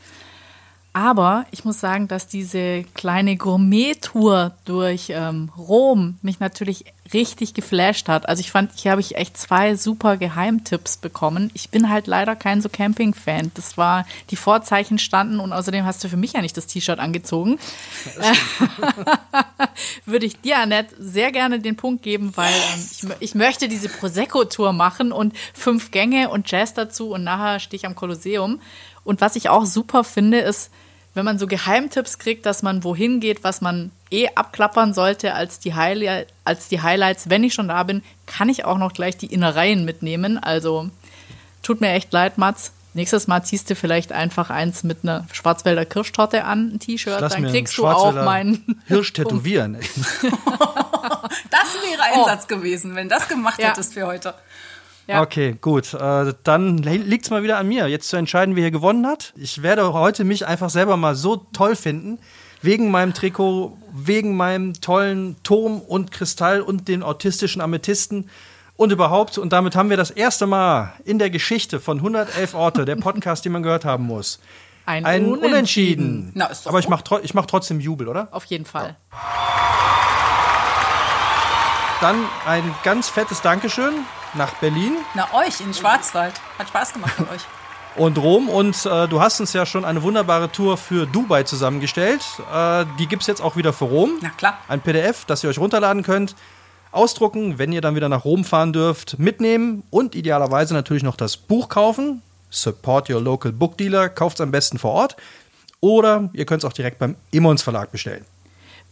Aber 0.94 1.46
ich 1.50 1.64
muss 1.64 1.80
sagen, 1.80 2.06
dass 2.06 2.28
diese 2.28 2.84
kleine 2.94 3.36
Gourmet-Tour 3.36 4.52
durch 4.66 5.06
ähm, 5.08 5.50
Rom 5.56 6.18
mich 6.20 6.38
natürlich 6.38 6.84
richtig 7.12 7.54
geflasht 7.54 8.08
hat. 8.08 8.28
Also 8.28 8.40
ich 8.40 8.50
fand, 8.50 8.72
hier 8.74 8.92
habe 8.92 9.00
ich 9.00 9.16
echt 9.16 9.36
zwei 9.36 9.76
super 9.76 10.16
Geheimtipps 10.16 10.96
bekommen. 10.96 11.50
Ich 11.54 11.70
bin 11.70 11.88
halt 11.88 12.06
leider 12.06 12.36
kein 12.36 12.60
so 12.60 12.68
Camping-Fan. 12.68 13.52
Das 13.54 13.76
war, 13.76 14.06
die 14.30 14.36
Vorzeichen 14.36 14.98
standen 14.98 15.40
und 15.40 15.52
außerdem 15.52 15.84
hast 15.84 16.02
du 16.04 16.08
für 16.08 16.16
mich 16.16 16.32
ja 16.32 16.40
nicht 16.40 16.56
das 16.56 16.66
T-Shirt 16.66 16.98
angezogen. 16.98 17.58
Würde 20.06 20.26
ich 20.26 20.40
dir, 20.40 20.58
Annette, 20.58 20.94
sehr 20.98 21.32
gerne 21.32 21.60
den 21.60 21.76
Punkt 21.76 22.02
geben, 22.02 22.32
weil 22.36 22.52
ähm, 22.52 23.12
ich, 23.20 23.30
ich 23.30 23.34
möchte 23.34 23.68
diese 23.68 23.88
Prosecco-Tour 23.88 24.72
machen 24.72 25.12
und 25.12 25.34
fünf 25.54 25.90
Gänge 25.90 26.28
und 26.30 26.50
Jazz 26.50 26.74
dazu 26.74 27.10
und 27.10 27.24
nachher 27.24 27.60
stehe 27.60 27.78
ich 27.78 27.86
am 27.86 27.94
Kolosseum. 27.94 28.60
Und 29.04 29.20
was 29.20 29.36
ich 29.36 29.48
auch 29.48 29.66
super 29.66 30.04
finde, 30.04 30.38
ist, 30.38 30.70
wenn 31.14 31.24
man 31.24 31.38
so 31.38 31.46
Geheimtipps 31.46 32.18
kriegt, 32.18 32.46
dass 32.46 32.62
man 32.62 32.84
wohin 32.84 33.20
geht, 33.20 33.44
was 33.44 33.60
man 33.60 33.90
eh 34.10 34.28
abklappern 34.34 34.94
sollte 34.94 35.34
als 35.34 35.58
die, 35.58 35.74
Highlight, 35.74 36.28
als 36.44 36.68
die 36.68 36.80
Highlights. 36.80 37.28
Wenn 37.28 37.44
ich 37.44 37.54
schon 37.54 37.68
da 37.68 37.82
bin, 37.82 38.02
kann 38.26 38.48
ich 38.48 38.64
auch 38.64 38.78
noch 38.78 38.92
gleich 38.92 39.16
die 39.16 39.26
Innereien 39.26 39.84
mitnehmen. 39.84 40.38
Also 40.38 40.90
tut 41.62 41.80
mir 41.80 41.90
echt 41.90 42.12
leid, 42.12 42.38
Mats. 42.38 42.72
Nächstes 42.94 43.26
Mal 43.26 43.42
ziehst 43.42 43.70
du 43.70 43.74
vielleicht 43.74 44.12
einfach 44.12 44.50
eins 44.50 44.84
mit 44.84 44.98
einer 45.02 45.26
Schwarzwälder 45.32 45.86
Kirschtorte 45.86 46.44
an, 46.44 46.74
ein 46.74 46.78
T-Shirt, 46.78 47.22
dann 47.22 47.46
kriegst 47.46 47.78
du 47.78 47.86
auch 47.86 48.12
meinen 48.12 48.82
Hirsch 48.86 49.12
tätowieren. 49.14 49.78
das 50.22 51.74
wäre 51.82 52.02
ein 52.02 52.20
oh. 52.20 52.24
Satz 52.26 52.46
gewesen, 52.46 52.94
wenn 52.94 53.08
das 53.08 53.28
gemacht 53.28 53.58
ja. 53.58 53.68
hättest 53.68 53.94
für 53.94 54.06
heute. 54.06 54.34
Ja. 55.06 55.22
Okay, 55.22 55.56
gut. 55.60 55.94
Äh, 55.94 56.34
dann 56.44 56.78
liegt 56.78 57.24
es 57.24 57.30
mal 57.30 57.42
wieder 57.42 57.58
an 57.58 57.68
mir, 57.68 57.88
jetzt 57.88 58.08
zu 58.08 58.16
entscheiden, 58.16 58.54
wer 58.54 58.62
hier 58.62 58.70
gewonnen 58.70 59.06
hat. 59.06 59.32
Ich 59.36 59.62
werde 59.62 59.92
heute 59.92 60.24
mich 60.24 60.46
einfach 60.46 60.70
selber 60.70 60.96
mal 60.96 61.14
so 61.14 61.36
toll 61.52 61.76
finden. 61.76 62.18
Wegen 62.64 62.92
meinem 62.92 63.12
Trikot, 63.12 63.76
wegen 63.92 64.36
meinem 64.36 64.74
tollen 64.74 65.36
Turm 65.42 65.80
und 65.80 66.12
Kristall 66.12 66.60
und 66.60 66.86
den 66.86 67.02
autistischen 67.02 67.60
Amethysten 67.60 68.30
und 68.76 68.92
überhaupt. 68.92 69.36
Und 69.36 69.52
damit 69.52 69.74
haben 69.74 69.90
wir 69.90 69.96
das 69.96 70.12
erste 70.12 70.46
Mal 70.46 70.92
in 71.04 71.18
der 71.18 71.30
Geschichte 71.30 71.80
von 71.80 71.98
111 71.98 72.54
Orte, 72.54 72.84
der 72.84 72.96
Podcast, 72.96 73.44
den 73.44 73.52
man 73.52 73.64
gehört 73.64 73.84
haben 73.84 74.04
muss. 74.04 74.38
Ein, 74.86 75.04
ein 75.04 75.24
Unentschieden. 75.26 75.50
Unentschieden. 75.50 76.32
Na, 76.34 76.50
Aber 76.66 76.78
ich 76.78 76.88
mache 76.88 77.20
ich 77.22 77.34
mach 77.34 77.46
trotzdem 77.46 77.80
Jubel, 77.80 78.08
oder? 78.08 78.28
Auf 78.30 78.44
jeden 78.44 78.64
Fall. 78.64 78.96
Ja. 79.10 79.18
Dann 82.00 82.16
ein 82.46 82.74
ganz 82.82 83.08
fettes 83.08 83.42
Dankeschön 83.42 83.92
nach 84.34 84.54
Berlin. 84.54 84.96
Na, 85.14 85.28
euch 85.34 85.60
in 85.60 85.74
Schwarzwald. 85.74 86.34
Hat 86.58 86.68
Spaß 86.68 86.92
gemacht 86.92 87.18
mit 87.18 87.30
euch. 87.30 87.42
Und 87.96 88.18
Rom. 88.18 88.48
Und 88.48 88.86
äh, 88.86 89.06
du 89.08 89.20
hast 89.20 89.40
uns 89.40 89.52
ja 89.52 89.66
schon 89.66 89.84
eine 89.84 90.02
wunderbare 90.02 90.50
Tour 90.50 90.76
für 90.76 91.06
Dubai 91.06 91.42
zusammengestellt. 91.42 92.22
Äh, 92.52 92.86
die 92.98 93.06
gibt 93.06 93.22
es 93.22 93.26
jetzt 93.26 93.42
auch 93.42 93.56
wieder 93.56 93.72
für 93.72 93.84
Rom. 93.84 94.18
Na 94.22 94.30
klar. 94.30 94.58
Ein 94.68 94.80
PDF, 94.80 95.24
das 95.26 95.44
ihr 95.44 95.50
euch 95.50 95.58
runterladen 95.58 96.02
könnt. 96.02 96.34
Ausdrucken, 96.90 97.58
wenn 97.58 97.72
ihr 97.72 97.80
dann 97.80 97.94
wieder 97.94 98.08
nach 98.08 98.24
Rom 98.24 98.44
fahren 98.44 98.72
dürft, 98.72 99.18
mitnehmen 99.18 99.82
und 99.90 100.14
idealerweise 100.14 100.74
natürlich 100.74 101.02
noch 101.02 101.16
das 101.16 101.36
Buch 101.36 101.68
kaufen. 101.68 102.22
Support 102.50 103.10
your 103.10 103.20
local 103.20 103.52
book 103.52 103.78
dealer. 103.78 104.08
Kauft 104.08 104.36
es 104.36 104.40
am 104.40 104.50
besten 104.50 104.78
vor 104.78 104.92
Ort. 104.92 105.16
Oder 105.80 106.30
ihr 106.32 106.46
könnt 106.46 106.62
es 106.62 106.68
auch 106.68 106.74
direkt 106.74 106.98
beim 106.98 107.16
Immons 107.30 107.62
Verlag 107.62 107.90
bestellen. 107.90 108.24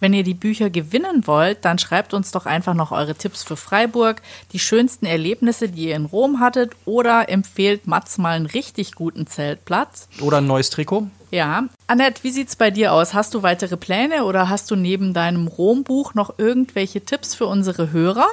Wenn 0.00 0.14
ihr 0.14 0.24
die 0.24 0.34
Bücher 0.34 0.70
gewinnen 0.70 1.26
wollt, 1.26 1.64
dann 1.64 1.78
schreibt 1.78 2.14
uns 2.14 2.30
doch 2.30 2.46
einfach 2.46 2.74
noch 2.74 2.90
eure 2.90 3.14
Tipps 3.14 3.44
für 3.44 3.56
Freiburg, 3.56 4.22
die 4.52 4.58
schönsten 4.58 5.04
Erlebnisse, 5.04 5.68
die 5.68 5.88
ihr 5.88 5.96
in 5.96 6.06
Rom 6.06 6.40
hattet 6.40 6.72
oder 6.86 7.28
empfehlt 7.28 7.86
Mats 7.86 8.18
mal 8.18 8.36
einen 8.36 8.46
richtig 8.46 8.94
guten 8.94 9.26
Zeltplatz. 9.26 10.08
Oder 10.20 10.38
ein 10.38 10.46
neues 10.46 10.70
Trikot. 10.70 11.08
Ja. 11.30 11.64
Annette, 11.86 12.24
wie 12.24 12.30
sieht's 12.30 12.56
bei 12.56 12.70
dir 12.70 12.92
aus? 12.92 13.14
Hast 13.14 13.34
du 13.34 13.42
weitere 13.42 13.76
Pläne 13.76 14.24
oder 14.24 14.48
hast 14.48 14.70
du 14.70 14.76
neben 14.76 15.14
deinem 15.14 15.46
Rom-Buch 15.46 16.14
noch 16.14 16.38
irgendwelche 16.38 17.04
Tipps 17.04 17.34
für 17.34 17.46
unsere 17.46 17.92
Hörer? 17.92 18.26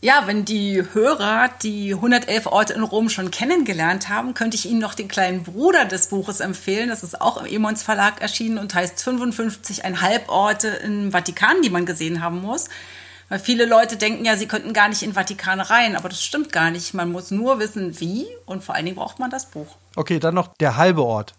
Ja, 0.00 0.28
wenn 0.28 0.44
die 0.44 0.84
Hörer 0.92 1.50
die 1.60 1.92
111 1.92 2.46
Orte 2.46 2.72
in 2.72 2.84
Rom 2.84 3.08
schon 3.08 3.32
kennengelernt 3.32 4.08
haben, 4.08 4.32
könnte 4.32 4.56
ich 4.56 4.66
Ihnen 4.66 4.78
noch 4.78 4.94
den 4.94 5.08
kleinen 5.08 5.42
Bruder 5.42 5.86
des 5.86 6.06
Buches 6.06 6.38
empfehlen. 6.38 6.88
Das 6.88 7.02
ist 7.02 7.20
auch 7.20 7.36
im 7.38 7.46
Emons 7.46 7.82
Verlag 7.82 8.22
erschienen 8.22 8.58
und 8.58 8.74
heißt 8.74 8.96
55,5 9.00 10.28
Orte 10.28 10.68
im 10.68 11.10
Vatikan, 11.10 11.62
die 11.62 11.70
man 11.70 11.84
gesehen 11.84 12.22
haben 12.22 12.40
muss. 12.40 12.68
Weil 13.28 13.40
viele 13.40 13.66
Leute 13.66 13.96
denken 13.96 14.24
ja, 14.24 14.36
sie 14.36 14.46
könnten 14.46 14.72
gar 14.72 14.88
nicht 14.88 15.02
in 15.02 15.14
Vatikan 15.14 15.60
rein, 15.60 15.96
aber 15.96 16.08
das 16.08 16.22
stimmt 16.22 16.52
gar 16.52 16.70
nicht. 16.70 16.94
Man 16.94 17.10
muss 17.10 17.32
nur 17.32 17.58
wissen, 17.58 17.98
wie 17.98 18.26
und 18.46 18.62
vor 18.62 18.76
allen 18.76 18.84
Dingen 18.84 18.96
braucht 18.96 19.18
man 19.18 19.30
das 19.30 19.46
Buch. 19.46 19.76
Okay, 19.96 20.20
dann 20.20 20.34
noch 20.34 20.54
der 20.60 20.76
halbe 20.76 21.02
Ort. 21.02 21.34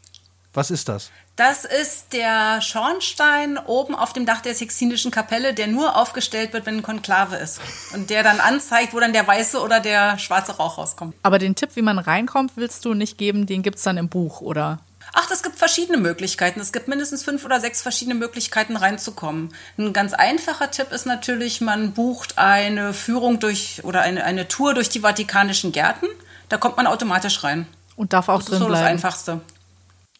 Was 0.53 0.69
ist 0.69 0.89
das? 0.89 1.11
Das 1.39 1.63
ist 1.63 2.11
der 2.11 2.59
Schornstein 2.59 3.57
oben 3.57 3.95
auf 3.95 4.11
dem 4.11 4.25
Dach 4.25 4.41
der 4.41 4.53
Sixtinischen 4.53 5.09
Kapelle, 5.09 5.53
der 5.53 5.67
nur 5.67 5.95
aufgestellt 5.95 6.51
wird, 6.51 6.65
wenn 6.65 6.79
ein 6.79 6.83
Konklave 6.83 7.37
ist. 7.37 7.61
Und 7.93 8.09
der 8.09 8.23
dann 8.23 8.41
anzeigt, 8.41 8.93
wo 8.93 8.99
dann 8.99 9.13
der 9.13 9.25
weiße 9.25 9.61
oder 9.61 9.79
der 9.79 10.19
schwarze 10.19 10.57
Rauch 10.57 10.77
rauskommt. 10.77 11.15
Aber 11.23 11.39
den 11.39 11.55
Tipp, 11.55 11.69
wie 11.75 11.81
man 11.81 11.97
reinkommt, 11.97 12.57
willst 12.57 12.83
du 12.83 12.93
nicht 12.93 13.17
geben, 13.17 13.45
den 13.45 13.63
gibt 13.63 13.77
es 13.77 13.83
dann 13.83 13.95
im 13.95 14.09
Buch, 14.09 14.41
oder? 14.41 14.79
Ach, 15.13 15.31
es 15.31 15.41
gibt 15.41 15.57
verschiedene 15.57 15.97
Möglichkeiten. 15.97 16.59
Es 16.59 16.73
gibt 16.73 16.89
mindestens 16.89 17.23
fünf 17.23 17.45
oder 17.45 17.61
sechs 17.61 17.81
verschiedene 17.81 18.15
Möglichkeiten 18.15 18.75
reinzukommen. 18.75 19.55
Ein 19.77 19.93
ganz 19.93 20.11
einfacher 20.13 20.71
Tipp 20.71 20.91
ist 20.91 21.05
natürlich, 21.05 21.61
man 21.61 21.93
bucht 21.93 22.37
eine 22.37 22.93
Führung 22.93 23.39
durch 23.39 23.79
oder 23.85 24.01
eine, 24.01 24.25
eine 24.25 24.49
Tour 24.49 24.73
durch 24.73 24.89
die 24.89 24.99
Vatikanischen 24.99 25.71
Gärten. 25.71 26.07
Da 26.49 26.57
kommt 26.57 26.75
man 26.75 26.85
automatisch 26.85 27.45
rein. 27.45 27.65
Und 27.95 28.11
darf 28.11 28.27
auch 28.27 28.39
das 28.39 28.47
drin 28.47 28.55
ist 28.55 28.59
so 28.59 28.67
bleiben. 28.67 28.81
das 28.83 28.91
Einfachste. 28.91 29.41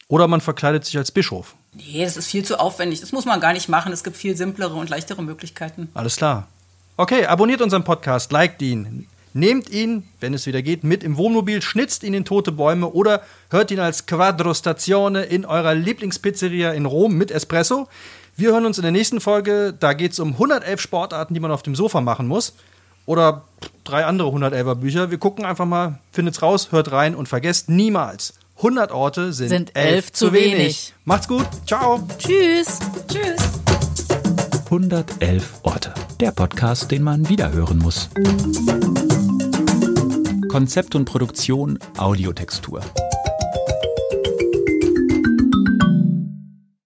Oder 0.10 0.28
man 0.28 0.42
verkleidet 0.42 0.84
sich 0.84 0.98
als 0.98 1.12
Bischof. 1.12 1.56
Nee, 1.74 2.04
das 2.04 2.18
ist 2.18 2.28
viel 2.28 2.44
zu 2.44 2.60
aufwendig. 2.60 3.00
Das 3.00 3.12
muss 3.12 3.26
man 3.26 3.40
gar 3.40 3.54
nicht 3.54 3.70
machen. 3.70 3.94
Es 3.94 4.04
gibt 4.04 4.18
viel 4.18 4.36
simplere 4.36 4.74
und 4.74 4.90
leichtere 4.90 5.22
Möglichkeiten. 5.22 5.88
Alles 5.94 6.18
klar. 6.18 6.48
Okay, 6.98 7.26
abonniert 7.28 7.62
unseren 7.62 7.84
Podcast, 7.84 8.32
liked 8.32 8.62
ihn. 8.62 9.08
Nehmt 9.34 9.70
ihn, 9.70 10.04
wenn 10.20 10.34
es 10.34 10.48
wieder 10.48 10.64
geht, 10.64 10.84
mit 10.84 11.04
im 11.04 11.16
Wohnmobil, 11.16 11.62
schnitzt 11.62 12.04
ihn 12.04 12.16
in 12.16 12.26
tote 12.26 12.52
Bäume 12.52 12.88
oder 12.90 13.22
hört 13.52 13.70
ihn 13.70 13.80
als 13.80 14.08
Quadro 14.08 14.56
Stazione 14.56 15.22
in 15.26 15.46
eurer 15.46 15.76
Lieblingspizzeria 15.76 16.72
in 16.74 16.88
Rom 16.88 17.14
mit 17.14 17.30
Espresso. 17.30 17.88
Wir 18.36 18.52
hören 18.52 18.66
uns 18.66 18.80
in 18.80 18.84
der 18.84 18.92
nächsten 18.92 19.22
Folge. 19.22 19.76
Da 19.80 19.94
geht 19.94 20.14
es 20.14 20.20
um 20.20 20.34
111 20.34 20.82
Sportarten, 20.82 21.36
die 21.36 21.40
man 21.40 21.52
auf 21.52 21.62
dem 21.62 21.76
Sofa 21.76 22.02
machen 22.02 22.26
muss. 22.28 22.54
oder 23.06 23.44
drei 23.84 24.06
andere 24.06 24.30
111er 24.30 24.76
Bücher. 24.76 25.12
Wir 25.12 25.18
gucken 25.20 25.46
einfach 25.46 25.66
mal, 25.66 26.00
findet's 26.12 26.42
raus, 26.42 26.72
hört 26.72 26.92
rein 26.92 27.16
und 27.16 27.28
vergesst 27.28 27.70
niemals, 27.70 28.34
100 28.60 28.92
Orte 28.92 29.32
sind, 29.32 29.48
Sind 29.48 29.72
elf 29.74 30.12
zu 30.12 30.34
wenig. 30.34 30.94
Macht's 31.06 31.30
gut, 31.30 31.48
ciao. 31.66 32.06
Tschüss. 32.18 32.80
Tschüss. 33.08 33.38
111 34.66 35.62
Orte. 35.64 35.94
Der 36.20 36.32
Podcast, 36.32 36.92
den 36.92 37.02
man 37.02 37.30
wiederhören 37.30 37.78
muss. 37.78 38.10
Konzept 40.50 40.94
und 40.96 41.06
Produktion 41.06 41.80
Audiotextur. 41.98 42.82